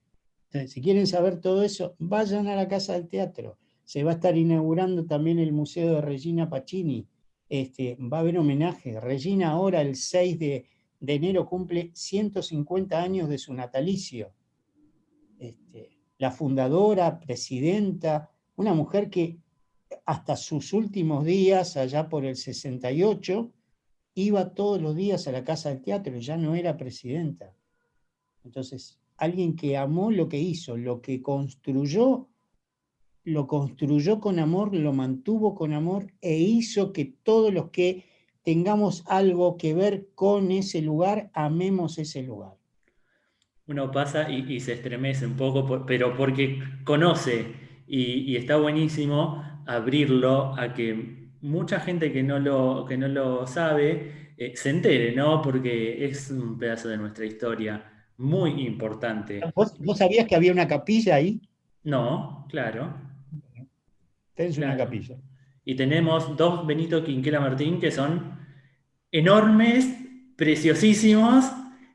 Si 0.67 0.81
quieren 0.81 1.07
saber 1.07 1.39
todo 1.39 1.63
eso, 1.63 1.95
vayan 1.97 2.47
a 2.47 2.55
la 2.55 2.67
Casa 2.67 2.93
del 2.93 3.07
Teatro. 3.07 3.57
Se 3.83 4.03
va 4.03 4.11
a 4.11 4.15
estar 4.15 4.37
inaugurando 4.37 5.05
también 5.05 5.39
el 5.39 5.51
Museo 5.51 5.95
de 5.95 6.01
Regina 6.01 6.49
Pacini. 6.49 7.07
Este, 7.49 7.97
va 7.99 8.17
a 8.17 8.19
haber 8.21 8.37
homenaje. 8.37 8.99
Regina 8.99 9.51
ahora, 9.51 9.81
el 9.81 9.95
6 9.95 10.39
de, 10.39 10.65
enero, 11.01 11.47
cumple 11.47 11.91
150 11.93 13.01
años 13.01 13.29
de 13.29 13.37
su 13.37 13.53
natalicio. 13.53 14.31
Este, 15.39 15.97
la 16.19 16.31
fundadora, 16.31 17.19
presidenta, 17.19 18.29
una 18.55 18.73
mujer 18.73 19.09
que 19.09 19.39
hasta 20.05 20.35
sus 20.35 20.71
últimos 20.73 21.25
días, 21.25 21.77
allá 21.77 22.09
por 22.09 22.25
el 22.25 22.35
68, 22.35 23.51
iba 24.15 24.53
todos 24.53 24.81
los 24.81 24.95
días 24.95 25.27
a 25.27 25.31
la 25.31 25.43
Casa 25.43 25.69
del 25.69 25.81
Teatro, 25.81 26.17
ya 26.17 26.37
no 26.37 26.55
era 26.55 26.77
presidenta. 26.77 27.53
Entonces, 28.43 28.99
alguien 29.23 29.55
que 29.55 29.77
amó 29.77 30.11
lo 30.11 30.29
que 30.29 30.39
hizo, 30.39 30.77
lo 30.77 31.01
que 31.01 31.21
construyó, 31.21 32.27
lo 33.23 33.47
construyó 33.47 34.19
con 34.19 34.39
amor, 34.39 34.75
lo 34.75 34.93
mantuvo 34.93 35.55
con 35.55 35.73
amor 35.73 36.07
e 36.21 36.37
hizo 36.37 36.93
que 36.93 37.13
todos 37.23 37.53
los 37.53 37.69
que 37.69 38.05
tengamos 38.43 39.03
algo 39.07 39.57
que 39.57 39.73
ver 39.73 40.09
con 40.15 40.51
ese 40.51 40.81
lugar, 40.81 41.31
amemos 41.33 41.97
ese 41.97 42.23
lugar. 42.23 42.53
Uno 43.67 43.91
pasa 43.91 44.29
y, 44.29 44.59
se 44.59 44.73
estremece 44.73 45.25
un 45.25 45.37
poco, 45.37 45.85
pero 45.85 46.17
porque 46.17 46.61
conoce 46.83 47.45
y 47.87 48.35
está 48.35 48.57
buenísimo 48.57 49.41
abrirlo 49.65 50.53
a 50.57 50.73
que 50.73 51.23
mucha 51.43 51.79
gente 51.79 52.11
que 52.11 52.23
no 52.23 52.39
lo, 52.39 52.85
que 52.87 52.97
no 52.97 53.07
lo 53.07 53.45
sabe 53.45 54.33
eh, 54.37 54.53
se 54.55 54.69
entere, 54.69 55.13
¿no? 55.13 55.41
Porque 55.41 56.05
es 56.05 56.31
un 56.31 56.57
pedazo 56.57 56.87
de 56.87 56.97
nuestra 56.97 57.25
historia 57.25 57.92
muy 58.23 58.65
importante. 58.65 59.41
¿Vos, 59.53 59.75
sabías 59.95 60.25
que 60.25 60.35
había 60.35 60.53
una 60.53 60.67
capilla 60.67 61.15
ahí? 61.15 61.41
No, 61.83 62.47
claro. 62.49 62.95
Tenés 64.33 64.57
una 64.57 64.77
capilla. 64.77 65.17
Y 65.65 65.75
tenemos 65.75 66.35
dos 66.37 66.65
Benito 66.65 67.03
Quinquela 67.03 67.41
Martín 67.41 67.79
que 67.79 67.91
son 67.91 68.39
enormes, 69.11 69.93
preciosísimos. 70.37 71.45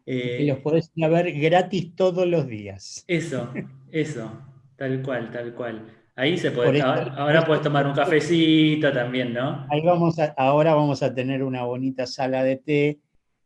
y 0.05 0.47
los 0.47 0.59
podés 0.59 0.91
ir 0.95 1.05
a 1.05 1.09
ver 1.09 1.33
gratis 1.33 1.97
todos 1.97 2.27
los 2.27 2.47
días. 2.47 3.05
Eso, 3.09 3.51
eso, 3.91 4.31
tal 4.77 5.03
cual, 5.03 5.31
tal 5.31 5.55
cual. 5.55 5.95
Ahí 6.15 6.37
se 6.37 6.51
puede, 6.51 6.83
ahora, 6.83 7.47
puedes 7.47 7.63
tomar 7.63 7.87
un 7.87 7.95
cafecito 7.95 8.93
también, 8.93 9.33
¿no? 9.33 9.67
Ahí 9.71 9.81
vamos 9.83 10.19
a, 10.19 10.35
ahora 10.37 10.75
vamos 10.75 11.03
a 11.03 11.15
tener 11.15 11.43
una 11.45 11.65
bonita 11.65 12.07
sala 12.07 12.43
de 12.43 12.57
té 12.57 12.99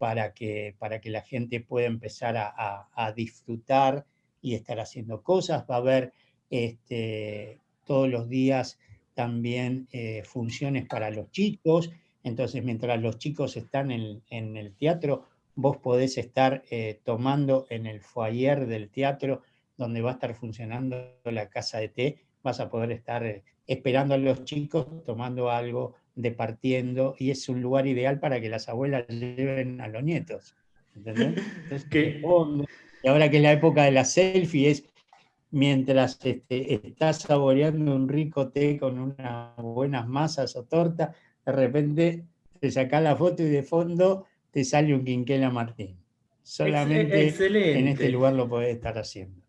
para 0.03 0.35
que, 0.35 0.75
para 0.81 1.01
que 1.01 1.11
la 1.11 1.21
gente 1.21 1.61
pueda 1.61 1.87
empezar 1.87 2.35
a, 2.37 3.13
disfrutar 3.15 4.05
y 4.41 4.55
estar 4.57 4.81
haciendo 4.81 5.23
cosas. 5.23 5.65
Va 5.71 5.77
a 5.77 5.79
haber 5.79 6.13
este, 6.51 7.61
todos 7.87 8.09
los 8.11 8.29
días 8.29 8.81
también 9.15 9.87
eh, 9.93 10.25
funciones 10.25 10.89
para 10.89 11.09
los 11.11 11.31
chicos. 11.31 11.93
Entonces, 12.25 12.65
mientras 12.65 13.01
los 13.01 13.19
chicos 13.19 13.57
están 13.57 13.93
en, 13.93 14.57
el 14.57 14.75
teatro, 14.75 15.29
vos 15.55 15.77
podés 15.77 16.19
estar 16.19 16.65
eh, 16.69 16.99
tomando 17.05 17.67
en 17.71 17.87
el 17.87 18.01
foyer 18.01 18.67
del 18.67 18.91
teatro, 18.91 19.43
donde 19.77 20.01
va 20.01 20.11
a 20.11 20.15
estar 20.15 20.35
funcionando 20.35 20.97
la 21.27 21.49
casa 21.49 21.79
de 21.79 21.91
té, 21.91 22.19
vas 22.43 22.59
a 22.59 22.69
poder 22.69 22.91
estar 22.91 23.25
eh, 23.25 23.45
esperando 23.69 24.15
a 24.15 24.19
los 24.19 24.43
chicos, 24.43 25.05
tomando 25.05 25.49
algo, 25.49 25.95
departiendo, 26.15 27.15
y 27.19 27.31
es 27.31 27.49
un 27.49 27.63
lugar 27.63 27.87
ideal 27.87 28.21
para 28.21 28.41
que 28.41 28.49
las 28.49 28.69
abuelas 28.69 29.07
lleven 29.09 29.81
a 29.81 29.89
los 29.89 30.03
nietos. 30.03 30.55
¿Entendés? 30.95 31.41
y 33.03 33.09
ahora 33.09 33.31
que 33.31 33.39
es 33.39 33.43
la 33.43 33.53
época 33.53 33.85
de 33.85 33.93
la 33.93 34.05
selfie, 34.05 34.71
es 34.71 34.85
mientras 35.51 36.19
este, 36.25 36.75
estás 36.75 37.21
saboreando 37.21 37.95
un 37.95 38.09
rico 38.09 38.49
té 38.49 38.79
con 38.79 38.99
unas 38.99 39.57
buenas 39.57 40.09
masas 40.09 40.57
o 40.57 40.65
torta, 40.65 41.15
de 41.45 41.53
repente 41.53 42.25
te 42.59 42.71
sacas 42.71 43.03
la 43.03 43.17
foto 43.17 43.43
y 43.43 43.49
de 43.49 43.63
fondo 43.63 44.27
te 44.51 44.65
sale 44.65 44.95
un 44.95 45.05
Quinquela 45.05 45.51
Martín. 45.51 45.97
Solamente 46.43 47.29
en 47.79 47.89
este 47.89 48.09
lugar 48.09 48.33
lo 48.33 48.49
podés 48.49 48.75
estar 48.75 48.99
haciendo. 48.99 49.41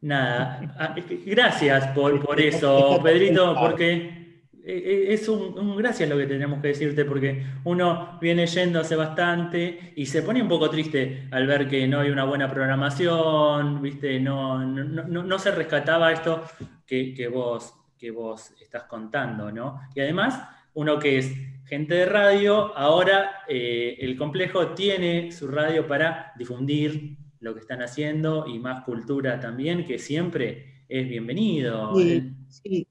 Nada, 0.00 0.74
ah, 0.78 0.94
gracias 1.24 1.88
por, 1.88 2.24
por 2.24 2.40
eso, 2.40 3.00
Pedrito, 3.02 3.56
porque 3.58 4.23
es 4.66 5.28
un, 5.28 5.76
gracias 5.76 6.08
lo 6.08 6.16
que 6.16 6.26
tenemos 6.26 6.60
que 6.60 6.68
decirte, 6.68 7.04
porque 7.04 7.44
uno 7.64 8.18
viene 8.20 8.46
yendo 8.46 8.80
hace 8.80 8.96
bastante 8.96 9.92
y 9.94 10.06
se 10.06 10.22
pone 10.22 10.40
un 10.40 10.48
poco 10.48 10.70
triste 10.70 11.28
al 11.30 11.46
ver 11.46 11.68
que 11.68 11.86
no 11.86 12.00
hay 12.00 12.10
una 12.10 12.24
buena 12.24 12.50
programación, 12.50 13.82
¿viste? 13.82 14.18
No, 14.20 14.64
no, 14.64 15.38
se 15.38 15.50
rescataba 15.50 16.12
esto 16.12 16.44
que, 16.86 17.28
vos, 17.32 17.74
que 17.98 18.10
vos 18.10 18.52
estás 18.60 18.84
contando, 18.84 19.52
¿no? 19.52 19.82
Y 19.94 20.00
además, 20.00 20.40
uno 20.72 20.98
que 20.98 21.18
es 21.18 21.34
gente 21.66 21.94
de 21.94 22.06
radio, 22.06 22.76
ahora 22.76 23.42
eh, 23.46 23.96
el 24.00 24.16
complejo 24.16 24.68
tiene 24.68 25.30
su 25.30 25.48
radio 25.48 25.86
para 25.86 26.32
difundir 26.38 27.18
lo 27.40 27.52
que 27.52 27.60
están 27.60 27.82
haciendo 27.82 28.46
y 28.46 28.58
más 28.58 28.82
cultura 28.84 29.38
también, 29.38 29.84
que 29.84 29.98
siempre 29.98 30.84
es 30.88 31.06
bienvenido. 31.06 31.94
Sí, 31.96 32.32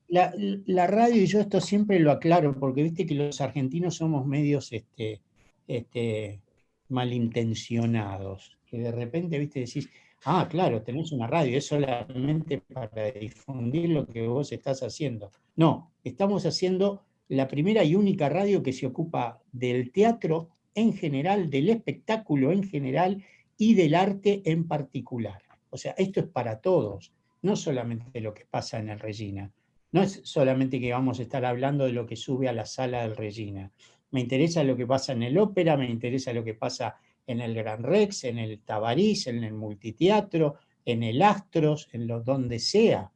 la, 0.08 0.88
radio, 0.88 1.22
y 1.22 1.26
yo 1.26 1.40
esto 1.40 1.62
siempre 1.62 2.00
lo 2.00 2.12
aclaro, 2.12 2.58
porque 2.60 2.84
viste 2.84 3.06
que 3.06 3.16
los 3.16 3.42
argentinos 3.42 3.96
somos 3.96 4.26
medios 4.26 4.72
este, 4.72 5.22
este, 5.68 6.42
malintencionados, 6.90 8.58
que 8.66 8.78
de 8.78 8.92
repente, 8.92 9.40
viste, 9.40 9.62
decís, 9.62 9.90
ah, 10.26 10.48
claro, 10.50 10.82
tenés 10.82 11.12
una 11.12 11.28
radio, 11.28 11.58
es 11.58 11.68
solamente 11.68 12.60
para 12.60 13.12
difundir 13.12 13.90
lo 13.90 14.06
que 14.06 14.28
vos 14.28 14.52
estás 14.52 14.84
haciendo. 14.84 15.32
No, 15.56 15.92
estamos 16.04 16.46
haciendo 16.46 17.04
la 17.28 17.48
primera 17.48 17.84
y 17.84 17.96
única 17.96 18.30
radio 18.30 18.64
que 18.64 18.74
se 18.74 18.86
ocupa 18.86 19.42
del 19.52 19.92
teatro 19.92 20.50
en 20.76 20.94
general, 20.94 21.50
del 21.50 21.70
espectáculo 21.70 22.52
en 22.52 22.64
general 22.64 23.24
y 23.58 23.76
del 23.76 23.96
arte 23.96 24.42
en 24.46 24.68
particular. 24.68 25.42
O 25.70 25.78
sea, 25.78 25.94
esto 25.98 26.20
es 26.20 26.28
para 26.28 26.60
todos, 26.60 27.12
no 27.44 27.56
solamente 27.56 28.20
lo 28.20 28.34
que 28.34 28.46
pasa 28.46 28.80
en 28.80 28.90
el 28.90 29.00
Regina. 29.00 29.52
No 29.92 30.02
es 30.02 30.22
solamente 30.24 30.80
que 30.80 30.92
vamos 30.92 31.20
a 31.20 31.22
estar 31.22 31.46
hablando 31.46 31.86
de 31.86 31.92
lo 31.92 32.08
que 32.08 32.16
sube 32.16 32.50
a 32.50 32.54
la 32.54 32.66
sala 32.66 33.04
del 33.04 33.16
Regina. 33.16 33.72
Me 34.12 34.22
interesa 34.22 34.64
lo 34.64 34.76
que 34.76 34.88
pasa 34.88 35.14
en 35.14 35.24
el 35.24 35.38
ópera, 35.38 35.78
me 35.78 35.90
interesa 35.90 36.34
lo 36.34 36.44
que 36.44 36.56
pasa 36.56 36.96
en 37.28 37.42
el 37.42 37.54
Gran 37.54 37.84
Rex, 37.84 38.24
en 38.24 38.40
el 38.40 38.60
Tabarís, 38.62 39.28
en 39.28 39.44
el 39.44 39.54
multiteatro, 39.54 40.56
en 40.86 41.04
el 41.04 41.22
Astros, 41.22 41.90
en 41.92 42.08
lo 42.08 42.22
donde 42.22 42.60
sea. 42.60 43.12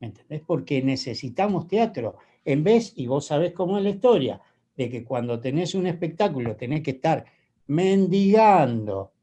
¿Me 0.00 0.08
entendés? 0.08 0.42
Porque 0.46 0.82
necesitamos 0.82 1.66
teatro. 1.66 2.16
En 2.44 2.62
vez, 2.62 2.92
y 2.96 3.06
vos 3.06 3.26
sabés 3.26 3.52
cómo 3.52 3.78
es 3.78 3.84
la 3.84 3.90
historia, 3.90 4.40
de 4.76 4.88
que 4.88 5.04
cuando 5.04 5.40
tenés 5.40 5.74
un 5.74 5.86
espectáculo 5.86 6.56
tenés 6.56 6.82
que 6.82 6.92
estar 6.92 7.24
mendigando 7.66 9.13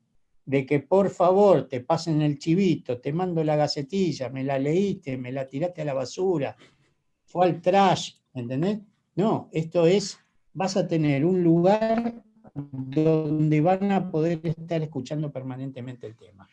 de 0.45 0.65
que 0.65 0.79
por 0.79 1.09
favor 1.09 1.67
te 1.67 1.81
pasen 1.81 2.21
el 2.21 2.37
chivito, 2.37 2.99
te 2.99 3.13
mando 3.13 3.43
la 3.43 3.55
gacetilla, 3.55 4.29
me 4.29 4.43
la 4.43 4.59
leíste, 4.59 5.17
me 5.17 5.31
la 5.31 5.47
tiraste 5.47 5.81
a 5.81 5.85
la 5.85 5.93
basura, 5.93 6.55
fue 7.25 7.45
al 7.45 7.61
trash, 7.61 8.13
¿entendés? 8.33 8.79
No, 9.15 9.49
esto 9.51 9.85
es, 9.85 10.19
vas 10.53 10.77
a 10.77 10.87
tener 10.87 11.25
un 11.25 11.43
lugar 11.43 12.23
donde 12.53 13.61
van 13.61 13.91
a 13.91 14.11
poder 14.11 14.39
estar 14.43 14.81
escuchando 14.81 15.31
permanentemente 15.31 16.07
el 16.07 16.15
tema. 16.15 16.47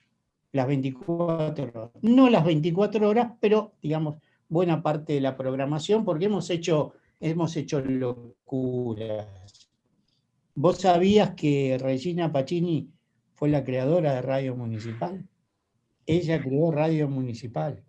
Las 0.52 0.66
24 0.66 1.64
horas. 1.64 1.90
No 2.02 2.30
las 2.30 2.44
24 2.44 3.08
horas, 3.08 3.32
pero 3.40 3.72
digamos, 3.82 4.16
buena 4.48 4.82
parte 4.82 5.14
de 5.14 5.20
la 5.20 5.36
programación, 5.36 6.04
porque 6.04 6.26
hemos 6.26 6.48
hecho, 6.50 6.94
hemos 7.20 7.56
hecho 7.56 7.80
locuras. 7.80 9.70
¿Vos 10.54 10.78
sabías 10.78 11.34
que 11.34 11.78
Regina 11.80 12.32
Pacini 12.32 12.88
fue 13.38 13.48
la 13.48 13.62
creadora 13.62 14.14
de 14.14 14.22
Radio 14.22 14.56
Municipal? 14.56 15.24
Ella 16.06 16.42
creó 16.42 16.72
Radio 16.72 17.08
Municipal, 17.08 17.84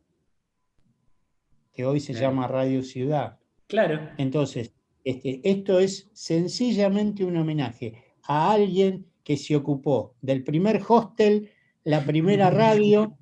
que 1.73 1.87
hoy 1.87 1.99
se 1.99 2.13
llama 2.13 2.47
Radio 2.47 2.83
Ciudad. 2.83 3.39
Claro. 3.65 3.99
Entonces, 4.19 4.75
este, 5.03 5.41
esto 5.43 5.79
es 5.79 6.07
sencillamente 6.13 7.25
un 7.25 7.35
homenaje 7.35 7.95
a 8.27 8.51
alguien 8.51 9.07
que 9.23 9.37
se 9.37 9.55
ocupó 9.55 10.13
del 10.21 10.43
primer 10.43 10.83
hostel, 10.87 11.49
la 11.83 12.05
primera 12.05 12.49
radio, 12.51 13.17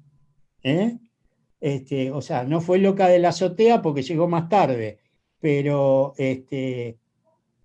¿eh? 0.63 0.97
este, 1.61 2.11
o 2.11 2.21
sea, 2.21 2.43
no 2.43 2.59
fue 2.59 2.77
loca 2.79 3.07
de 3.07 3.19
la 3.19 3.29
azotea 3.29 3.81
porque 3.81 4.01
llegó 4.01 4.27
más 4.27 4.49
tarde, 4.49 4.99
pero 5.39 6.13
este, 6.17 6.97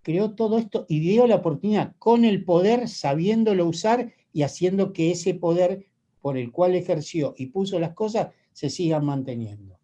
creó 0.02 0.36
todo 0.36 0.58
esto 0.58 0.86
y 0.88 1.00
dio 1.00 1.26
la 1.26 1.36
oportunidad 1.36 1.96
con 1.98 2.24
el 2.24 2.44
poder, 2.44 2.88
sabiéndolo 2.88 3.66
usar 3.66 4.12
y 4.32 4.42
haciendo 4.42 4.92
que 4.92 5.10
ese 5.10 5.34
poder 5.34 5.86
por 6.20 6.38
el 6.38 6.52
cual 6.52 6.74
ejerció 6.74 7.34
y 7.36 7.46
puso 7.46 7.78
las 7.78 7.94
cosas 7.94 8.28
se 8.52 8.70
sigan 8.70 9.04
manteniendo. 9.04 9.78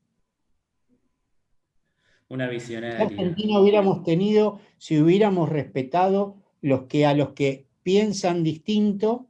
Una 2.28 2.48
visionaria. 2.48 3.00
Argentina 3.00 3.58
hubiéramos 3.58 4.02
tenido 4.04 4.60
si 4.76 5.00
hubiéramos 5.00 5.48
respetado 5.48 6.36
los 6.60 6.82
que 6.82 7.06
a 7.06 7.14
los 7.14 7.30
que 7.30 7.66
piensan 7.82 8.44
distinto 8.44 9.26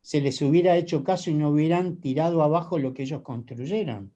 se 0.00 0.20
les 0.20 0.40
hubiera 0.40 0.76
hecho 0.76 1.04
caso 1.04 1.30
y 1.30 1.34
no 1.34 1.50
hubieran 1.50 2.00
tirado 2.00 2.42
abajo 2.42 2.78
lo 2.78 2.94
que 2.94 3.02
ellos 3.02 3.20
construyeron. 3.20 4.12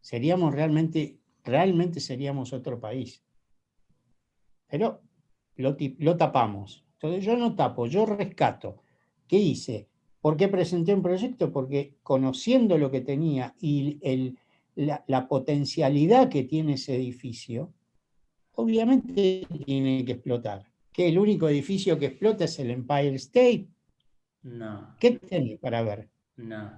Seríamos 0.00 0.54
realmente, 0.54 1.18
realmente 1.42 1.98
seríamos 1.98 2.52
otro 2.52 2.78
país. 2.78 3.24
Pero 4.68 5.02
lo, 5.56 5.76
lo 5.98 6.16
tapamos. 6.16 6.84
Entonces 6.94 7.24
yo 7.24 7.36
no 7.36 7.56
tapo, 7.56 7.86
yo 7.86 8.06
rescato. 8.06 8.83
¿Qué 9.26 9.36
hice? 9.36 9.88
¿Por 10.20 10.36
qué 10.36 10.48
presenté 10.48 10.94
un 10.94 11.02
proyecto? 11.02 11.52
Porque 11.52 11.96
conociendo 12.02 12.78
lo 12.78 12.90
que 12.90 13.00
tenía 13.00 13.54
y 13.60 13.98
el, 14.02 14.38
la, 14.74 15.28
potencialidad 15.28 16.28
que 16.28 16.44
tiene 16.44 16.74
ese 16.74 16.96
edificio, 16.96 17.72
obviamente 18.54 19.46
tiene 19.64 20.04
que 20.04 20.12
explotar. 20.12 20.66
¿Que 20.92 21.08
el 21.08 21.18
único 21.18 21.48
edificio 21.48 21.98
que 21.98 22.06
explota 22.06 22.44
es 22.44 22.58
el 22.58 22.70
Empire 22.70 23.14
State? 23.16 23.68
No. 24.42 24.94
¿Qué 25.00 25.12
tenés 25.12 25.58
para 25.58 25.82
ver? 25.82 26.08
No. 26.36 26.70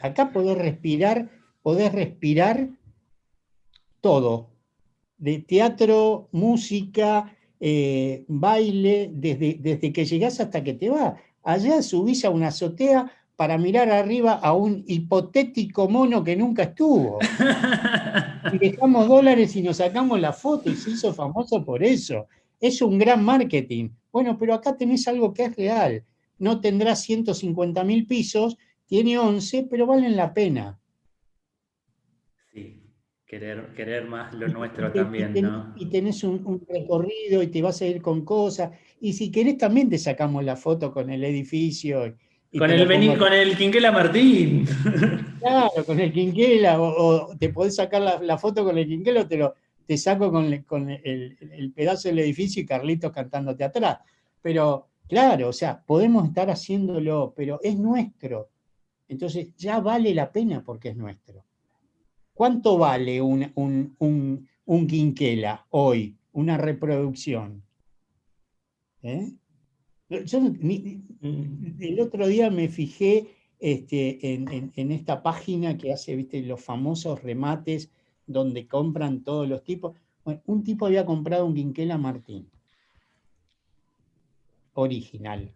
Acá 0.00 0.32
podés 0.32 0.58
respirar, 0.58 1.30
podés 1.62 1.92
respirar 1.92 2.68
todo. 4.00 4.50
De 5.16 5.38
teatro, 5.38 6.28
música, 6.32 7.34
eh, 7.66 8.26
baile, 8.28 9.08
desde, 9.10 9.56
desde 9.58 9.90
que 9.90 10.04
llegás 10.04 10.38
hasta 10.38 10.62
que 10.62 10.74
te 10.74 10.90
vas. 10.90 11.14
Allá 11.42 11.80
subís 11.80 12.22
a 12.26 12.28
una 12.28 12.48
azotea 12.48 13.10
para 13.36 13.56
mirar 13.56 13.88
arriba 13.88 14.34
a 14.34 14.52
un 14.52 14.84
hipotético 14.86 15.88
mono 15.88 16.22
que 16.22 16.36
nunca 16.36 16.64
estuvo. 16.64 17.18
Y 18.52 18.58
dejamos 18.58 19.08
dólares 19.08 19.56
y 19.56 19.62
nos 19.62 19.78
sacamos 19.78 20.20
la 20.20 20.34
foto 20.34 20.70
y 20.70 20.76
se 20.76 20.90
hizo 20.90 21.14
famoso 21.14 21.64
por 21.64 21.82
eso. 21.82 22.26
Es 22.60 22.82
un 22.82 22.98
gran 22.98 23.24
marketing. 23.24 23.88
Bueno, 24.12 24.36
pero 24.38 24.52
acá 24.52 24.76
tenés 24.76 25.08
algo 25.08 25.32
que 25.32 25.44
es 25.44 25.56
real. 25.56 26.04
No 26.38 26.60
tendrá 26.60 26.94
150 26.94 27.82
mil 27.84 28.06
pisos, 28.06 28.58
tiene 28.84 29.18
11, 29.18 29.66
pero 29.70 29.86
valen 29.86 30.14
la 30.14 30.34
pena. 30.34 30.78
Querer, 33.34 33.66
querer 33.74 34.04
más 34.06 34.32
lo 34.32 34.46
nuestro 34.46 34.92
también, 34.92 35.34
¿no? 35.42 35.74
Y 35.76 35.86
tenés 35.86 36.22
un, 36.22 36.40
un, 36.44 36.64
recorrido 36.68 37.42
y 37.42 37.48
te 37.48 37.62
vas 37.62 37.82
a 37.82 37.86
ir 37.86 38.00
con 38.00 38.24
cosas. 38.24 38.70
Y 39.00 39.12
si 39.14 39.32
querés 39.32 39.58
también 39.58 39.90
te 39.90 39.98
sacamos 39.98 40.44
la 40.44 40.54
foto 40.54 40.92
con 40.92 41.10
el 41.10 41.24
edificio 41.24 42.14
con 42.58 42.70
el, 42.70 43.18
con 43.18 43.32
el 43.32 43.56
Quinquela 43.56 43.92
Martín. 43.92 44.66
Claro, 45.40 45.84
con 45.84 46.00
el 46.00 46.10
Quinquela, 46.10 46.80
o, 46.80 47.36
te 47.36 47.50
podés 47.50 47.76
sacar 47.76 48.00
la, 48.22 48.38
foto 48.38 48.64
con 48.64 48.78
el 48.78 48.86
Quinquela 48.86 49.20
o 49.20 49.26
te, 49.26 49.36
lo, 49.36 49.54
te 49.84 49.98
saco 49.98 50.32
con, 50.32 50.62
con 50.62 50.88
el, 50.88 51.72
pedazo 51.74 52.08
del 52.08 52.20
edificio 52.20 52.62
y 52.62 52.66
Carlitos 52.66 53.12
cantándote 53.12 53.62
atrás. 53.62 53.98
Pero, 54.40 54.88
claro, 55.06 55.48
o 55.48 55.52
sea, 55.52 55.82
podemos 55.84 56.26
estar 56.28 56.48
haciéndolo, 56.48 57.34
pero 57.36 57.60
es 57.62 57.76
nuestro. 57.76 58.48
Entonces 59.06 59.54
ya 59.56 59.80
vale 59.80 60.14
la 60.14 60.32
pena 60.32 60.62
porque 60.64 60.88
es 60.90 60.96
nuestro. 60.96 61.44
¿Cuánto 62.34 62.76
vale 62.78 63.22
un, 63.22 63.52
un, 63.54 64.48
un 64.66 64.86
Quinquela 64.86 65.66
hoy, 65.70 66.16
una 66.32 66.58
reproducción? 66.58 67.62
¿Eh? 69.02 69.32
El 70.08 72.00
otro 72.00 72.26
día 72.26 72.50
me 72.50 72.68
fijé 72.68 73.28
este, 73.58 74.34
en, 74.34 74.92
esta 74.92 75.22
página 75.22 75.78
que 75.78 75.92
hace 75.92 76.16
¿viste, 76.16 76.42
los 76.42 76.60
famosos 76.60 77.22
remates 77.22 77.90
donde 78.26 78.66
compran 78.66 79.22
todos 79.22 79.48
los 79.48 79.62
tipos. 79.62 79.96
un 80.46 80.64
tipo 80.64 80.86
había 80.86 81.06
comprado 81.06 81.46
un 81.46 81.54
Quinquela 81.54 81.98
Martín, 81.98 82.50
original. 84.74 85.54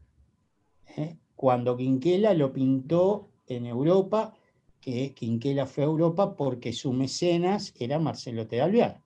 ¿eh? 0.96 1.16
Cuando 1.34 1.76
Quinquela 1.76 2.34
lo 2.34 2.52
pintó 2.52 3.28
en 3.46 3.66
Europa, 3.66 4.37
que 4.80 5.14
Quinquela 5.14 5.66
fue 5.66 5.84
a 5.84 5.86
Europa 5.86 6.36
porque 6.36 6.72
su 6.72 6.92
mecenas 6.92 7.74
era 7.78 7.98
Marcelo 7.98 8.46
Tedalviar. 8.46 9.00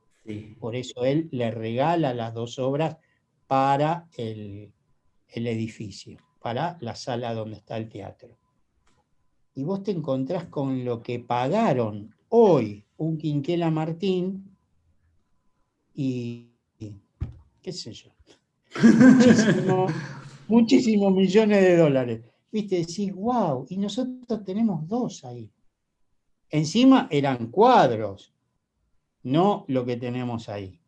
Por 0.61 0.77
eso 0.77 1.05
él 1.05 1.29
le 1.33 1.51
regala 1.51 2.15
las 2.15 2.33
dos 2.33 2.59
obras 2.59 2.97
para 3.49 4.09
el, 4.17 4.73
el 5.29 5.47
edificio, 5.47 6.19
para 6.41 6.77
la 6.81 6.95
sala 6.95 7.35
donde 7.35 7.57
está 7.57 7.77
el 7.77 7.89
teatro. 7.89 8.37
Y 9.55 9.65
vos 9.65 9.83
te 9.83 9.91
encontrás 9.91 10.47
con 10.47 10.85
lo 10.85 11.03
que 11.03 11.19
pagaron 11.19 12.15
hoy 12.29 12.85
un 12.97 13.19
Quinquela 13.19 13.71
Martín 13.71 14.57
y, 15.95 16.49
qué 17.61 17.73
sé 17.73 17.93
yo, 17.93 18.11
muchísimos 20.49 21.13
millones 21.13 21.63
de 21.63 21.77
dólares. 21.77 22.23
Viste, 22.51 22.77
decís, 22.77 23.15
wow, 23.15 23.67
y 23.69 23.77
nosotros 23.77 24.45
tenemos 24.45 24.87
dos 24.87 25.25
ahí. 25.25 25.51
Encima 26.53 27.09
eran 27.11 27.47
cuadros, 27.47 28.35
no 29.23 29.65
lo 29.69 29.87
que 29.87 29.97
tenemos 29.97 30.51
ahí. 30.51 30.79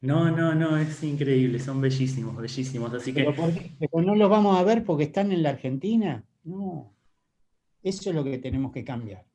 No, 0.00 0.30
no, 0.30 0.54
no, 0.54 0.76
es 0.76 1.02
increíble, 1.02 1.58
son 1.58 1.80
bellísimos, 1.80 2.36
bellísimos. 2.36 2.94
Así 2.94 3.12
que. 3.12 3.24
Pero, 3.80 4.02
no 4.02 4.14
los 4.14 4.30
vamos 4.30 4.56
a 4.56 4.62
ver 4.62 4.84
porque 4.84 5.04
están 5.04 5.32
en 5.32 5.42
la 5.42 5.50
Argentina. 5.50 6.24
No. 6.44 6.94
Eso 7.82 8.10
es 8.10 8.16
lo 8.16 8.22
que 8.22 8.38
tenemos 8.38 8.70
que 8.70 8.84
cambiar. 8.84 9.26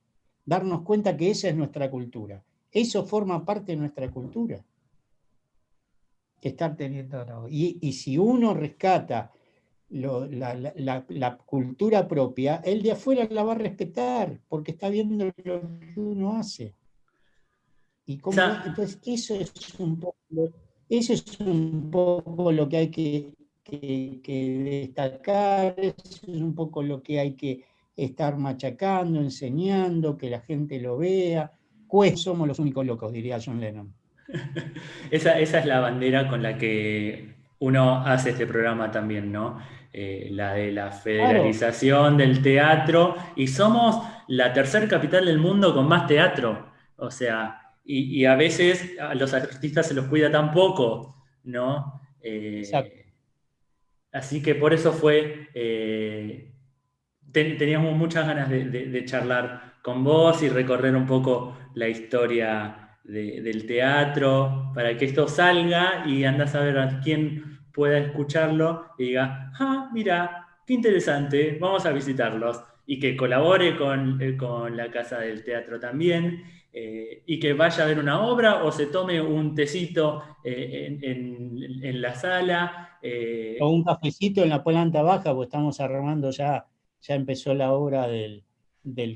Darnos 0.45 0.83
cuenta 0.83 1.17
que 1.17 1.31
esa 1.31 1.49
es 1.49 1.55
nuestra 1.55 1.91
cultura. 1.91 2.41
Eso 2.71 3.05
forma 3.05 3.43
parte 3.43 3.73
de 3.73 3.77
nuestra 3.77 4.09
cultura. 4.09 4.63
Estar 6.39 6.77
teniendo. 6.77 7.47
Y, 7.49 7.77
y 7.81 7.91
si 7.91 8.17
uno 8.17 8.53
rescata 8.53 9.33
la, 9.89 11.37
cultura 11.45 12.07
propia, 12.07 12.61
el 12.63 12.81
de 12.81 12.91
afuera 12.91 13.27
la 13.29 13.43
va 13.43 13.53
a 13.53 13.57
respetar 13.57 14.39
porque 14.47 14.71
está 14.71 14.89
viendo 14.89 15.25
lo 15.25 15.33
que 15.33 15.99
uno 15.99 16.37
hace. 16.37 16.75
Y 18.05 18.17
cómo, 18.17 18.37
entonces, 18.65 18.99
eso 19.05 19.35
es 19.35 19.79
un 19.79 19.99
poco 19.99 20.17
eso 20.89 21.13
es 21.13 21.39
un 21.39 21.91
poco 21.91 22.51
lo 22.51 22.67
que 22.67 22.77
hay 22.77 22.89
que, 22.89 23.31
destacar, 23.63 25.75
eso 25.77 26.25
es 26.27 26.41
un 26.41 26.55
poco 26.55 26.81
lo 26.81 27.03
que 27.03 27.19
hay 27.19 27.33
que 27.33 27.63
estar 27.95 28.37
machacando, 28.37 29.19
enseñando, 29.19 30.17
que 30.17 30.31
la 30.31 30.41
gente 30.41 30.79
lo 30.79 30.97
vea. 30.97 31.51
Pues 31.87 32.21
somos 32.21 32.47
los 32.47 32.57
únicos 32.57 32.87
locos, 32.87 33.11
diría 33.11 33.39
John 33.43 33.59
Lennon. 33.59 33.93
esa, 35.11 35.39
esa 35.39 35.59
es 35.59 35.65
la 35.67 35.79
bandera 35.79 36.27
con 36.27 36.41
la 36.41 36.57
que 36.57 37.35
uno 37.59 38.05
hace 38.05 38.31
este 38.31 38.47
programa 38.47 38.91
también, 38.91 39.31
¿no? 39.31 39.59
Eh, 39.91 40.29
la 40.31 40.53
de 40.53 40.71
la 40.71 40.91
federalización 40.91 42.17
del 42.17 42.41
teatro. 42.41 43.15
Y 43.35 43.47
somos 43.47 44.01
la 44.27 44.53
tercera 44.53 44.87
capital 44.87 45.25
del 45.25 45.39
mundo 45.39 45.73
con 45.73 45.87
más 45.87 46.07
teatro. 46.07 46.71
O 46.95 47.11
sea, 47.11 47.59
y, 47.83 48.25
a 48.25 48.35
veces 48.35 48.97
a 48.99 49.15
los 49.15 49.33
artistas 49.33 49.87
se 49.87 49.95
los 49.95 50.05
cuida 50.05 50.31
tan 50.31 50.51
poco, 50.51 51.23
¿no? 51.43 51.99
Eh, 52.21 52.61
así 54.11 54.43
que 54.43 54.53
por 54.53 54.73
eso 54.73 54.93
fue, 54.93 55.49
eh, 55.55 56.53
teníamos 57.31 57.95
muchas 57.95 58.27
ganas 58.27 58.49
de, 58.49 59.03
charlar 59.05 59.79
con 59.81 60.03
vos 60.03 60.43
y 60.43 60.49
recorrer 60.49 60.95
un 60.95 61.07
poco 61.07 61.57
la 61.73 61.87
historia 61.87 62.88
del 63.09 63.65
teatro 63.65 64.71
para 64.73 64.95
que 64.95 65.05
esto 65.05 65.27
salga 65.27 66.03
y 66.05 66.23
andas 66.23 66.53
a 66.55 66.61
ver 66.61 66.77
a 66.77 66.99
quién 67.01 67.59
pueda 67.73 67.97
escucharlo 67.97 68.85
y 68.97 69.05
diga, 69.05 69.51
ah, 69.59 69.89
mira, 69.93 70.47
qué 70.65 70.73
interesante, 70.73 71.57
vamos 71.59 71.85
a 71.85 71.91
visitarlos 71.91 72.61
y 72.85 72.99
que 72.99 73.15
colabore 73.15 73.75
con, 73.77 74.21
eh, 74.21 74.35
con 74.37 74.75
la 74.75 74.91
Casa 74.91 75.19
del 75.19 75.43
Teatro 75.43 75.79
también 75.79 76.43
eh, 76.71 77.23
y 77.25 77.39
que 77.39 77.53
vaya 77.53 77.83
a 77.83 77.87
ver 77.87 77.99
una 77.99 78.21
obra 78.21 78.63
o 78.63 78.71
se 78.71 78.87
tome 78.87 79.21
un 79.21 79.55
tecito 79.55 80.23
eh, 80.43 80.99
en, 81.01 82.01
la 82.01 82.13
sala. 82.13 82.99
O 83.59 83.69
un 83.69 83.83
cafecito 83.83 84.43
en 84.43 84.49
la 84.49 84.63
planta 84.63 85.01
baja, 85.01 85.33
porque 85.33 85.47
estamos 85.47 85.79
armando 85.79 86.31
ya, 86.31 86.67
ya 87.01 87.15
empezó 87.15 87.53
la 87.53 87.73
obra 87.73 88.07
del, 88.07 88.43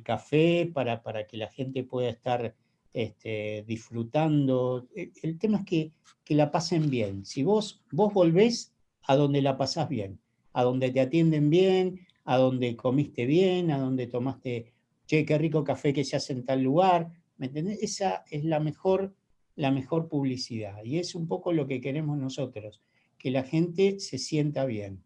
café 0.03 0.69
para, 0.73 1.03
para, 1.03 1.25
que 1.27 1.37
la 1.37 1.47
gente 1.47 1.83
pueda 1.83 2.09
estar 2.09 2.55
este, 2.93 3.63
disfrutando. 3.67 4.87
El 4.95 5.37
tema 5.39 5.59
es 5.59 5.65
que, 5.65 5.91
que, 6.23 6.35
la 6.35 6.51
pasen 6.51 6.89
bien. 6.89 7.25
Si 7.25 7.43
vos, 7.43 7.83
vos 7.91 8.13
volvés 8.13 8.73
a 9.03 9.15
donde 9.15 9.41
la 9.41 9.57
pasás 9.57 9.89
bien, 9.89 10.19
a 10.53 10.63
donde 10.63 10.91
te 10.91 11.01
atienden 11.01 11.49
bien, 11.49 12.07
a 12.25 12.37
donde 12.37 12.75
comiste 12.75 13.25
bien, 13.25 13.71
a 13.71 13.79
donde 13.79 14.07
tomaste, 14.07 14.73
che, 15.07 15.25
qué 15.25 15.37
rico 15.37 15.63
café 15.63 15.93
que 15.93 16.05
se 16.05 16.15
hace 16.15 16.33
en 16.33 16.45
tal 16.45 16.61
lugar, 16.61 17.11
¿Me 17.37 17.51
Esa 17.81 18.23
es 18.29 18.43
la 18.45 18.59
mejor, 18.59 19.15
la 19.55 19.71
mejor 19.71 20.07
publicidad 20.07 20.83
y 20.83 20.99
es 20.99 21.15
un 21.15 21.27
poco 21.27 21.51
lo 21.51 21.67
que 21.67 21.81
queremos 21.81 22.17
nosotros, 22.17 22.81
que 23.17 23.31
la 23.31 23.43
gente 23.43 23.99
se 23.99 24.17
sienta 24.17 24.65
bien, 24.65 25.03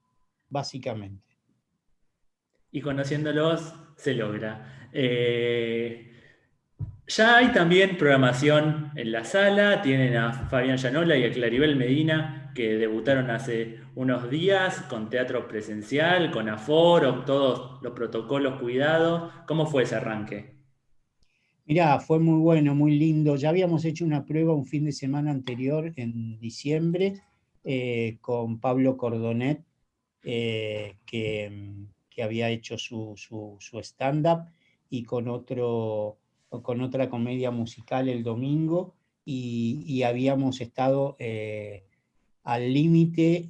básicamente. 0.49 1.37
Y 2.71 2.81
conociéndolos 2.81 3.73
se 3.95 4.13
logra. 4.13 4.89
Eh, 4.91 6.11
ya 7.07 7.37
hay 7.37 7.51
también 7.51 7.97
programación 7.97 8.91
en 8.95 9.11
la 9.11 9.23
sala, 9.23 9.81
tienen 9.81 10.15
a 10.17 10.33
Fabián 10.33 10.77
Llanola 10.77 11.17
y 11.17 11.23
a 11.23 11.31
Claribel 11.31 11.75
Medina 11.75 12.51
que 12.53 12.75
debutaron 12.75 13.29
hace 13.29 13.77
unos 13.93 14.31
días 14.31 14.81
con 14.89 15.11
teatro 15.11 15.47
presencial, 15.47 16.31
con 16.31 16.49
aforo, 16.49 17.23
todos 17.23 17.81
los 17.83 17.93
protocolos 17.93 18.59
cuidados. 18.59 19.31
¿Cómo 19.45 19.67
fue 19.67 19.83
ese 19.83 19.95
arranque? 19.95 20.57
Mirá, 21.65 21.99
fue 21.99 22.17
muy 22.17 22.39
bueno, 22.39 22.73
muy 22.73 22.97
lindo. 22.97 23.35
Ya 23.35 23.49
habíamos 23.49 23.85
hecho 23.85 24.05
una 24.05 24.25
prueba 24.25 24.55
un 24.55 24.65
fin 24.65 24.85
de 24.85 24.91
semana 24.91 25.31
anterior, 25.31 25.93
en 25.97 26.39
diciembre, 26.39 27.21
eh, 27.63 28.17
con 28.21 28.59
Pablo 28.59 28.97
Cordonet, 28.97 29.63
eh, 30.23 30.95
que, 31.05 31.51
había 32.23 32.49
hecho 32.49 32.79
su, 32.79 33.15
stand-up, 33.83 34.49
y 34.89 35.03
con, 35.03 35.27
otro, 35.27 36.17
con 36.49 36.81
otra 36.81 37.09
comedia 37.09 37.51
musical 37.51 38.09
el 38.09 38.23
domingo, 38.23 38.95
y, 39.25 40.03
habíamos 40.03 40.61
estado 40.61 41.17
eh, 41.19 41.83
al 42.43 42.73
límite 42.73 43.49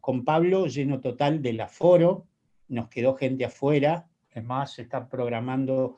con 0.00 0.24
Pablo, 0.24 0.66
lleno 0.66 1.00
total 1.00 1.40
del 1.40 1.60
aforo, 1.60 2.26
nos 2.68 2.88
quedó 2.88 3.14
gente 3.14 3.46
afuera, 3.46 4.08
es 4.30 4.44
más, 4.44 4.74
se 4.74 4.82
está 4.82 5.08
programando 5.08 5.96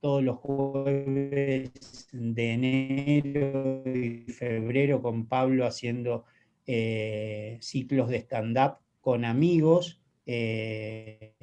todos 0.00 0.22
los 0.24 0.38
jueves 0.38 2.08
de 2.12 2.52
enero 2.52 3.82
y 3.86 4.32
febrero 4.32 5.00
con 5.00 5.26
Pablo 5.26 5.64
haciendo 5.64 6.24
eh, 6.66 7.58
ciclos 7.60 8.08
de 8.08 8.18
stand-up 8.18 8.78
con 9.00 9.24
amigos. 9.24 10.00
Eh, 10.26 11.34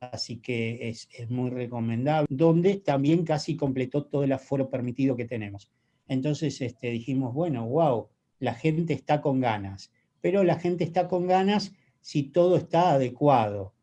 así 0.00 0.38
que 0.38 0.88
es, 0.88 1.08
muy 1.28 1.50
recomendable, 1.50 2.26
donde 2.30 2.76
también 2.76 3.24
casi 3.24 3.56
completó 3.56 4.04
todo 4.04 4.24
el 4.24 4.32
aforo 4.32 4.70
permitido 4.70 5.16
que 5.16 5.24
tenemos. 5.24 5.70
Entonces 6.08 6.60
este, 6.60 6.90
dijimos, 6.90 7.34
bueno, 7.34 7.66
wow, 7.66 8.08
la 8.38 8.54
gente 8.54 8.92
está 8.92 9.20
con 9.20 9.40
ganas, 9.40 9.90
pero 10.20 10.44
la 10.44 10.58
gente 10.58 10.84
está 10.84 11.08
con 11.08 11.26
ganas 11.26 11.72
si 12.00 12.24
todo 12.24 12.56
está 12.56 12.92
adecuado. 12.92 13.76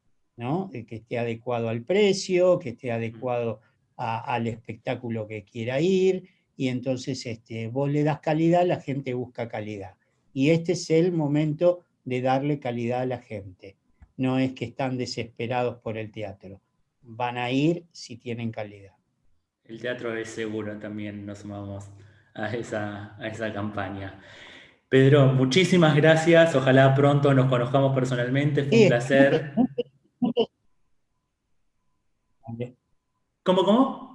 Eh, 0.73 0.85
que 0.85 0.95
esté 0.95 1.19
adecuado 1.19 1.69
al 1.69 1.83
precio, 1.83 2.57
que 2.57 2.69
esté 2.69 2.91
adecuado 2.91 3.61
al 3.95 4.47
espectáculo 4.47 5.27
que 5.27 5.43
quiera 5.43 5.79
ir, 5.79 6.27
y 6.57 6.69
entonces 6.69 7.25
este, 7.27 7.67
vos 7.67 7.89
le 7.89 8.03
das 8.03 8.19
calidad, 8.19 8.65
la 8.65 8.79
gente 8.81 9.13
busca 9.13 9.47
calidad. 9.47 9.95
Y 10.33 10.49
este 10.49 10.71
es 10.71 10.89
el 10.89 11.11
momento 11.11 11.81
de 12.03 12.21
darle 12.21 12.59
calidad 12.59 13.01
a 13.01 13.05
la 13.05 13.19
gente. 13.19 13.77
No 14.17 14.39
es 14.39 14.53
que 14.53 14.65
están 14.65 14.97
desesperados 14.97 15.77
por 15.77 15.97
el 15.97 16.11
teatro, 16.11 16.61
van 17.01 17.37
a 17.37 17.51
ir 17.51 17.85
si 17.91 18.17
tienen 18.17 18.51
calidad. 18.51 18.93
El 19.65 19.81
teatro 19.81 20.15
es 20.15 20.29
seguro 20.29 20.77
también, 20.77 21.25
nos 21.25 21.39
sumamos 21.39 21.89
a 22.33 22.53
esa, 22.53 23.15
a 23.17 23.27
esa 23.27 23.51
campaña. 23.53 24.19
Pedro, 24.89 25.33
muchísimas 25.33 25.95
gracias. 25.95 26.55
Ojalá 26.55 26.93
pronto 26.93 27.33
nos 27.33 27.47
conozcamos 27.47 27.95
personalmente. 27.95 28.63
Fue 28.65 28.83
un 28.83 28.87
placer. 28.89 29.53
¿Cómo, 33.41 33.63
cómo? 33.63 34.13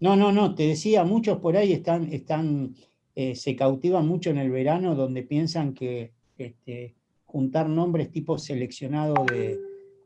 No, 0.00 0.16
no, 0.16 0.32
no, 0.32 0.54
te 0.56 0.66
decía, 0.66 1.04
muchos 1.04 1.38
por 1.38 1.56
ahí 1.56 1.72
están, 1.72 2.12
están 2.12 2.74
eh, 3.14 3.36
se 3.36 3.54
cautivan 3.54 4.08
mucho 4.08 4.30
en 4.30 4.38
el 4.38 4.50
verano 4.50 4.96
donde 4.96 5.22
piensan 5.22 5.74
que 5.74 6.12
este, 6.36 6.96
juntar 7.32 7.66
nombres 7.66 8.12
tipo 8.12 8.36
seleccionado 8.38 9.14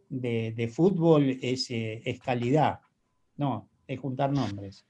de, 0.08 0.72
fútbol 0.72 1.38
es, 1.42 1.68
eh, 1.70 2.00
es 2.04 2.20
calidad. 2.20 2.78
No, 3.36 3.68
es 3.86 3.98
juntar 3.98 4.30
nombres. 4.30 4.86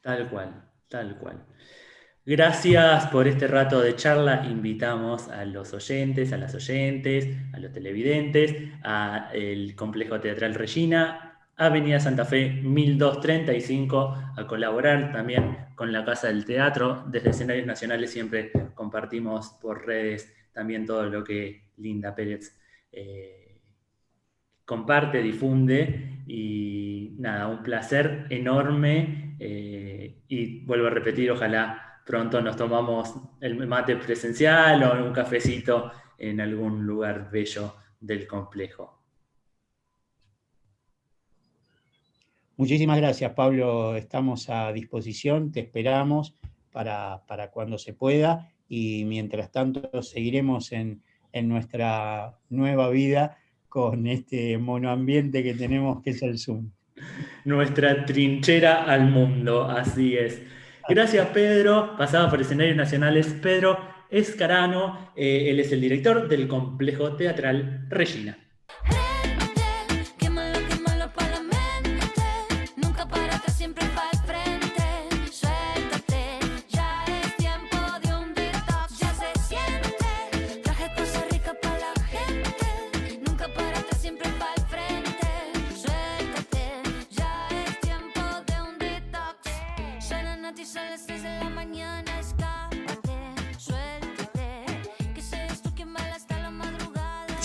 Tal 0.00 0.30
cual, 0.30 0.64
tal 0.88 1.18
cual. 1.18 1.44
Gracias 2.24 3.06
por 3.08 3.28
este 3.28 3.46
rato 3.46 3.80
de 3.80 3.96
charla. 3.96 4.46
Invitamos 4.50 5.28
a 5.28 5.44
los 5.44 5.74
oyentes, 5.74 6.32
a 6.32 6.38
las 6.38 6.54
oyentes, 6.54 7.28
a 7.52 7.58
los 7.58 7.72
televidentes, 7.72 8.54
al 8.82 9.74
Complejo 9.74 10.20
Teatral 10.20 10.54
Regina, 10.54 11.38
Avenida 11.56 12.00
Santa 12.00 12.24
Fe 12.24 12.50
1235, 12.50 14.32
a 14.36 14.46
colaborar 14.46 15.12
también 15.12 15.68
con 15.74 15.92
la 15.92 16.04
Casa 16.04 16.28
del 16.28 16.44
Teatro. 16.44 17.04
Desde 17.08 17.30
escenarios 17.30 17.66
nacionales 17.66 18.10
siempre 18.10 18.52
compartimos 18.74 19.50
por 19.60 19.86
redes 19.86 20.32
también 20.58 20.84
todo 20.84 21.04
lo 21.04 21.22
que 21.22 21.68
Linda 21.76 22.12
Pérez 22.16 22.58
eh, 22.90 23.60
comparte, 24.64 25.22
difunde. 25.22 26.24
Y 26.26 27.14
nada, 27.20 27.46
un 27.46 27.62
placer 27.62 28.26
enorme. 28.28 29.36
Eh, 29.38 30.22
y 30.26 30.64
vuelvo 30.64 30.88
a 30.88 30.90
repetir, 30.90 31.30
ojalá 31.30 32.02
pronto 32.04 32.40
nos 32.40 32.56
tomamos 32.56 33.14
el 33.40 33.54
mate 33.68 33.94
presencial 33.98 34.82
o 34.82 35.06
un 35.06 35.12
cafecito 35.12 35.92
en 36.18 36.40
algún 36.40 36.84
lugar 36.84 37.30
bello 37.30 37.76
del 38.00 38.26
complejo. 38.26 39.00
Muchísimas 42.56 42.96
gracias, 42.96 43.32
Pablo. 43.34 43.94
Estamos 43.94 44.50
a 44.50 44.72
disposición, 44.72 45.52
te 45.52 45.60
esperamos 45.60 46.34
para, 46.72 47.22
cuando 47.52 47.78
se 47.78 47.94
pueda 47.94 48.50
y 48.68 49.04
mientras 49.04 49.50
tanto 49.50 50.02
seguiremos 50.02 50.72
en, 50.72 51.02
en 51.32 51.48
nuestra 51.48 52.38
nueva 52.50 52.90
vida 52.90 53.38
con 53.68 54.06
este 54.06 54.58
monoambiente 54.58 55.42
que 55.42 55.54
tenemos 55.54 56.02
que 56.02 56.10
es 56.10 56.22
el 56.22 56.38
Zoom. 56.38 56.70
Nuestra 57.44 58.04
trinchera 58.04 58.84
al 58.84 59.10
mundo, 59.10 59.64
así 59.64 60.16
es. 60.16 60.42
Gracias, 60.88 61.28
Pedro. 61.28 61.96
Pasaba 61.96 62.30
por 62.30 62.40
escenarios 62.40 62.76
nacionales. 62.76 63.26
Pedro 63.42 63.78
Escarano, 64.10 65.12
eh, 65.16 65.50
él 65.50 65.60
es 65.60 65.70
el 65.70 65.80
director 65.80 66.28
del 66.28 66.48
complejo 66.48 67.14
teatral 67.14 67.86
Regina. 67.88 68.38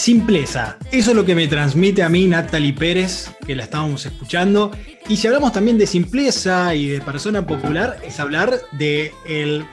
Simpleza. 0.04 0.78
Eso 0.92 1.12
es 1.12 1.16
lo 1.16 1.24
que 1.24 1.34
me 1.34 1.48
transmite 1.48 2.04
a 2.04 2.10
mí 2.10 2.28
Natalie 2.28 2.74
Pérez, 2.74 3.34
que 3.48 3.56
la 3.56 3.64
estábamos 3.64 4.06
escuchando. 4.06 4.70
Y 5.08 5.16
si 5.16 5.28
hablamos 5.28 5.54
también 5.54 5.78
de 5.78 5.88
simpleza 5.88 6.76
y 6.76 6.90
de 6.90 7.00
persona 7.00 7.48
popular, 7.48 7.98
es 8.04 8.20
hablar 8.20 8.54
de 8.74 9.14
el 9.26 9.66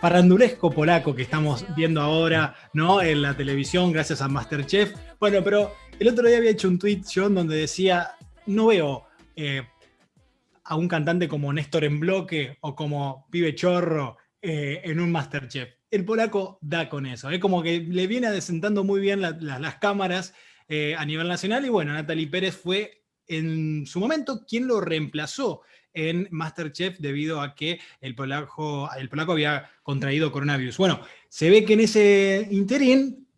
farandulesco 0.00 0.70
polaco 0.70 1.16
que 1.16 1.22
estamos 1.22 1.66
viendo 1.74 2.00
ahora, 2.00 2.54
¿no? 2.72 3.02
En 3.02 3.22
la 3.22 3.36
televisión, 3.36 3.90
gracias 3.90 4.22
a 4.22 4.28
Masterchef. 4.28 4.94
Bueno, 5.18 5.42
pero 5.42 5.74
el 5.98 6.06
otro 6.06 6.28
día 6.28 6.36
había 6.36 6.52
hecho 6.52 6.68
un 6.68 6.78
tweet, 6.78 7.00
John, 7.12 7.34
donde 7.34 7.56
decía, 7.56 8.12
no 8.46 8.66
veo 8.66 9.06
eh, 9.34 9.62
a 10.62 10.76
un 10.76 10.86
cantante 10.86 11.26
como 11.26 11.52
Néstor 11.52 11.82
en 11.82 11.98
bloque 11.98 12.56
o 12.60 12.76
como 12.76 13.26
Pibe 13.32 13.56
Chorro 13.56 14.16
eh, 14.40 14.80
en 14.84 15.00
un 15.00 15.10
Masterchef. 15.10 15.81
El 15.92 16.04
polaco 16.04 16.58
da 16.62 16.88
con 16.88 17.06
eso, 17.06 17.30
es 17.30 17.38
como 17.38 17.62
que 17.62 17.78
le 17.78 18.06
viene 18.06 18.26
adesentando 18.26 18.82
muy 18.82 19.00
bien 19.00 19.20
las 19.20 19.76
cámaras 19.76 20.34
eh, 20.66 20.94
a 20.96 21.04
nivel 21.04 21.28
nacional 21.28 21.66
y 21.66 21.68
bueno, 21.68 21.92
Natalie 21.92 22.28
Pérez 22.28 22.56
fue 22.56 23.04
en 23.26 23.86
su 23.86 24.00
momento 24.00 24.44
quien 24.46 24.66
lo 24.66 24.80
reemplazó 24.80 25.60
en 25.92 26.28
Masterchef 26.30 26.98
debido 26.98 27.42
a 27.42 27.54
que 27.54 27.78
el 28.00 28.14
polaco, 28.14 28.88
el 28.96 29.10
polaco 29.10 29.32
había 29.32 29.70
contraído 29.82 30.32
coronavirus. 30.32 30.78
Bueno, 30.78 31.02
se 31.28 31.50
ve 31.50 31.64
que 31.64 31.74
en 31.74 31.80
ese 31.80 32.48
interín 32.50 33.28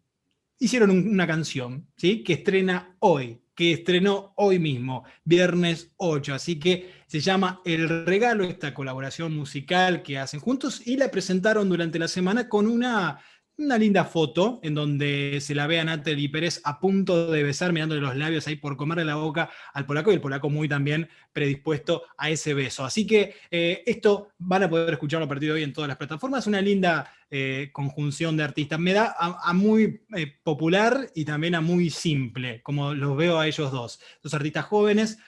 hicieron 0.59 0.90
una 0.90 1.26
canción, 1.26 1.88
¿sí? 1.96 2.22
Que 2.22 2.34
estrena 2.34 2.96
hoy, 3.00 3.40
que 3.55 3.72
estrenó 3.72 4.32
hoy 4.36 4.59
mismo, 4.59 5.05
viernes 5.24 5.92
8. 5.96 6.34
Así 6.34 6.59
que 6.59 6.92
se 7.07 7.20
llama 7.20 7.61
El 7.64 8.07
Regalo, 8.07 8.44
esta 8.44 8.74
colaboración 8.74 9.34
musical 9.36 10.02
que 10.02 10.18
hacen 10.18 10.40
juntos 10.40 10.86
y 10.86 10.96
la 10.96 11.11
presentaron 11.11 11.68
durante 11.68 11.98
la 11.98 12.09
semana 12.09 12.48
con 12.48 12.66
una 12.66 13.20
una 13.57 13.78
linda 13.78 14.05
foto 14.05 14.59
en 14.62 14.74
donde 14.74 15.38
se 15.40 15.55
la 15.55 15.66
ve 15.66 15.78
a 15.78 15.84
Natalie 15.84 16.28
Pérez 16.28 16.61
a 16.64 16.80
punto 16.80 17.30
de 17.30 17.42
besar, 17.42 17.72
mirándole 17.72 18.00
los 18.00 18.16
labios 18.16 18.46
ahí 18.46 18.57
por 18.57 18.76
comerle 18.76 19.05
la 19.05 19.14
boca 19.14 19.50
al 19.72 19.86
polaco 19.86 20.11
y 20.11 20.14
el 20.14 20.20
polaco 20.20 20.50
muy 20.50 20.68
también 20.68 21.09
predispuesto 21.32 22.02
a 22.18 22.30
ese 22.30 22.52
beso. 22.52 22.84
Así 22.84 23.07
que 23.07 23.34
eh, 23.50 23.82
esto 23.86 24.30
van 24.38 24.64
a 24.64 24.70
poder 24.70 24.94
escucharlo 24.94 25.26
a 25.26 25.28
partir 25.28 25.50
de 25.50 25.55
hoy 25.55 25.62
en 25.62 25.72
todas 25.72 25.88
las 25.88 25.96
plataformas. 25.96 26.46
Una 26.48 26.61
linda 26.61 27.12
eh, 27.30 27.70
conjunción 27.72 28.36
de 28.36 28.42
artistas. 28.42 28.78
Me 28.80 28.92
da 28.92 29.14
a, 29.18 29.52
muy 29.52 30.02
eh, 30.16 30.32
popular 30.42 31.11
y 31.14 31.24
también 31.24 31.55
a 31.55 31.61
muy 31.61 31.90
simple, 31.90 32.61
como 32.62 32.92
los 32.92 33.16
veo 33.16 33.38
a 33.38 33.46
ellos 33.46 33.70
dos. 33.70 34.00
Dos 34.22 34.34
artistas 34.34 34.64
jóvenes. 34.64 35.18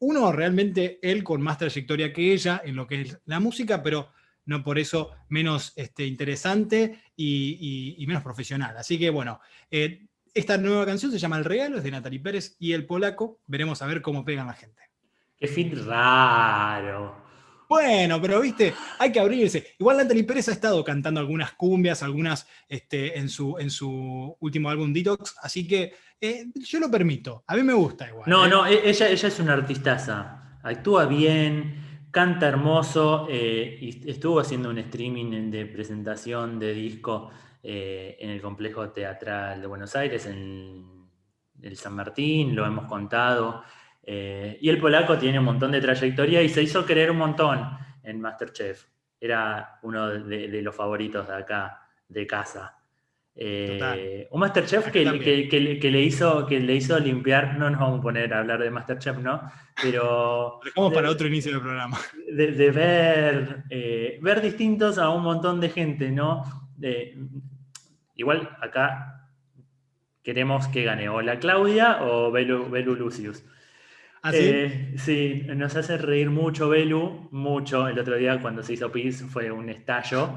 uno 0.00 0.30
realmente 0.32 0.98
él 1.02 1.24
con 1.24 1.40
más 1.40 1.58
trayectoria 1.58 2.12
que 2.12 2.32
ella 2.32 2.60
en 2.64 2.76
lo 2.76 2.86
que 2.86 3.02
es 3.02 3.18
la 3.24 3.40
música, 3.40 3.82
pero 3.82 4.10
no 4.44 4.62
por 4.62 4.78
eso 4.78 5.10
menos 5.28 5.72
este, 5.76 6.06
interesante 6.06 7.00
y, 7.16 8.04
menos 8.06 8.22
profesional. 8.22 8.76
Así 8.76 8.98
que 8.98 9.10
bueno, 9.10 9.40
eh, 9.70 10.06
esta 10.34 10.56
nueva 10.58 10.86
canción 10.86 11.12
se 11.12 11.18
llama 11.18 11.38
El 11.38 11.44
Regalo, 11.44 11.78
es 11.78 11.84
de 11.84 11.90
Natalie 11.90 12.20
Pérez 12.20 12.56
y 12.58 12.72
el 12.72 12.86
polaco. 12.86 13.40
Veremos 13.46 13.82
a 13.82 13.86
ver 13.86 14.02
cómo 14.02 14.24
pegan 14.24 14.46
la 14.46 14.54
gente. 14.54 14.82
Qué 15.38 15.46
fit 15.46 15.74
raro. 15.86 17.22
Bueno, 17.68 18.20
pero 18.20 18.40
viste, 18.40 18.74
hay 18.98 19.10
que 19.10 19.18
abrirse. 19.18 19.74
Igual 19.78 19.96
Natalie 19.96 20.24
Pérez 20.24 20.48
ha 20.48 20.52
estado 20.52 20.84
cantando 20.84 21.20
algunas 21.20 21.52
cumbias, 21.52 22.02
algunas 22.02 22.46
este, 22.68 23.18
en, 23.18 23.30
su, 23.30 23.56
en 23.58 23.70
su 23.70 24.36
último 24.40 24.68
álbum 24.68 24.92
Detox, 24.92 25.36
así 25.40 25.66
que 25.66 25.94
eh, 26.20 26.46
yo 26.54 26.78
lo 26.78 26.90
permito. 26.90 27.44
A 27.46 27.56
mí 27.56 27.62
me 27.62 27.72
gusta 27.72 28.08
igual. 28.08 28.28
No, 28.28 28.44
¿eh? 28.44 28.48
no, 28.50 28.66
e-, 28.66 28.90
ella, 28.90 29.08
ella 29.08 29.28
es 29.28 29.40
una 29.40 29.54
artistaza. 29.54 30.58
Actúa 30.62 31.06
bien, 31.06 31.81
canta 32.12 32.46
hermoso 32.46 33.26
eh, 33.28 33.78
y 33.80 34.08
estuvo 34.08 34.38
haciendo 34.38 34.68
un 34.68 34.78
streaming 34.78 35.50
de 35.50 35.64
presentación 35.64 36.58
de 36.58 36.74
disco 36.74 37.30
eh, 37.62 38.18
en 38.20 38.30
el 38.30 38.40
complejo 38.40 38.90
teatral 38.90 39.62
de 39.62 39.66
Buenos 39.66 39.96
Aires, 39.96 40.26
en 40.26 41.08
el 41.62 41.76
San 41.76 41.94
Martín, 41.94 42.54
lo 42.54 42.66
hemos 42.66 42.84
contado. 42.84 43.64
Eh, 44.02 44.58
y 44.60 44.68
el 44.68 44.78
polaco 44.78 45.16
tiene 45.16 45.38
un 45.38 45.46
montón 45.46 45.72
de 45.72 45.80
trayectoria 45.80 46.42
y 46.42 46.50
se 46.50 46.62
hizo 46.62 46.84
querer 46.84 47.10
un 47.10 47.16
montón 47.16 47.66
en 48.02 48.20
Masterchef. 48.20 48.88
Era 49.18 49.78
uno 49.82 50.10
de 50.10 50.62
los 50.62 50.76
favoritos 50.76 51.26
de 51.26 51.34
acá, 51.34 51.88
de 52.08 52.26
casa. 52.26 52.81
Eh, 53.34 54.28
un 54.30 54.40
Masterchef 54.40 54.90
que, 54.90 55.04
le 55.04 56.02
hizo, 56.02 56.46
que 56.46 56.60
le 56.60 56.74
hizo 56.74 56.98
limpiar, 56.98 57.56
no 57.56 57.70
nos 57.70 57.80
vamos 57.80 58.00
a 58.00 58.02
poner 58.02 58.34
a 58.34 58.40
hablar 58.40 58.60
de 58.60 58.70
Masterchef, 58.70 59.18
¿no? 59.18 59.40
Pero... 59.80 60.60
dejamos 60.64 60.92
para 60.92 61.10
otro 61.10 61.26
inicio 61.26 61.52
del 61.52 61.60
programa. 61.62 61.98
De, 62.30 62.70
ver, 62.70 63.64
eh, 63.70 64.18
ver 64.20 64.42
distintos 64.42 64.98
a 64.98 65.08
un 65.10 65.22
montón 65.22 65.60
de 65.60 65.68
gente, 65.70 66.10
¿no? 66.10 66.44
igual 68.16 68.56
acá 68.60 69.28
queremos 70.22 70.66
que 70.68 70.82
gane 70.82 71.08
o 71.08 71.22
la 71.22 71.38
Claudia 71.38 72.02
o 72.02 72.30
Belu, 72.30 72.94
Lucius. 72.96 73.44
¿Ah, 74.22 74.32
sí? 74.32 74.38
Eh, 74.40 74.94
sí, 74.96 75.42
nos 75.54 75.74
hace 75.76 75.96
reír 75.98 76.30
mucho 76.30 76.68
Belu, 76.68 77.28
mucho. 77.30 77.88
El 77.88 77.98
otro 77.98 78.16
día 78.16 78.40
cuando 78.40 78.62
se 78.62 78.74
hizo 78.74 78.90
PIS 78.90 79.24
fue 79.30 79.50
un 79.50 79.68
estallo. 79.68 80.30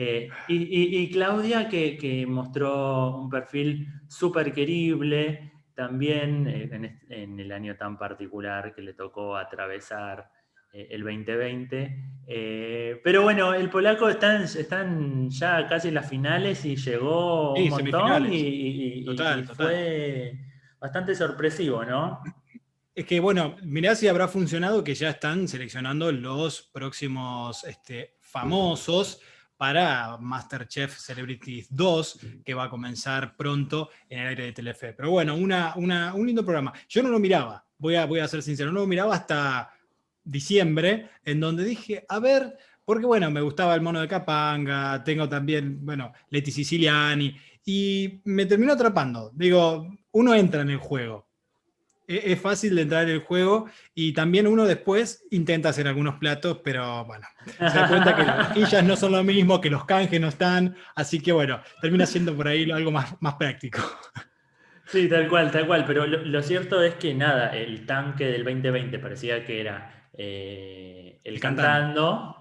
Eh, 0.00 0.30
y, 0.46 1.10
Claudia, 1.10 1.68
que, 1.68 2.24
mostró 2.24 3.16
un 3.16 3.28
perfil 3.28 3.88
súper 4.06 4.52
querible, 4.52 5.50
también 5.74 6.46
eh, 6.46 6.96
en, 7.08 7.40
el 7.40 7.50
año 7.50 7.74
tan 7.76 7.98
particular 7.98 8.72
que 8.72 8.80
le 8.80 8.94
tocó 8.94 9.36
atravesar 9.36 10.30
eh, 10.72 10.86
el 10.92 11.02
2020. 11.02 13.00
pero 13.02 13.22
bueno, 13.22 13.52
el 13.54 13.68
polaco 13.70 14.08
están, 14.08 14.42
están 14.44 15.30
ya 15.30 15.66
casi 15.66 15.88
en 15.88 15.94
las 15.94 16.08
finales 16.08 16.64
y 16.64 16.76
llegó 16.76 17.54
un 17.54 17.68
montón 17.68 18.32
y, 18.32 19.04
fue 19.52 20.38
bastante 20.78 21.16
sorpresivo, 21.16 21.84
¿no? 21.84 22.22
Es 22.94 23.04
que 23.04 23.18
bueno, 23.18 23.56
mirá 23.64 23.96
si 23.96 24.06
habrá 24.06 24.28
funcionado 24.28 24.84
que 24.84 24.94
ya 24.94 25.10
están 25.10 25.48
seleccionando 25.48 26.12
los 26.12 26.62
próximos 26.62 27.64
este, 27.64 28.16
famosos 28.20 29.20
para 29.58 30.16
Masterchef 30.18 30.98
Celebrities 30.98 31.66
2, 31.68 32.20
que 32.44 32.54
va 32.54 32.64
a 32.64 32.70
comenzar 32.70 33.36
pronto 33.36 33.90
en 34.08 34.20
el 34.20 34.28
aire 34.28 34.44
de 34.44 34.52
Telefe. 34.52 34.94
Pero 34.94 35.10
bueno, 35.10 35.34
una, 35.34 35.74
un 35.76 36.26
lindo 36.26 36.44
programa. 36.44 36.72
Yo 36.88 37.02
no 37.02 37.10
lo 37.10 37.18
miraba, 37.18 37.66
voy 37.76 37.96
a, 37.96 38.06
voy 38.06 38.20
a 38.20 38.28
ser 38.28 38.42
sincero, 38.42 38.72
no 38.72 38.80
lo 38.80 38.86
miraba 38.86 39.16
hasta 39.16 39.74
diciembre, 40.24 41.10
en 41.24 41.40
donde 41.40 41.64
dije, 41.64 42.06
a 42.08 42.20
ver, 42.20 42.56
porque 42.84 43.04
bueno, 43.04 43.30
me 43.30 43.40
gustaba 43.40 43.74
el 43.74 43.80
mono 43.80 44.00
de 44.00 44.08
Capanga, 44.08 45.02
tengo 45.02 45.28
también, 45.28 45.84
bueno, 45.84 46.12
Leti 46.30 46.52
Siciliani, 46.52 47.36
y 47.64 48.20
me 48.24 48.46
terminó 48.46 48.74
atrapando. 48.74 49.30
Digo, 49.34 49.88
uno 50.12 50.34
entra 50.34 50.62
en 50.62 50.70
el 50.70 50.78
juego, 50.78 51.27
es 52.08 52.40
fácil 52.40 52.74
de 52.74 52.82
entrar 52.82 53.04
en 53.04 53.10
el 53.10 53.20
juego 53.20 53.66
y 53.94 54.14
también 54.14 54.46
uno 54.46 54.64
después 54.64 55.26
intenta 55.30 55.68
hacer 55.68 55.86
algunos 55.86 56.14
platos, 56.14 56.60
pero 56.64 57.04
bueno, 57.04 57.26
se 57.58 57.64
da 57.64 57.86
cuenta 57.86 58.16
que 58.16 58.22
las 58.24 58.36
vajillas 58.38 58.82
no 58.82 58.96
son 58.96 59.12
lo 59.12 59.22
mismo, 59.22 59.60
que 59.60 59.68
los 59.68 59.84
canjes 59.84 60.18
no 60.18 60.28
están, 60.28 60.74
así 60.94 61.20
que 61.20 61.32
bueno, 61.32 61.60
termina 61.82 62.06
siendo 62.06 62.34
por 62.34 62.48
ahí 62.48 62.70
algo 62.70 62.90
más, 62.90 63.14
más 63.20 63.34
práctico. 63.34 63.80
Sí, 64.86 65.06
tal 65.06 65.28
cual, 65.28 65.50
tal 65.50 65.66
cual, 65.66 65.84
pero 65.84 66.06
lo, 66.06 66.42
cierto 66.42 66.82
es 66.82 66.94
que 66.94 67.12
nada, 67.12 67.50
el 67.50 67.84
tanque 67.84 68.24
del 68.24 68.42
2020 68.42 68.98
parecía 68.98 69.44
que 69.44 69.60
era 69.60 70.08
eh, 70.14 71.20
el 71.22 71.38
cantando, 71.38 72.34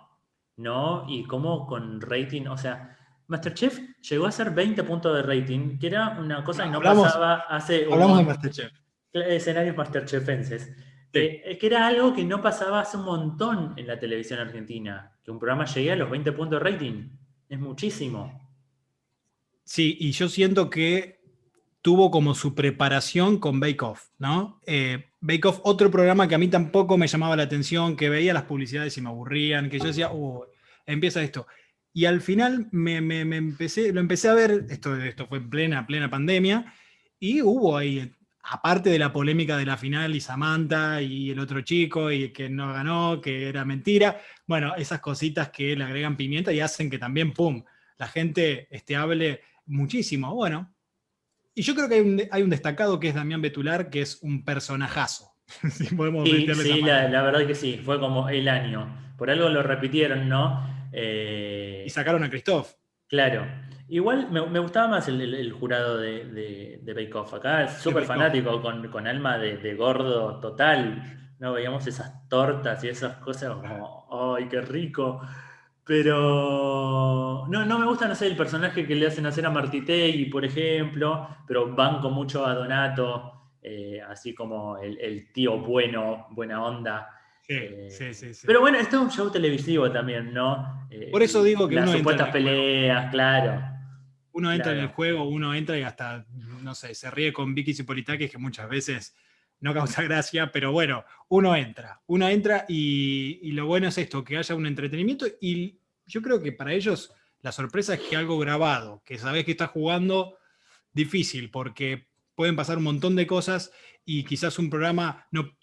¿no? 0.55 1.05
Y 1.09 1.25
como 1.25 1.67
con 1.67 1.99
rating, 1.99 2.47
o 2.47 2.57
sea, 2.57 2.97
Masterchef 3.27 3.81
llegó 3.99 4.27
a 4.27 4.31
ser 4.31 4.51
20 4.51 4.81
puntos 4.85 5.13
de 5.13 5.23
rating, 5.23 5.77
que 5.77 5.87
era 5.87 6.17
una 6.17 6.41
cosa 6.41 6.63
que 6.63 6.69
no 6.69 6.79
pasaba 6.81 7.47
hace... 7.49 7.83
Hablamos 7.91 8.19
de 8.19 8.23
Masterchef 8.23 8.86
escenarios 9.13 9.75
masterchefenses. 9.75 10.71
Eh, 11.13 11.57
que 11.59 11.67
era 11.67 11.87
algo 11.87 12.13
que 12.13 12.23
no 12.23 12.41
pasaba 12.41 12.81
hace 12.81 12.97
un 12.97 13.05
montón 13.05 13.73
en 13.77 13.87
la 13.87 13.99
televisión 13.99 14.39
argentina, 14.39 15.17
que 15.23 15.31
un 15.31 15.39
programa 15.39 15.65
llegue 15.65 15.91
a 15.91 15.95
los 15.95 16.09
20 16.09 16.31
puntos 16.33 16.59
de 16.59 16.71
rating. 16.71 17.09
Es 17.49 17.59
muchísimo. 17.59 18.47
Sí, 19.63 19.97
y 19.99 20.11
yo 20.11 20.29
siento 20.29 20.69
que 20.69 21.17
tuvo 21.81 22.11
como 22.11 22.35
su 22.35 22.53
preparación 22.53 23.39
con 23.39 23.59
Bake 23.59 23.81
Off, 23.81 24.09
¿no? 24.17 24.61
Eh, 24.67 25.05
Bake 25.21 25.47
Off, 25.47 25.61
otro 25.63 25.89
programa 25.89 26.27
que 26.27 26.35
a 26.35 26.37
mí 26.37 26.49
tampoco 26.49 26.97
me 26.97 27.07
llamaba 27.07 27.35
la 27.35 27.43
atención, 27.43 27.95
que 27.95 28.09
veía 28.09 28.33
las 28.33 28.43
publicidades 28.43 28.97
y 28.97 29.01
me 29.01 29.09
aburrían, 29.09 29.69
que 29.69 29.79
yo 29.79 29.85
decía, 29.85 30.11
uh, 30.11 30.43
empieza 30.85 31.23
esto. 31.23 31.47
Y 31.93 32.05
al 32.05 32.21
final 32.21 32.67
me, 32.71 32.97
empecé, 33.21 33.91
lo 33.91 34.01
empecé 34.01 34.29
a 34.29 34.33
ver, 34.33 34.65
esto, 34.69 34.95
esto 34.97 35.27
fue 35.27 35.39
en 35.39 35.49
plena, 35.49 35.87
plena 35.87 36.09
pandemia, 36.09 36.73
y 37.19 37.41
hubo 37.41 37.75
ahí 37.75 38.13
aparte 38.49 38.89
de 38.89 38.99
la 38.99 39.11
polémica 39.11 39.57
de 39.57 39.65
la 39.65 39.77
final 39.77 40.15
y 40.15 40.21
Samantha 40.21 41.01
y 41.01 41.31
el 41.31 41.39
otro 41.39 41.61
chico 41.61 42.11
y 42.11 42.31
que 42.31 42.49
no 42.49 42.71
ganó, 42.73 43.19
que 43.21 43.49
era 43.49 43.65
mentira, 43.65 44.21
bueno, 44.45 44.75
esas 44.75 44.99
cositas 44.99 45.49
que 45.49 45.75
le 45.75 45.83
agregan 45.83 46.15
pimienta 46.15 46.53
y 46.53 46.61
hacen 46.61 46.89
que 46.89 46.97
también, 46.97 47.33
¡pum!, 47.33 47.63
la 47.97 48.07
gente 48.07 48.67
este, 48.71 48.95
hable 48.95 49.41
muchísimo. 49.65 50.33
Bueno, 50.33 50.73
y 51.53 51.63
yo 51.63 51.75
creo 51.75 51.89
que 51.89 52.29
hay 52.31 52.43
un, 52.43 52.49
destacado 52.49 52.99
que 52.99 53.09
es 53.09 53.15
Damián 53.15 53.41
Betular, 53.41 53.89
que 53.89 54.01
es 54.01 54.19
un 54.21 54.45
personajazo. 54.45 55.33
sí, 55.71 55.87
sí 55.87 56.81
la, 56.81 57.23
verdad 57.23 57.47
que 57.47 57.55
sí, 57.55 57.81
fue 57.83 57.99
como 57.99 58.29
el 58.29 58.47
año. 58.47 59.13
Por 59.17 59.29
algo 59.29 59.49
lo 59.49 59.63
repitieron, 59.63 60.29
¿no? 60.29 60.89
Eh, 60.93 61.83
y 61.85 61.89
sacaron 61.89 62.23
a 62.23 62.29
Christoph. 62.29 62.71
Claro. 63.07 63.45
Igual 63.89 64.29
me, 64.31 64.59
gustaba 64.59 64.89
más 64.89 65.07
el, 65.07 65.51
jurado 65.53 65.97
de, 65.97 66.79
de, 66.83 66.93
Bake 66.93 67.15
Off. 67.15 67.33
Acá 67.33 67.63
es 67.63 67.73
súper 67.73 68.03
fanático, 68.03 68.61
con, 68.61 69.07
alma 69.07 69.37
de, 69.37 69.75
gordo 69.75 70.39
total. 70.39 71.01
¿no? 71.39 71.53
Veíamos 71.53 71.87
esas 71.87 72.27
tortas 72.27 72.83
y 72.83 72.89
esas 72.89 73.17
cosas 73.17 73.53
como, 73.55 74.35
¡ay, 74.35 74.47
qué 74.49 74.61
rico! 74.61 75.21
Pero 75.85 77.45
no, 77.47 77.65
no 77.65 77.79
me 77.79 77.85
gusta, 77.85 78.09
no 78.09 78.15
sé, 78.15 78.27
el 78.27 78.35
personaje 78.35 78.85
que 78.85 78.93
le 78.93 79.07
hacen 79.07 79.25
hacer 79.25 79.45
a 79.45 79.49
Martitegui, 79.49 80.25
por 80.25 80.43
ejemplo, 80.43 81.29
pero 81.47 81.73
banco 81.73 82.09
mucho 82.09 82.45
a 82.45 82.53
Donato, 82.53 83.55
eh, 83.61 84.01
así 84.05 84.35
como 84.35 84.77
el, 84.77 85.31
tío 85.31 85.59
bueno, 85.59 86.27
buena 86.31 86.61
onda. 86.61 87.09
Sí, 87.41 87.57
sí, 87.89 88.13
sí, 88.13 88.45
Pero 88.45 88.59
bueno, 88.59 88.77
esto 88.77 88.97
es 88.97 89.03
un 89.03 89.11
show 89.11 89.31
televisivo 89.31 89.89
también, 89.89 90.33
¿no? 90.33 90.85
Eh, 90.91 91.07
por 91.09 91.23
eso 91.23 91.41
digo 91.41 91.69
que 91.69 91.75
las 91.75 91.89
supuestas 91.89 92.31
peleas, 92.31 93.09
claro. 93.09 93.76
Uno 94.37 94.53
entra 94.53 94.71
en 94.71 94.77
el 94.77 94.89
juego, 94.89 95.23
uno 95.23 95.55
entra 95.55 95.79
y 95.79 95.81
hasta, 95.81 96.23
no 96.61 96.75
sé, 96.75 96.93
se 96.93 97.09
ríe 97.09 97.33
con 97.33 97.55
Vicky 97.55 97.73
Cipolitakis, 97.73 98.29
que 98.29 98.37
muchas 98.37 98.69
veces 98.69 99.15
no 99.59 99.73
causa 99.73 100.03
gracia, 100.03 100.51
pero 100.51 100.71
bueno, 100.71 101.05
uno 101.27 101.55
entra, 101.55 102.01
uno 102.05 102.29
entra 102.29 102.63
y, 102.69 103.51
lo 103.53 103.65
bueno 103.65 103.87
es 103.87 103.97
esto, 103.97 104.23
que 104.23 104.37
haya 104.37 104.53
un 104.53 104.67
entretenimiento 104.67 105.25
y 105.41 105.79
yo 106.05 106.21
creo 106.21 106.39
que 106.39 106.51
para 106.51 106.71
ellos 106.73 107.11
la 107.41 107.51
sorpresa 107.51 107.95
es 107.95 108.01
que 108.01 108.15
algo 108.15 108.37
grabado, 108.37 109.01
que 109.03 109.17
sabes 109.17 109.43
que 109.43 109.53
estás 109.53 109.71
jugando 109.71 110.37
difícil, 110.93 111.49
porque 111.49 112.05
pueden 112.35 112.55
pasar 112.55 112.77
un 112.77 112.83
montón 112.83 113.15
de 113.15 113.25
cosas 113.25 113.71
y 114.05 114.23
quizás 114.23 114.59
un 114.59 114.69
programa 114.69 115.25
no 115.31 115.57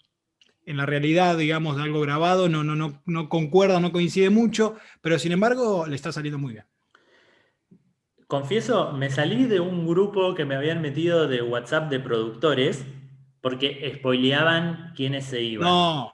en 0.65 0.75
la 0.75 0.85
realidad, 0.85 1.37
digamos, 1.37 1.77
de 1.77 1.83
algo 1.83 2.01
grabado 2.01 2.49
no, 2.49 2.65
no, 2.65 2.75
no, 2.75 3.01
no 3.05 3.29
concuerda, 3.29 3.79
no 3.79 3.93
coincide 3.93 4.29
mucho, 4.29 4.75
pero 4.99 5.17
sin 5.17 5.31
embargo 5.31 5.87
le 5.87 5.95
está 5.95 6.11
saliendo 6.11 6.39
muy 6.39 6.51
bien. 6.51 6.65
Confieso, 8.27 8.91
me 8.93 9.09
salí 9.09 9.45
de 9.45 9.59
un 9.59 9.85
grupo 9.85 10.33
que 10.33 10.45
me 10.45 10.55
habían 10.55 10.81
metido 10.81 11.27
de 11.27 11.41
WhatsApp 11.41 11.89
de 11.89 11.99
productores 11.99 12.85
porque 13.41 13.93
spoileaban 13.97 14.93
quiénes 14.95 15.25
se 15.25 15.41
iban. 15.41 15.67
No, 15.67 16.13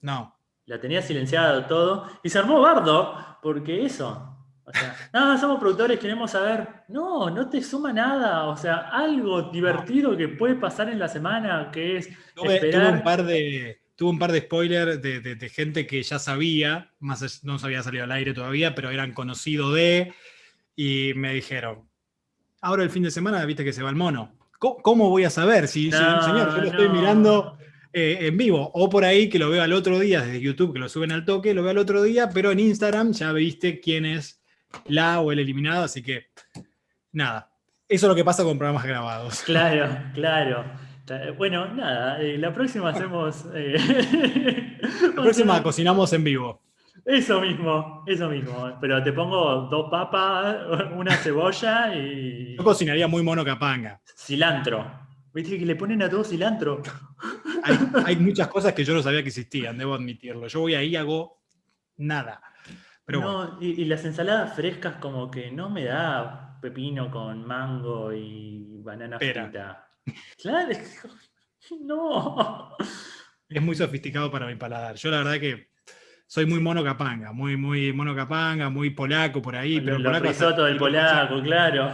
no. 0.00 0.36
La 0.66 0.78
tenía 0.78 1.00
silenciado 1.00 1.64
todo 1.64 2.06
y 2.22 2.28
se 2.28 2.38
armó 2.38 2.60
bardo 2.60 3.38
porque 3.42 3.86
eso. 3.86 4.36
O 4.64 4.70
sea, 4.70 4.94
no, 5.14 5.38
somos 5.38 5.58
productores, 5.58 5.98
queremos 5.98 6.32
saber. 6.32 6.68
No, 6.88 7.30
no 7.30 7.48
te 7.48 7.62
suma 7.62 7.92
nada. 7.92 8.48
O 8.48 8.56
sea, 8.56 8.90
algo 8.90 9.42
divertido 9.50 10.14
que 10.14 10.28
puede 10.28 10.56
pasar 10.56 10.90
en 10.90 10.98
la 10.98 11.08
semana, 11.08 11.70
que 11.72 11.96
es 11.96 12.10
esperar. 12.36 12.92
un 12.92 13.02
par 13.02 13.24
de, 13.24 13.80
tuvo 13.96 14.10
un 14.10 14.18
par 14.18 14.30
de 14.30 14.42
spoilers 14.42 15.00
de, 15.00 15.50
gente 15.52 15.86
que 15.86 16.02
ya 16.02 16.18
sabía, 16.18 16.92
más 17.00 17.42
no 17.44 17.58
se 17.58 17.66
había 17.66 17.82
salido 17.82 18.04
al 18.04 18.12
aire 18.12 18.34
todavía, 18.34 18.74
pero 18.74 18.90
eran 18.90 19.12
conocidos 19.12 19.74
de, 19.74 20.14
y 20.78 21.12
me 21.16 21.34
dijeron, 21.34 21.90
ahora 22.60 22.84
el 22.84 22.90
fin 22.90 23.02
de 23.02 23.10
semana 23.10 23.44
viste 23.44 23.64
que 23.64 23.72
se 23.72 23.82
va 23.82 23.90
el 23.90 23.96
mono. 23.96 24.38
¿Cómo, 24.60 25.10
voy 25.10 25.24
a 25.24 25.30
saber 25.30 25.66
si, 25.66 25.90
señor, 25.90 26.24
yo 26.24 26.32
lo 26.32 26.62
estoy 26.68 26.88
mirando 26.88 27.58
eh, 27.92 28.18
en 28.20 28.36
vivo? 28.36 28.70
O 28.74 28.88
por 28.88 29.04
ahí 29.04 29.28
que 29.28 29.40
lo 29.40 29.50
veo 29.50 29.60
al 29.60 29.72
otro 29.72 29.98
día, 29.98 30.22
desde 30.22 30.40
YouTube, 30.40 30.72
que 30.72 30.78
lo 30.78 30.88
suben 30.88 31.10
al 31.10 31.24
toque, 31.24 31.52
lo 31.52 31.62
veo 31.62 31.72
al 31.72 31.78
otro 31.78 32.04
día, 32.04 32.30
pero 32.32 32.52
en 32.52 32.60
Instagram 32.60 33.10
ya 33.10 33.32
viste 33.32 33.80
quién 33.80 34.04
es 34.04 34.40
la 34.86 35.20
o 35.20 35.32
el 35.32 35.40
eliminado, 35.40 35.82
así 35.82 36.00
que 36.00 36.26
nada. 37.10 37.50
Eso 37.88 38.06
es 38.06 38.10
lo 38.10 38.14
que 38.14 38.24
pasa 38.24 38.44
con 38.44 38.56
programas 38.56 38.84
grabados. 38.84 39.42
Claro, 39.46 39.98
claro. 40.14 40.64
Bueno, 41.36 41.74
nada, 41.74 42.22
eh, 42.22 42.38
la 42.38 42.54
próxima 42.54 42.90
hacemos. 42.90 43.46
Eh, 43.52 44.78
la 45.16 45.22
próxima 45.22 45.60
cocinamos 45.60 46.12
en 46.12 46.22
vivo. 46.22 46.67
Eso 47.08 47.40
mismo, 47.40 48.04
eso 48.06 48.28
mismo. 48.28 48.76
Pero 48.82 49.02
te 49.02 49.14
pongo 49.14 49.62
dos 49.62 49.90
papas, 49.90 50.58
una 50.94 51.16
cebolla 51.16 51.94
y. 51.94 52.54
Yo 52.54 52.62
cocinaría 52.62 53.08
muy 53.08 53.22
mono 53.22 53.42
capanga. 53.42 53.98
Cilantro. 54.14 55.08
Viste 55.32 55.58
que 55.58 55.64
le 55.64 55.74
ponen 55.74 56.02
a 56.02 56.10
todo 56.10 56.22
cilantro. 56.22 56.82
Hay, 58.04 58.16
muchas 58.16 58.48
cosas 58.48 58.74
que 58.74 58.84
yo 58.84 58.92
no 58.92 59.02
sabía 59.02 59.22
que 59.22 59.28
existían, 59.28 59.78
debo 59.78 59.94
admitirlo. 59.94 60.48
Yo 60.48 60.60
voy 60.60 60.74
ahí 60.74 60.88
y 60.88 60.96
hago 60.96 61.40
nada. 61.96 62.42
Pero 63.06 63.22
no, 63.22 63.58
y, 63.58 63.86
las 63.86 64.04
ensaladas 64.04 64.54
frescas, 64.54 64.96
como 64.96 65.30
que 65.30 65.50
no 65.50 65.70
me 65.70 65.84
da 65.84 66.58
pepino 66.60 67.10
con 67.10 67.42
mango 67.46 68.12
y 68.12 68.82
banana 68.82 69.18
frita. 69.18 69.88
Claro, 70.42 70.68
no. 71.80 72.76
Es 73.48 73.62
muy 73.62 73.76
sofisticado 73.76 74.30
para 74.30 74.46
mi 74.46 74.56
paladar. 74.56 74.96
Yo 74.96 75.10
la 75.10 75.18
verdad 75.18 75.40
que 75.40 75.70
soy 76.28 76.44
muy 76.44 76.60
mono 76.60 76.84
capanga, 76.84 77.32
muy, 77.32 77.56
muy 77.56 77.90
mono 77.94 78.14
capanga, 78.14 78.68
muy 78.68 78.90
polaco 78.90 79.40
por 79.40 79.56
ahí. 79.56 79.80
Pero 79.80 79.98
risotto 80.20 80.64
del 80.64 80.76
polaco, 80.76 81.42
claro. 81.42 81.90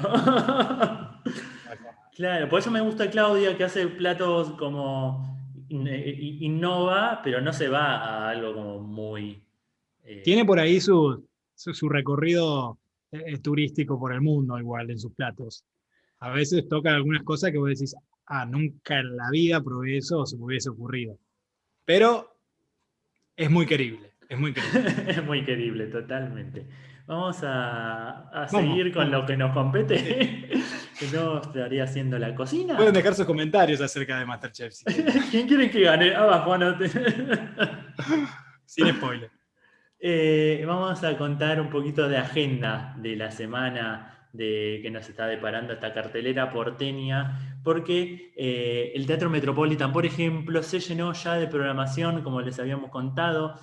claro, 2.16 2.48
por 2.48 2.58
eso 2.58 2.70
me 2.72 2.80
gusta 2.80 3.08
Claudia 3.08 3.56
que 3.56 3.62
hace 3.62 3.86
platos 3.86 4.50
como 4.58 5.38
innova, 5.68 7.20
pero 7.22 7.40
no 7.40 7.52
se 7.52 7.68
va 7.68 7.96
a 7.96 8.30
algo 8.30 8.54
como 8.54 8.80
muy. 8.80 9.40
Eh, 10.02 10.22
Tiene 10.24 10.44
por 10.44 10.58
ahí 10.58 10.80
su, 10.80 11.28
su, 11.54 11.88
recorrido 11.88 12.76
eh, 13.12 13.38
turístico 13.38 14.00
por 14.00 14.12
el 14.12 14.20
mundo, 14.20 14.58
igual 14.58 14.90
en 14.90 14.98
sus 14.98 15.14
platos. 15.14 15.64
A 16.18 16.30
veces 16.30 16.68
toca 16.68 16.92
algunas 16.92 17.22
cosas 17.22 17.52
que 17.52 17.58
vos 17.58 17.68
decís, 17.68 17.94
ah, 18.26 18.44
nunca 18.46 18.98
en 18.98 19.16
la 19.16 19.30
vida 19.30 19.62
probé 19.62 19.98
eso 19.98 20.18
o 20.18 20.26
se 20.26 20.36
me 20.36 20.44
hubiese 20.46 20.70
ocurrido. 20.70 21.16
Pero 21.84 22.36
es 23.36 23.48
muy 23.48 23.66
querible. 23.66 24.13
Es 24.28 24.38
muy 24.38 24.52
querible. 24.54 25.04
es 25.08 25.24
muy 25.24 25.44
querible, 25.44 25.86
totalmente. 25.86 26.66
Vamos 27.06 27.38
a, 27.42 28.46
seguir 28.48 28.90
con 28.92 29.10
lo 29.10 29.26
que 29.26 29.36
nos 29.36 29.52
compete, 29.52 29.96
que 30.98 31.06
no 31.12 31.38
estaría 31.38 31.84
haciendo 31.84 32.18
la 32.18 32.34
cocina. 32.34 32.76
Pueden 32.76 32.94
dejar 32.94 33.14
sus 33.14 33.26
comentarios 33.26 33.80
acerca 33.82 34.18
de 34.18 34.24
Masterchef. 34.24 34.74
¿Quién 35.30 35.46
quiere 35.46 35.70
que 35.70 35.82
gane? 35.82 36.14
Abajo, 36.14 36.56
Sin 38.64 38.88
spoiler. 38.94 39.30
Eh, 40.00 40.64
vamos 40.66 41.04
a 41.04 41.16
contar 41.18 41.60
un 41.60 41.68
poquito 41.68 42.08
de 42.08 42.16
agenda 42.16 42.94
de 42.98 43.16
la 43.16 43.30
semana 43.30 44.28
de, 44.32 44.80
que 44.82 44.90
nos 44.90 45.08
está 45.08 45.26
deparando 45.26 45.74
esta 45.74 45.92
cartelera 45.92 46.50
porteña, 46.50 47.58
porque 47.62 48.32
eh, 48.34 48.92
el 48.94 49.06
Teatro 49.06 49.28
Metropolitan, 49.28 49.92
por 49.92 50.06
ejemplo, 50.06 50.62
se 50.62 50.80
llenó 50.80 51.12
ya 51.12 51.34
de 51.34 51.46
programación, 51.48 52.22
como 52.22 52.40
les 52.40 52.58
habíamos 52.58 52.90
contado 52.90 53.54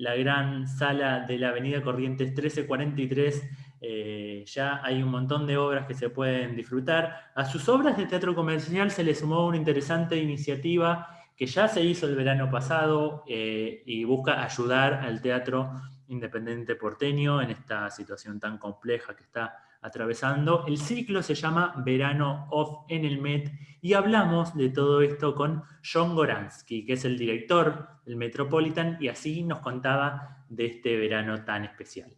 la 0.00 0.16
gran 0.16 0.66
sala 0.66 1.20
de 1.20 1.38
la 1.38 1.50
Avenida 1.50 1.82
Corrientes 1.82 2.28
1343. 2.28 3.50
Eh, 3.82 4.44
ya 4.46 4.80
hay 4.82 5.02
un 5.02 5.10
montón 5.10 5.46
de 5.46 5.58
obras 5.58 5.86
que 5.86 5.94
se 5.94 6.08
pueden 6.08 6.56
disfrutar. 6.56 7.30
A 7.34 7.44
sus 7.44 7.68
obras 7.68 7.98
de 7.98 8.06
teatro 8.06 8.34
comercial 8.34 8.90
se 8.90 9.04
le 9.04 9.14
sumó 9.14 9.46
una 9.46 9.58
interesante 9.58 10.16
iniciativa 10.16 11.06
que 11.36 11.44
ya 11.46 11.68
se 11.68 11.82
hizo 11.84 12.06
el 12.06 12.16
verano 12.16 12.50
pasado 12.50 13.24
eh, 13.28 13.82
y 13.84 14.04
busca 14.04 14.42
ayudar 14.42 14.94
al 14.94 15.20
teatro 15.20 15.70
independiente 16.08 16.76
porteño 16.76 17.42
en 17.42 17.50
esta 17.50 17.90
situación 17.90 18.40
tan 18.40 18.56
compleja 18.56 19.14
que 19.14 19.24
está 19.24 19.62
atravesando. 19.82 20.64
El 20.66 20.78
ciclo 20.78 21.22
se 21.22 21.34
llama 21.34 21.74
Verano 21.84 22.46
Off 22.50 22.84
en 22.88 23.04
el 23.04 23.20
Met 23.20 23.52
y 23.80 23.94
hablamos 23.94 24.54
de 24.54 24.68
todo 24.68 25.02
esto 25.02 25.34
con 25.34 25.62
John 25.82 26.14
Goransky, 26.14 26.84
que 26.84 26.94
es 26.94 27.04
el 27.04 27.18
director 27.18 27.88
del 28.04 28.16
Metropolitan, 28.16 28.98
y 29.00 29.08
así 29.08 29.42
nos 29.42 29.60
contaba 29.60 30.44
de 30.48 30.66
este 30.66 30.96
verano 30.96 31.44
tan 31.44 31.64
especial. 31.64 32.14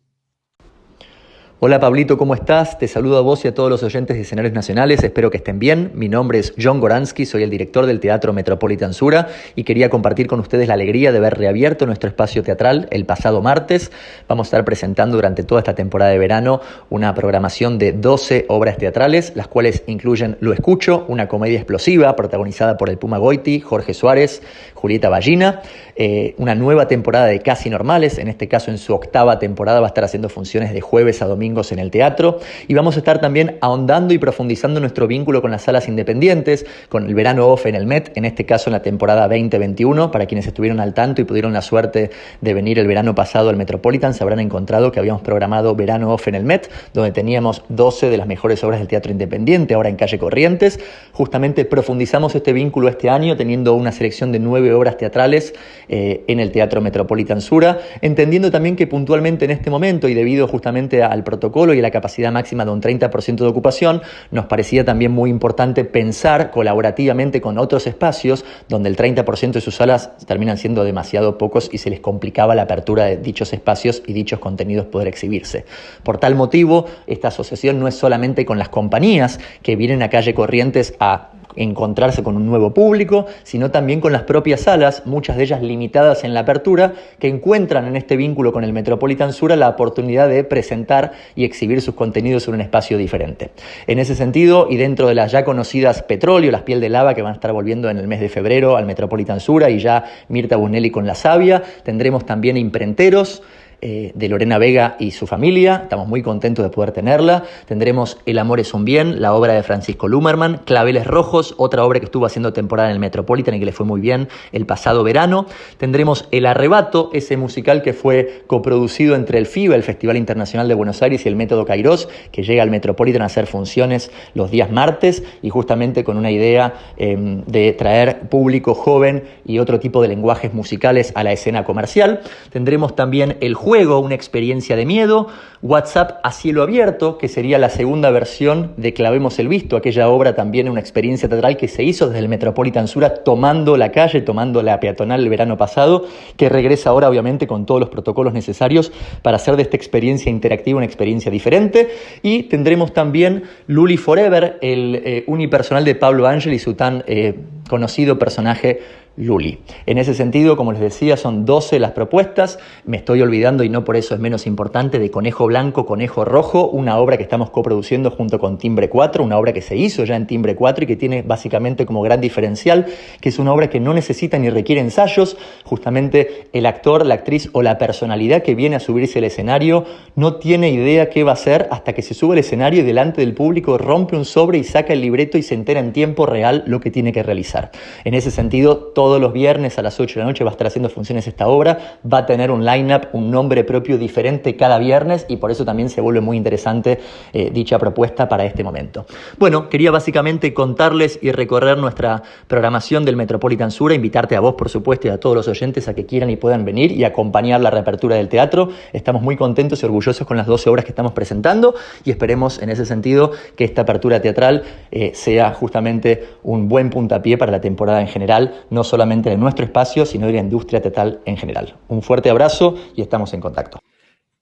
Hola 1.64 1.78
Pablito, 1.78 2.18
¿cómo 2.18 2.34
estás? 2.34 2.76
Te 2.76 2.88
saludo 2.88 3.18
a 3.18 3.20
vos 3.20 3.44
y 3.44 3.48
a 3.48 3.54
todos 3.54 3.70
los 3.70 3.84
oyentes 3.84 4.16
de 4.16 4.22
escenarios 4.24 4.52
nacionales, 4.52 5.04
espero 5.04 5.30
que 5.30 5.36
estén 5.36 5.60
bien. 5.60 5.92
Mi 5.94 6.08
nombre 6.08 6.40
es 6.40 6.54
John 6.60 6.80
Goransky, 6.80 7.24
soy 7.24 7.44
el 7.44 7.50
director 7.50 7.86
del 7.86 8.00
Teatro 8.00 8.32
Metropolitan 8.32 8.92
Sura 8.92 9.28
y 9.54 9.62
quería 9.62 9.88
compartir 9.88 10.26
con 10.26 10.40
ustedes 10.40 10.66
la 10.66 10.74
alegría 10.74 11.12
de 11.12 11.20
ver 11.20 11.38
reabierto 11.38 11.86
nuestro 11.86 12.08
espacio 12.08 12.42
teatral 12.42 12.88
el 12.90 13.06
pasado 13.06 13.42
martes. 13.42 13.92
Vamos 14.26 14.46
a 14.46 14.48
estar 14.48 14.64
presentando 14.64 15.14
durante 15.14 15.44
toda 15.44 15.60
esta 15.60 15.76
temporada 15.76 16.10
de 16.10 16.18
verano 16.18 16.60
una 16.90 17.14
programación 17.14 17.78
de 17.78 17.92
12 17.92 18.46
obras 18.48 18.76
teatrales, 18.76 19.30
las 19.36 19.46
cuales 19.46 19.84
incluyen 19.86 20.38
Lo 20.40 20.52
Escucho, 20.52 21.04
una 21.06 21.28
comedia 21.28 21.58
explosiva 21.58 22.16
protagonizada 22.16 22.76
por 22.76 22.90
el 22.90 22.98
Puma 22.98 23.18
Goiti, 23.18 23.60
Jorge 23.60 23.94
Suárez, 23.94 24.42
Julieta 24.74 25.08
Ballina, 25.08 25.62
eh, 25.94 26.34
una 26.38 26.56
nueva 26.56 26.88
temporada 26.88 27.26
de 27.26 27.38
Casi 27.38 27.70
Normales, 27.70 28.18
en 28.18 28.26
este 28.26 28.48
caso 28.48 28.72
en 28.72 28.78
su 28.78 28.92
octava 28.94 29.38
temporada 29.38 29.78
va 29.78 29.86
a 29.86 29.90
estar 29.90 30.02
haciendo 30.02 30.28
funciones 30.28 30.72
de 30.72 30.80
jueves 30.80 31.22
a 31.22 31.26
domingo 31.26 31.51
en 31.53 31.78
el 31.78 31.90
teatro 31.90 32.40
y 32.66 32.72
vamos 32.72 32.96
a 32.96 32.98
estar 33.00 33.20
también 33.20 33.59
ahondando 33.61 34.14
y 34.14 34.18
profundizando 34.18 34.80
nuestro 34.80 35.07
vínculo 35.07 35.42
con 35.42 35.50
las 35.50 35.62
salas 35.62 35.86
independientes, 35.86 36.64
con 36.88 37.07
el 37.07 37.14
verano 37.14 37.46
off 37.46 37.66
en 37.66 37.74
el 37.74 37.84
Met, 37.84 38.16
en 38.16 38.24
este 38.24 38.46
caso 38.46 38.70
en 38.70 38.72
la 38.72 38.80
temporada 38.80 39.28
2021, 39.28 40.11
para 40.11 40.24
quienes 40.24 40.46
estuvieron 40.46 40.80
al 40.80 40.94
tanto 40.94 41.20
y 41.20 41.24
pudieron 41.24 41.53
la 41.53 41.61
suerte 41.61 42.11
de 42.40 42.55
venir 42.55 42.78
el 42.78 42.86
verano 42.86 43.14
pasado 43.14 43.50
al 43.50 43.57
Metropolitan, 43.57 44.14
se 44.14 44.24
habrán 44.24 44.40
encontrado 44.40 44.92
que 44.92 44.98
habíamos 44.98 45.20
programado 45.20 45.76
verano 45.76 46.12
off 46.12 46.26
en 46.26 46.36
el 46.36 46.44
Met, 46.44 46.70
donde 46.94 47.12
teníamos 47.12 47.64
12 47.68 48.09
de 48.09 48.16
las 48.16 48.26
mejores 48.26 48.64
obras 48.64 48.80
del 48.80 48.88
teatro 48.88 49.12
independiente, 49.12 49.74
ahora 49.74 49.90
en 49.90 49.96
calle 49.96 50.18
Corrientes. 50.18 50.80
Justamente 51.12 51.66
profundizamos 51.66 52.34
este 52.34 52.55
vínculo 52.55 52.88
este 52.88 53.11
año 53.11 53.36
teniendo 53.36 53.74
una 53.74 53.92
selección 53.92 54.32
de 54.32 54.38
nueve 54.38 54.72
obras 54.72 54.96
teatrales 54.96 55.55
eh, 55.88 56.24
en 56.28 56.40
el 56.40 56.50
Teatro 56.50 56.80
Metropolitan 56.80 57.40
Sura, 57.42 57.80
entendiendo 58.00 58.50
también 58.50 58.76
que 58.76 58.86
puntualmente 58.86 59.44
en 59.44 59.50
este 59.50 59.70
momento 59.70 60.09
y 60.09 60.14
debido 60.14 60.48
justamente 60.48 61.03
al 61.03 61.24
protocolo 61.33 61.72
y 61.72 61.80
la 61.80 61.91
capacidad 61.91 62.30
máxima 62.30 62.66
de 62.66 62.72
un 62.72 62.83
30% 62.83 63.37
de 63.37 63.47
ocupación, 63.47 64.03
nos 64.30 64.45
parecía 64.47 64.85
también 64.85 65.12
muy 65.12 65.30
importante 65.30 65.87
pensar 65.87 66.51
colaborativamente 66.51 67.41
con 67.41 67.57
otros 67.57 67.87
espacios 67.87 68.45
donde 68.68 68.91
el 68.91 68.97
30% 68.97 69.53
de 69.53 69.61
sus 69.62 69.76
salas 69.76 70.11
terminan 70.26 70.59
siendo 70.59 70.85
demasiado 70.85 71.39
pocos 71.39 71.70
y 71.72 71.78
se 71.78 71.89
les 71.89 72.01
complicaba 72.01 72.55
la 72.55 72.62
apertura 72.62 73.07
de 73.07 73.16
dichos 73.16 73.55
espacios 73.55 74.03
y 74.07 74.12
dichos 74.12 74.41
contenidos 74.41 74.87
poder 74.87 75.09
exhibirse. 75.09 75.64
Por 76.03 76.18
tal 76.18 76.35
motivo, 76.35 76.85
esta 77.07 77.28
asociación 77.28 77.80
no 77.80 77.89
es 77.89 77.95
solamente 77.95 78.45
con 78.45 78.59
las 78.59 78.68
compañías 78.68 79.41
que 79.62 79.74
vienen 79.74 80.03
a 80.03 80.11
calle 80.11 80.35
Corrientes 80.35 80.95
a 81.01 81.30
encontrarse 81.57 82.22
con 82.22 82.36
un 82.36 82.46
nuevo 82.46 82.74
público, 82.74 83.26
sino 83.42 83.70
también 83.70 84.00
con 84.00 84.12
las 84.12 84.22
propias 84.22 84.62
salas, 84.62 85.03
muchas 85.07 85.36
de 85.36 85.44
ellas 85.44 85.62
limitadas 85.62 86.24
en 86.24 86.34
la 86.34 86.40
apertura, 86.40 86.94
que 87.18 87.28
encuentran 87.28 87.86
en 87.86 87.96
este 87.96 88.16
vínculo 88.16 88.53
con 88.53 88.64
el 88.64 88.72
Metropolitan 88.72 89.32
Sura 89.32 89.57
la 89.57 89.68
oportunidad 89.68 90.28
de 90.28 90.44
presentar 90.44 91.12
y 91.34 91.44
exhibir 91.44 91.80
sus 91.80 91.94
contenidos 91.94 92.48
en 92.48 92.55
un 92.55 92.61
espacio 92.61 92.98
diferente. 92.98 93.50
En 93.86 93.98
ese 93.98 94.14
sentido, 94.14 94.66
y 94.70 94.76
dentro 94.76 95.09
de 95.09 95.14
las 95.14 95.32
ya 95.32 95.44
conocidas 95.44 96.03
Petróleo, 96.03 96.50
las 96.50 96.62
piel 96.62 96.80
de 96.80 96.88
lava 96.88 97.14
que 97.14 97.22
van 97.22 97.32
a 97.32 97.34
estar 97.34 97.53
volviendo 97.53 97.90
en 97.90 97.98
el 97.98 98.09
mes 98.09 98.20
de 98.20 98.28
febrero 98.28 98.76
al 98.76 98.86
Metropolitan 98.86 99.40
Sura 99.40 99.70
y 99.70 99.78
ya 99.78 100.05
Mirta 100.28 100.57
Bunelli 100.57 100.90
con 100.90 101.07
La 101.07 101.14
Sabia, 101.14 101.62
tendremos 101.82 102.26
también 102.26 102.57
imprenteros, 102.57 103.42
eh, 103.85 104.12
de 104.14 104.28
Lorena 104.28 104.59
Vega 104.59 104.95
y 105.01 105.11
su 105.11 105.26
familia. 105.26 105.80
Estamos 105.83 106.07
muy 106.07 106.22
contentos 106.22 106.64
de 106.64 106.70
poder 106.70 106.93
tenerla. 106.93 107.43
Tendremos 107.66 108.16
El 108.26 108.39
amor 108.39 108.61
es 108.61 108.74
un 108.74 108.85
bien, 108.85 109.20
la 109.20 109.35
obra 109.35 109.55
de 109.55 109.64
Francisco 109.64 110.07
Lumerman, 110.07 110.61
Claveles 110.64 111.05
Rojos, 111.05 111.57
otra 111.59 111.85
obra 111.85 111.99
que 111.99 112.05
estuvo 112.05 112.24
haciendo 112.24 112.53
temporada 112.53 112.91
en 112.91 112.95
el 112.95 113.01
Metropolitan 113.01 113.57
y 113.57 113.59
que 113.59 113.66
le 113.66 113.72
fue 113.72 113.85
muy 113.85 114.01
bien 114.01 114.28
el 114.53 114.66
pasado 114.66 115.03
verano. 115.03 115.47
Tendremos 115.78 116.28
El 116.30 116.47
arrebato, 116.47 117.11
ese 117.12 117.37
musical 117.37 117.83
que 117.83 117.93
fue 117.93 118.45
coproducido 118.47 119.16
entre 119.16 119.39
el 119.39 119.47
FIBA, 119.47 119.74
el 119.74 119.83
Festival 119.83 120.16
Internacional 120.16 120.68
de 120.68 120.74
Buenos 120.74 121.03
Aires, 121.03 121.26
y 121.26 121.28
el 121.28 121.35
Método 121.35 121.66
Kairos, 121.66 122.09
que 122.30 122.45
llega 122.45 122.62
al 122.62 122.70
Metropolitan 122.70 123.22
a 123.22 123.24
hacer 123.24 123.49
funciones 123.49 124.12
los 124.35 124.53
días 124.53 124.70
martes 124.70 125.24
y 125.43 125.51
justamente 125.51 126.05
con 126.05 126.18
una 126.18 126.30
idea 126.30 126.74
em, 126.97 127.43
de 127.47 127.72
traer 127.72 128.28
público 128.28 128.74
joven 128.74 129.24
y 129.45 129.59
otro 129.59 129.80
tipo 129.80 130.01
de 130.03 130.07
lenguajes 130.07 130.55
musicales 130.55 131.12
a 131.16 131.24
la 131.24 131.33
escena 131.33 131.64
comercial. 131.64 132.20
Tendremos 132.53 132.95
también 132.95 133.39
el 133.41 133.55
juego, 133.55 133.71
una 133.72 134.14
experiencia 134.14 134.76
de 134.76 134.84
miedo, 134.84 135.28
WhatsApp 135.62 136.20
a 136.22 136.32
cielo 136.32 136.62
abierto, 136.62 137.16
que 137.16 137.26
sería 137.26 137.56
la 137.58 137.70
segunda 137.70 138.10
versión 138.10 138.72
de 138.76 138.92
Clavemos 138.92 139.38
el 139.38 139.48
Visto, 139.48 139.76
aquella 139.76 140.10
obra 140.10 140.34
también 140.34 140.68
una 140.68 140.80
experiencia 140.80 141.26
teatral 141.26 141.56
que 141.56 141.68
se 141.68 141.82
hizo 141.82 142.08
desde 142.08 142.18
el 142.18 142.28
Metropolitan 142.28 142.86
Sura 142.86 143.24
tomando 143.24 143.78
la 143.78 143.90
calle, 143.90 144.20
tomando 144.20 144.62
la 144.62 144.78
peatonal 144.78 145.22
el 145.22 145.30
verano 145.30 145.56
pasado, 145.56 146.04
que 146.36 146.50
regresa 146.50 146.90
ahora 146.90 147.08
obviamente 147.08 147.46
con 147.46 147.64
todos 147.64 147.80
los 147.80 147.88
protocolos 147.88 148.34
necesarios 148.34 148.92
para 149.22 149.36
hacer 149.36 149.56
de 149.56 149.62
esta 149.62 149.76
experiencia 149.76 150.28
interactiva 150.28 150.76
una 150.76 150.86
experiencia 150.86 151.30
diferente. 151.30 151.88
Y 152.22 152.44
tendremos 152.44 152.92
también 152.92 153.44
Luli 153.68 153.96
Forever, 153.96 154.58
el 154.60 155.00
eh, 155.02 155.24
unipersonal 155.26 155.84
de 155.86 155.94
Pablo 155.94 156.26
Ángel 156.26 156.52
y 156.52 156.58
su 156.58 156.74
tan 156.74 157.04
eh, 157.06 157.36
conocido 157.70 158.18
personaje 158.18 158.80
Luli. 159.16 159.58
En 159.86 159.98
ese 159.98 160.14
sentido, 160.14 160.56
como 160.56 160.72
les 160.72 160.80
decía, 160.80 161.16
son 161.16 161.44
12 161.44 161.78
las 161.78 161.92
propuestas. 161.92 162.58
Me 162.84 162.96
estoy 162.96 163.22
olvidando, 163.22 163.64
y 163.64 163.68
no 163.68 163.84
por 163.84 163.96
eso 163.96 164.14
es 164.14 164.20
menos 164.20 164.46
importante, 164.46 164.98
de 164.98 165.10
Conejo 165.10 165.46
Blanco, 165.46 165.86
Conejo 165.86 166.24
Rojo, 166.24 166.68
una 166.68 166.98
obra 166.98 167.16
que 167.16 167.22
estamos 167.22 167.50
coproduciendo 167.50 168.10
junto 168.10 168.38
con 168.38 168.58
Timbre 168.58 168.88
4, 168.88 169.22
una 169.22 169.38
obra 169.38 169.52
que 169.52 169.62
se 169.62 169.76
hizo 169.76 170.04
ya 170.04 170.16
en 170.16 170.26
Timbre 170.26 170.56
4 170.56 170.84
y 170.84 170.86
que 170.86 170.96
tiene 170.96 171.22
básicamente 171.22 171.86
como 171.86 172.02
gran 172.02 172.20
diferencial 172.20 172.86
que 173.20 173.28
es 173.28 173.38
una 173.38 173.52
obra 173.52 173.70
que 173.70 173.80
no 173.80 173.94
necesita 173.94 174.38
ni 174.38 174.50
requiere 174.50 174.80
ensayos. 174.80 175.36
Justamente 175.64 176.48
el 176.52 176.66
actor, 176.66 177.04
la 177.06 177.14
actriz 177.14 177.50
o 177.52 177.62
la 177.62 177.78
personalidad 177.78 178.42
que 178.42 178.54
viene 178.54 178.76
a 178.76 178.80
subirse 178.80 179.18
al 179.18 179.24
escenario 179.24 179.84
no 180.16 180.36
tiene 180.36 180.70
idea 180.70 181.08
qué 181.10 181.24
va 181.24 181.32
a 181.32 181.34
hacer 181.34 181.68
hasta 181.70 181.92
que 181.92 182.02
se 182.02 182.14
sube 182.14 182.34
al 182.34 182.38
escenario 182.38 182.80
y 182.80 182.84
delante 182.84 183.20
del 183.20 183.34
público 183.34 183.78
rompe 183.78 184.16
un 184.16 184.24
sobre 184.24 184.58
y 184.58 184.64
saca 184.64 184.92
el 184.92 185.00
libreto 185.00 185.38
y 185.38 185.42
se 185.42 185.54
entera 185.54 185.80
en 185.80 185.92
tiempo 185.92 186.26
real 186.26 186.64
lo 186.66 186.80
que 186.80 186.90
tiene 186.90 187.12
que 187.12 187.22
realizar. 187.22 187.70
En 188.04 188.14
ese 188.14 188.30
sentido, 188.30 188.92
todos 189.03 189.20
los 189.20 189.32
viernes 189.32 189.80
a 189.80 189.82
las 189.82 189.98
8 189.98 190.14
de 190.14 190.20
la 190.20 190.26
noche 190.26 190.44
va 190.44 190.50
a 190.50 190.53
estar 190.53 190.68
haciendo 190.68 190.88
funciones 190.88 191.26
esta 191.26 191.48
obra, 191.48 191.98
va 192.11 192.18
a 192.18 192.26
tener 192.26 192.53
un 192.53 192.64
line-up, 192.64 193.09
un 193.12 193.32
nombre 193.32 193.64
propio 193.64 193.98
diferente 193.98 194.55
cada 194.55 194.78
viernes 194.78 195.26
y 195.28 195.38
por 195.38 195.50
eso 195.50 195.64
también 195.64 195.90
se 195.90 196.00
vuelve 196.00 196.20
muy 196.20 196.36
interesante 196.36 197.00
eh, 197.32 197.50
dicha 197.53 197.80
propuesta 197.80 198.28
para 198.28 198.44
este 198.44 198.62
momento. 198.62 199.05
Bueno, 199.38 199.68
quería 199.68 199.90
básicamente 199.90 200.55
contarles 200.55 201.18
y 201.20 201.32
recorrer 201.32 201.78
nuestra 201.78 202.22
programación 202.46 203.05
del 203.05 203.16
Metropolitan 203.16 203.72
Sur, 203.72 203.92
invitarte 203.92 204.36
a 204.36 204.40
vos, 204.40 204.55
por 204.55 204.68
supuesto, 204.68 205.09
y 205.09 205.11
a 205.11 205.18
todos 205.18 205.34
los 205.34 205.48
oyentes 205.48 205.88
a 205.88 205.94
que 205.94 206.07
quieran 206.07 206.30
y 206.30 206.36
puedan 206.36 206.64
venir 206.64 206.92
y 206.92 207.03
acompañar 207.03 207.61
la 207.61 207.70
reapertura 207.70 208.14
del 208.14 208.28
teatro. 208.28 208.68
Estamos 208.92 209.20
muy 209.20 209.36
contentos 209.36 209.82
y 209.82 209.86
orgullosos 209.86 210.24
con 210.24 210.36
las 210.36 210.46
12 210.46 210.70
obras 210.70 210.84
que 210.84 210.92
estamos 210.92 211.11
presentando 211.11 211.74
y 212.05 212.12
esperemos 212.12 212.62
en 212.62 212.70
ese 212.70 212.86
sentido 212.86 213.32
que 213.57 213.64
esta 213.64 213.82
apertura 213.82 214.22
teatral 214.22 214.62
eh, 214.92 215.11
sea 215.12 215.55
justamente 215.55 216.28
un 216.44 216.68
buen 216.68 216.88
puntapié 216.88 217.36
para 217.36 217.50
la 217.50 217.61
temporada 217.61 218.00
en 218.00 218.07
general, 218.07 218.62
no 218.70 218.84
solamente 218.93 219.30
de 219.30 219.38
nuestro 219.38 219.64
espacio, 219.64 220.05
sino 220.05 220.26
de 220.26 220.34
la 220.34 220.40
industria 220.40 220.82
teatral 220.82 221.22
en 221.24 221.38
general. 221.38 221.78
Un 221.88 222.03
fuerte 222.03 222.28
abrazo 222.28 222.76
y 222.95 223.01
estamos 223.01 223.32
en 223.32 223.40
contacto. 223.40 223.78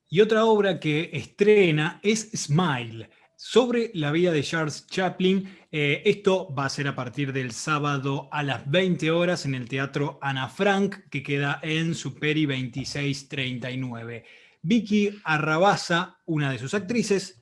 Y 0.09 0.19
otra 0.19 0.43
obra 0.43 0.77
que 0.77 1.09
estrena 1.13 2.01
es 2.03 2.29
Smile, 2.35 3.09
sobre 3.37 3.91
la 3.93 4.11
vida 4.11 4.33
de 4.33 4.43
Charles 4.43 4.85
Chaplin. 4.87 5.47
Eh, 5.71 6.01
esto 6.03 6.53
va 6.53 6.65
a 6.65 6.69
ser 6.69 6.89
a 6.89 6.95
partir 6.95 7.31
del 7.31 7.53
sábado 7.53 8.27
a 8.33 8.43
las 8.43 8.69
20 8.69 9.09
horas 9.09 9.45
en 9.45 9.55
el 9.55 9.69
Teatro 9.69 10.19
Ana 10.21 10.49
Frank, 10.49 10.97
que 11.09 11.23
queda 11.23 11.61
en 11.63 11.95
Superi 11.95 12.45
2639. 12.45 14.25
Vicky 14.63 15.21
Arrabaza, 15.23 16.17
una 16.25 16.51
de 16.51 16.59
sus 16.59 16.73
actrices, 16.73 17.40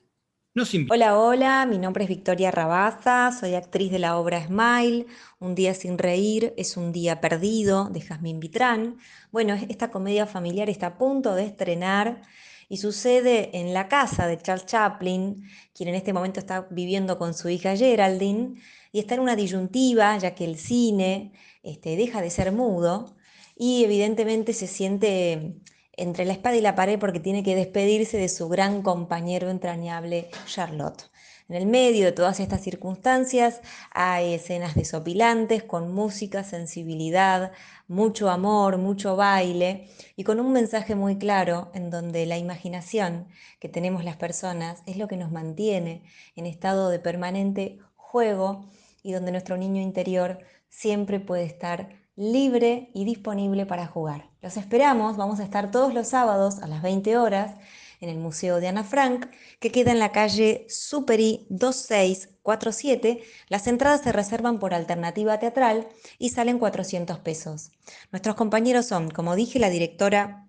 Hola, 0.90 1.16
hola, 1.16 1.64
mi 1.64 1.78
nombre 1.78 2.02
es 2.02 2.08
Victoria 2.08 2.50
Rabaza, 2.50 3.30
soy 3.30 3.54
actriz 3.54 3.92
de 3.92 4.00
la 4.00 4.18
obra 4.18 4.44
Smile, 4.44 5.06
Un 5.38 5.54
día 5.54 5.74
sin 5.74 5.96
reír 5.96 6.54
es 6.56 6.76
un 6.76 6.90
día 6.90 7.20
perdido 7.20 7.88
de 7.88 8.00
Jazmín 8.00 8.40
Vitrán. 8.40 8.98
Bueno, 9.30 9.54
esta 9.54 9.92
comedia 9.92 10.26
familiar 10.26 10.68
está 10.68 10.88
a 10.88 10.98
punto 10.98 11.36
de 11.36 11.44
estrenar 11.44 12.22
y 12.68 12.78
sucede 12.78 13.56
en 13.56 13.72
la 13.72 13.86
casa 13.86 14.26
de 14.26 14.38
Charles 14.38 14.66
Chaplin, 14.66 15.44
quien 15.72 15.88
en 15.90 15.94
este 15.94 16.12
momento 16.12 16.40
está 16.40 16.66
viviendo 16.68 17.16
con 17.16 17.32
su 17.32 17.48
hija 17.48 17.76
Geraldine, 17.76 18.60
y 18.90 18.98
está 18.98 19.14
en 19.14 19.20
una 19.20 19.36
disyuntiva, 19.36 20.18
ya 20.18 20.34
que 20.34 20.44
el 20.44 20.56
cine 20.56 21.32
este, 21.62 21.94
deja 21.94 22.20
de 22.22 22.30
ser 22.30 22.50
mudo 22.50 23.16
y 23.54 23.84
evidentemente 23.84 24.52
se 24.52 24.66
siente 24.66 25.60
entre 26.00 26.24
la 26.24 26.32
espada 26.32 26.56
y 26.56 26.62
la 26.62 26.74
pared 26.74 26.98
porque 26.98 27.20
tiene 27.20 27.42
que 27.42 27.54
despedirse 27.54 28.16
de 28.16 28.30
su 28.30 28.48
gran 28.48 28.82
compañero 28.82 29.50
entrañable 29.50 30.30
Charlotte. 30.46 31.10
En 31.50 31.56
el 31.56 31.66
medio 31.66 32.06
de 32.06 32.12
todas 32.12 32.40
estas 32.40 32.62
circunstancias 32.62 33.60
hay 33.90 34.34
escenas 34.34 34.76
desopilantes 34.76 35.62
con 35.62 35.92
música, 35.92 36.42
sensibilidad, 36.42 37.52
mucho 37.86 38.30
amor, 38.30 38.78
mucho 38.78 39.16
baile 39.16 39.88
y 40.16 40.24
con 40.24 40.40
un 40.40 40.52
mensaje 40.52 40.94
muy 40.94 41.18
claro 41.18 41.70
en 41.74 41.90
donde 41.90 42.24
la 42.24 42.38
imaginación 42.38 43.26
que 43.58 43.68
tenemos 43.68 44.04
las 44.04 44.16
personas 44.16 44.82
es 44.86 44.96
lo 44.96 45.06
que 45.06 45.16
nos 45.16 45.32
mantiene 45.32 46.02
en 46.34 46.46
estado 46.46 46.88
de 46.88 47.00
permanente 47.00 47.78
juego 47.96 48.64
y 49.02 49.12
donde 49.12 49.32
nuestro 49.32 49.56
niño 49.56 49.82
interior 49.82 50.38
siempre 50.68 51.20
puede 51.20 51.44
estar 51.44 51.99
libre 52.16 52.90
y 52.94 53.04
disponible 53.04 53.66
para 53.66 53.86
jugar. 53.86 54.30
Los 54.42 54.56
esperamos, 54.56 55.16
vamos 55.16 55.40
a 55.40 55.44
estar 55.44 55.70
todos 55.70 55.94
los 55.94 56.08
sábados 56.08 56.60
a 56.60 56.66
las 56.66 56.82
20 56.82 57.16
horas 57.16 57.56
en 58.00 58.08
el 58.08 58.18
Museo 58.18 58.60
de 58.60 58.68
Ana 58.68 58.84
Frank, 58.84 59.26
que 59.58 59.70
queda 59.70 59.92
en 59.92 59.98
la 59.98 60.12
calle 60.12 60.66
Superi 60.68 61.46
2647. 61.50 63.22
Las 63.48 63.66
entradas 63.66 64.00
se 64.02 64.12
reservan 64.12 64.58
por 64.58 64.72
alternativa 64.74 65.38
teatral 65.38 65.88
y 66.18 66.30
salen 66.30 66.58
400 66.58 67.18
pesos. 67.18 67.72
Nuestros 68.10 68.36
compañeros 68.36 68.86
son, 68.86 69.10
como 69.10 69.36
dije, 69.36 69.58
la 69.58 69.68
directora 69.70 70.46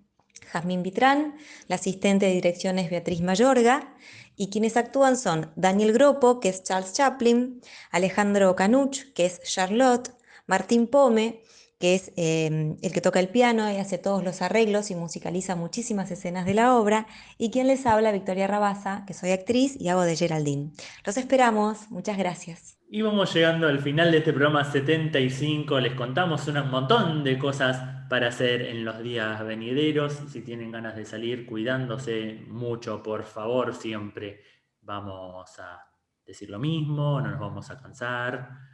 Jazmín 0.51 0.83
Vitrán, 0.83 1.35
la 1.67 1.75
asistente 1.75 2.25
de 2.25 2.33
dirección 2.33 2.79
es 2.79 2.89
Beatriz 2.89 3.21
Mayorga, 3.21 3.95
y 4.35 4.49
quienes 4.49 4.75
actúan 4.77 5.17
son 5.17 5.51
Daniel 5.55 5.93
Gropo, 5.93 6.39
que 6.39 6.49
es 6.49 6.63
Charles 6.63 6.93
Chaplin, 6.93 7.61
Alejandro 7.91 8.55
Canuch, 8.55 9.13
que 9.13 9.25
es 9.25 9.41
Charlotte, 9.41 10.11
Martín 10.47 10.87
Pome, 10.87 11.41
que 11.81 11.95
es 11.95 12.13
em, 12.15 12.77
el 12.81 12.93
que 12.93 13.01
toca 13.01 13.19
el 13.19 13.27
piano 13.27 13.69
y 13.69 13.75
hace 13.75 13.97
todos 13.97 14.23
los 14.23 14.41
arreglos 14.41 14.91
y 14.91 14.95
musicaliza 14.95 15.57
muchísimas 15.57 16.09
escenas 16.11 16.45
de 16.45 16.53
la 16.53 16.77
obra, 16.77 17.07
y 17.37 17.51
quien 17.51 17.67
les 17.67 17.85
habla, 17.85 18.13
Victoria 18.13 18.47
Rabasa, 18.47 19.03
que 19.05 19.13
soy 19.13 19.31
actriz 19.31 19.75
y 19.77 19.89
hago 19.89 20.03
de 20.03 20.15
Geraldine. 20.15 20.71
Los 21.05 21.17
esperamos, 21.17 21.91
muchas 21.91 22.17
gracias. 22.17 22.77
Y 22.89 23.01
vamos 23.01 23.33
llegando 23.33 23.67
al 23.67 23.79
final 23.79 24.11
de 24.11 24.19
este 24.19 24.31
programa 24.31 24.63
75, 24.63 25.79
les 25.79 25.93
contamos 25.93 26.47
un 26.47 26.69
montón 26.69 27.23
de 27.23 27.37
cosas 27.37 28.07
para 28.09 28.27
hacer 28.27 28.61
en 28.61 28.85
los 28.85 29.01
días 29.01 29.43
venideros, 29.45 30.13
si 30.29 30.41
tienen 30.41 30.71
ganas 30.71 30.95
de 30.95 31.05
salir 31.05 31.45
cuidándose 31.45 32.45
mucho, 32.47 33.01
por 33.01 33.23
favor, 33.23 33.73
siempre 33.73 34.41
vamos 34.81 35.57
a 35.59 35.79
decir 36.25 36.49
lo 36.49 36.59
mismo, 36.59 37.19
no 37.21 37.31
nos 37.31 37.39
vamos 37.39 37.71
a 37.71 37.81
cansar 37.81 38.70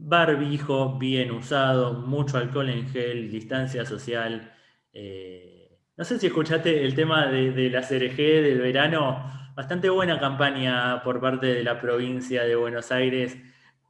barbijo 0.00 0.96
bien 0.96 1.32
usado, 1.32 1.92
mucho 1.92 2.38
alcohol 2.38 2.70
en 2.70 2.88
gel, 2.88 3.30
distancia 3.30 3.84
social, 3.84 4.52
eh, 4.92 5.78
No 5.96 6.04
sé 6.04 6.18
si 6.18 6.28
escuchaste 6.28 6.84
el 6.84 6.94
tema 6.94 7.26
de, 7.26 7.70
la 7.70 7.82
CRG 7.82 8.16
del 8.16 8.60
verano. 8.60 9.50
Bastante 9.56 9.90
buena 9.90 10.20
campaña 10.20 11.02
por 11.02 11.20
parte 11.20 11.46
de 11.46 11.64
la 11.64 11.80
provincia 11.80 12.44
de 12.44 12.54
Buenos 12.54 12.92
Aires 12.92 13.36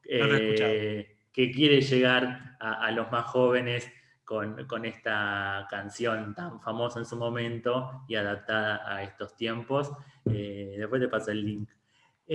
eh, 0.05 1.19
que 1.31 1.51
quiere 1.51 1.83
llegar 1.83 2.57
a, 2.59 2.91
los 2.93 3.13
más 3.13 3.27
jóvenes 3.27 3.93
con, 4.25 4.85
esta 4.87 5.67
canción 5.69 6.35
tan 6.35 6.61
famosa 6.63 6.99
en 6.99 7.05
su 7.05 7.17
momento 7.17 8.05
y 8.09 8.15
adaptada 8.15 8.81
a 8.87 9.03
estos 9.03 9.37
tiempos. 9.37 9.93
Eh, 10.25 10.77
después 10.79 11.03
te 11.03 11.09
paso 11.09 11.31
el 11.31 11.45
link. 11.45 11.69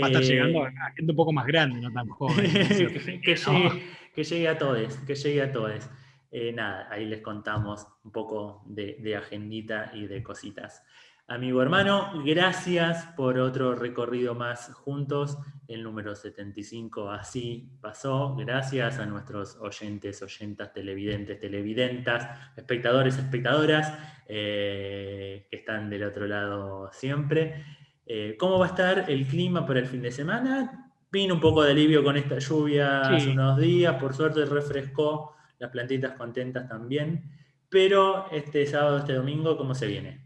Va 0.02 0.08
a 0.08 0.10
estar 0.10 0.24
llegando 0.24 0.64
a 0.64 0.92
gente 0.96 1.12
un 1.12 1.16
poco 1.16 1.32
más 1.32 1.46
grande, 1.46 1.80
no 1.80 1.92
tan 1.92 2.08
joven. 2.10 2.52
que, 2.52 3.36
llegue, 3.36 3.84
que, 4.16 4.24
llegue, 4.24 4.48
a 4.48 4.58
todos, 4.58 4.98
que 4.98 5.16
llegue 5.16 5.42
a 5.42 5.52
todos. 5.52 5.90
Eh, 6.36 6.52
nada, 6.52 6.88
ahí 6.90 7.06
les 7.06 7.22
contamos 7.22 7.88
un 8.04 8.12
poco 8.12 8.64
de, 8.66 9.16
agendita 9.16 9.92
y 9.94 10.08
de 10.08 10.24
cositas. 10.24 10.84
Amigo 11.28 11.62
hermano, 11.62 12.24
gracias 12.26 13.06
por 13.16 13.38
otro 13.38 13.76
recorrido 13.76 14.34
más 14.34 14.74
juntos. 14.74 15.38
El 15.68 15.84
número 15.84 16.16
75 16.16 17.12
así 17.12 17.70
pasó. 17.80 18.36
Gracias 18.36 18.98
a 18.98 19.06
nuestros 19.06 19.58
oyentes, 19.58 20.24
oyentas, 20.24 20.74
televidentes, 20.74 21.40
televidentas, 21.40 22.28
espectadores, 22.58 23.16
espectadoras 23.20 23.94
eh, 24.28 25.46
que 25.52 25.56
están 25.56 25.88
del 25.88 26.04
otro 26.04 26.26
lado 26.26 26.90
siempre. 26.92 27.64
Eh, 28.06 28.36
¿Cómo 28.38 28.60
va 28.60 28.66
a 28.66 28.70
estar 28.70 29.10
el 29.10 29.26
clima 29.26 29.66
para 29.66 29.80
el 29.80 29.88
fin 29.88 30.02
de 30.02 30.12
semana? 30.12 30.92
Vino 31.12 31.36
un 31.36 31.40
poco 31.40 31.64
de 31.64 31.72
alivio 31.72 32.04
con 32.04 32.18
esta 32.18 32.40
lluvia 32.40 33.02
hace 33.02 33.30
unos 33.30 33.60
días, 33.60 33.96
por 34.02 34.14
suerte 34.14 34.46
refrescó 34.46 35.34
las 35.60 35.72
plantitas 35.72 36.14
contentas 36.18 36.68
también. 36.68 37.24
Pero 37.70 38.30
este 38.32 38.66
sábado, 38.66 39.00
este 39.00 39.14
domingo, 39.14 39.58
¿cómo 39.58 39.74
se 39.74 39.88
viene? 39.88 40.24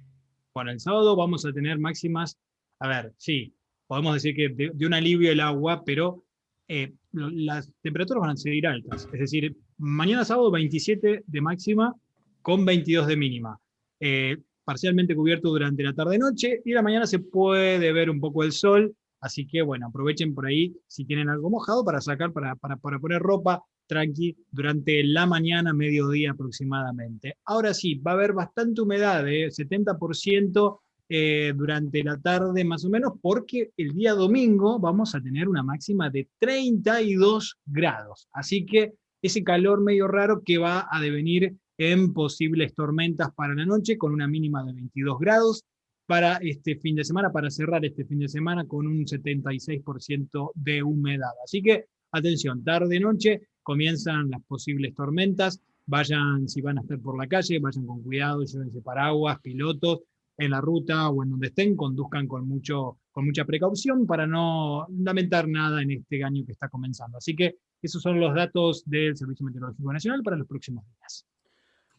Bueno, 0.54 0.72
el 0.72 0.80
sábado 0.80 1.16
vamos 1.16 1.46
a 1.46 1.54
tener 1.54 1.78
máximas, 1.78 2.38
a 2.80 2.88
ver, 2.88 3.14
sí, 3.18 3.54
podemos 3.86 4.16
decir 4.16 4.36
que 4.36 4.50
de, 4.50 4.86
un 4.86 4.94
alivio 4.94 5.32
el 5.32 5.40
agua, 5.40 5.84
pero 5.86 6.24
eh, 6.68 6.94
las 7.12 7.72
temperaturas 7.82 8.22
van 8.22 8.32
a 8.32 8.38
seguir 8.38 8.68
altas. 8.68 9.08
Es 9.14 9.20
decir, 9.20 9.56
mañana 9.78 10.26
sábado 10.26 10.52
27 10.52 11.24
de 11.26 11.42
máxima 11.42 11.94
con 12.42 12.66
22 12.66 13.08
de 13.08 13.18
mínima. 13.18 13.60
Eh, 14.00 14.38
parcialmente 14.68 15.16
cubierto 15.16 15.48
durante 15.48 15.82
la 15.82 15.94
tarde-noche 15.94 16.62
y 16.66 16.74
la 16.74 16.82
mañana 16.82 17.08
se 17.08 17.20
puede 17.20 17.94
ver 17.94 18.10
un 18.10 18.20
poco 18.20 18.44
el 18.44 18.52
sol, 18.52 18.94
así 19.22 19.48
que 19.48 19.62
bueno, 19.62 19.88
aprovechen 19.88 20.36
por 20.36 20.46
ahí 20.46 20.76
si 20.88 21.06
tienen 21.06 21.30
algo 21.30 21.50
mojado 21.50 21.86
para 21.86 22.02
sacar, 22.02 22.34
para, 22.34 22.54
para, 22.58 22.76
para 22.76 23.00
poner 23.00 23.22
ropa, 23.22 23.64
tranqui 23.88 24.36
durante 24.52 25.06
la 25.06 25.26
mañana, 25.26 25.72
mediodía 25.72 26.32
aproximadamente. 26.32 27.38
Ahora 27.46 27.74
sí, 27.74 27.96
va 27.96 28.12
a 28.12 28.14
haber 28.16 28.34
bastante 28.34 28.82
humedad, 28.82 29.26
¿eh? 29.30 29.48
70% 29.48 30.80
eh, 31.08 31.54
durante 31.56 32.04
la 32.04 32.18
tarde 32.20 32.66
más 32.66 32.84
o 32.84 32.90
menos, 32.90 33.14
porque 33.22 33.72
el 33.78 33.94
día 33.94 34.16
domingo 34.16 34.80
vamos 34.80 35.16
a 35.16 35.22
tener 35.22 35.48
una 35.48 35.64
máxima 35.64 36.10
de 36.10 36.28
32 36.40 37.58
grados. 37.66 38.28
Así 38.34 38.66
que 38.66 38.96
ese 39.22 39.46
calor 39.46 39.82
medio 39.82 40.10
raro 40.10 40.42
que 40.44 40.58
va 40.58 40.90
a 40.92 41.00
devenir 41.00 41.56
en 41.78 42.14
posibles 42.14 42.74
tormentas 42.74 43.32
para 43.34 43.54
la 43.54 43.66
noche 43.66 43.98
con 43.98 44.12
una 44.14 44.28
mínima 44.28 44.64
de 44.64 44.74
22 44.74 45.20
grados 45.20 45.64
para 46.06 46.38
este 46.38 46.76
fin 46.76 46.96
de 46.96 47.04
semana, 47.04 47.32
para 47.32 47.52
cerrar 47.52 47.86
este 47.86 48.06
fin 48.06 48.20
de 48.20 48.30
semana 48.30 48.66
con 48.66 48.88
un 48.88 49.06
76% 49.06 50.52
de 50.56 50.82
humedad. 50.82 51.32
Así 51.44 51.62
que 51.62 51.86
atención, 52.12 52.64
tarde-noche 52.64 53.42
comienzan 53.62 54.30
las 54.30 54.42
posibles 54.44 54.96
tormentas. 54.96 55.62
Vayan, 55.86 56.48
si 56.48 56.62
van 56.62 56.78
a 56.78 56.82
estar 56.82 57.00
por 57.00 57.18
la 57.18 57.28
calle, 57.28 57.60
vayan 57.60 57.86
con 57.86 58.02
cuidado, 58.02 58.44
llévense 58.44 58.82
paraguas, 58.82 59.40
pilotos, 59.42 60.02
en 60.38 60.52
la 60.52 60.62
ruta 60.62 61.10
o 61.10 61.24
en 61.24 61.32
donde 61.32 61.48
estén, 61.48 61.76
conduzcan 61.76 62.28
con, 62.28 62.48
mucho, 62.48 63.00
con 63.12 63.26
mucha 63.26 63.44
precaución 63.44 64.06
para 64.06 64.28
no 64.28 64.88
lamentar 65.00 65.48
nada 65.48 65.82
en 65.82 65.92
este 65.92 66.24
año 66.24 66.46
que 66.46 66.52
está 66.52 66.70
comenzando. 66.70 67.18
Así 67.18 67.36
que 67.36 67.58
esos 67.82 68.02
son 68.02 68.20
los 68.20 68.34
datos 68.36 68.84
del 68.86 69.18
Servicio 69.18 69.46
Meteorológico 69.46 69.92
Nacional 69.92 70.22
para 70.24 70.38
los 70.38 70.48
próximos 70.48 70.86
días. 70.86 71.26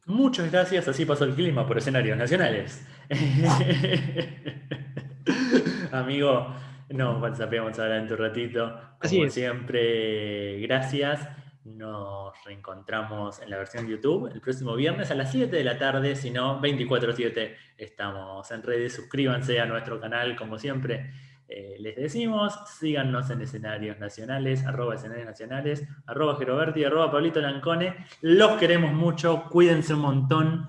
Muchas 0.08 0.50
gracias, 0.50 0.88
así 0.88 1.04
pasó 1.04 1.24
el 1.24 1.34
clima 1.34 1.66
por 1.66 1.76
escenarios 1.76 2.16
nacionales. 2.16 2.82
Amigo, 5.92 6.54
nos 6.88 7.20
WhatsAppamos 7.20 7.78
ahora 7.78 7.98
en 7.98 8.08
tu 8.08 8.16
ratito. 8.16 8.74
Como 9.02 9.28
siempre, 9.28 10.60
gracias. 10.60 11.28
Nos 11.64 12.32
reencontramos 12.46 13.42
en 13.42 13.50
la 13.50 13.58
versión 13.58 13.86
YouTube 13.86 14.30
el 14.32 14.40
próximo 14.40 14.74
viernes 14.76 15.10
a 15.10 15.14
las 15.14 15.30
7 15.30 15.54
de 15.54 15.62
la 15.62 15.76
tarde, 15.76 16.16
si 16.16 16.30
no, 16.30 16.58
24-7 16.62 17.54
estamos 17.76 18.50
en 18.50 18.62
redes. 18.62 18.94
Suscríbanse 18.94 19.60
a 19.60 19.66
nuestro 19.66 20.00
canal, 20.00 20.36
como 20.36 20.58
siempre 20.58 21.10
eh, 21.48 21.76
les 21.78 21.96
decimos. 21.96 22.58
Síganos 22.78 23.30
en 23.30 23.40
escenarios 23.42 23.98
nacionales, 23.98 24.64
arroba 24.66 24.94
escenarios 24.94 25.26
nacionales, 25.26 25.88
arroba 26.06 26.36
Geroberti, 26.36 26.84
arroba 26.84 27.10
Pablito 27.10 27.40
Lancone. 27.40 28.06
Los 28.20 28.58
queremos 28.58 28.92
mucho, 28.92 29.44
cuídense 29.50 29.94
un 29.94 30.00
montón, 30.00 30.68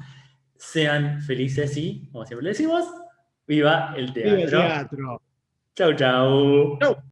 sean 0.55 1.21
felices 1.21 1.75
y, 1.77 2.09
como 2.11 2.25
siempre 2.25 2.49
decimos, 2.49 2.85
viva 3.45 3.93
el 3.97 4.13
teatro. 4.13 4.35
Viva 4.35 4.43
el 4.43 4.49
teatro. 4.49 5.21
Chau, 5.75 5.93
chau. 5.93 6.79
Chau. 6.79 7.08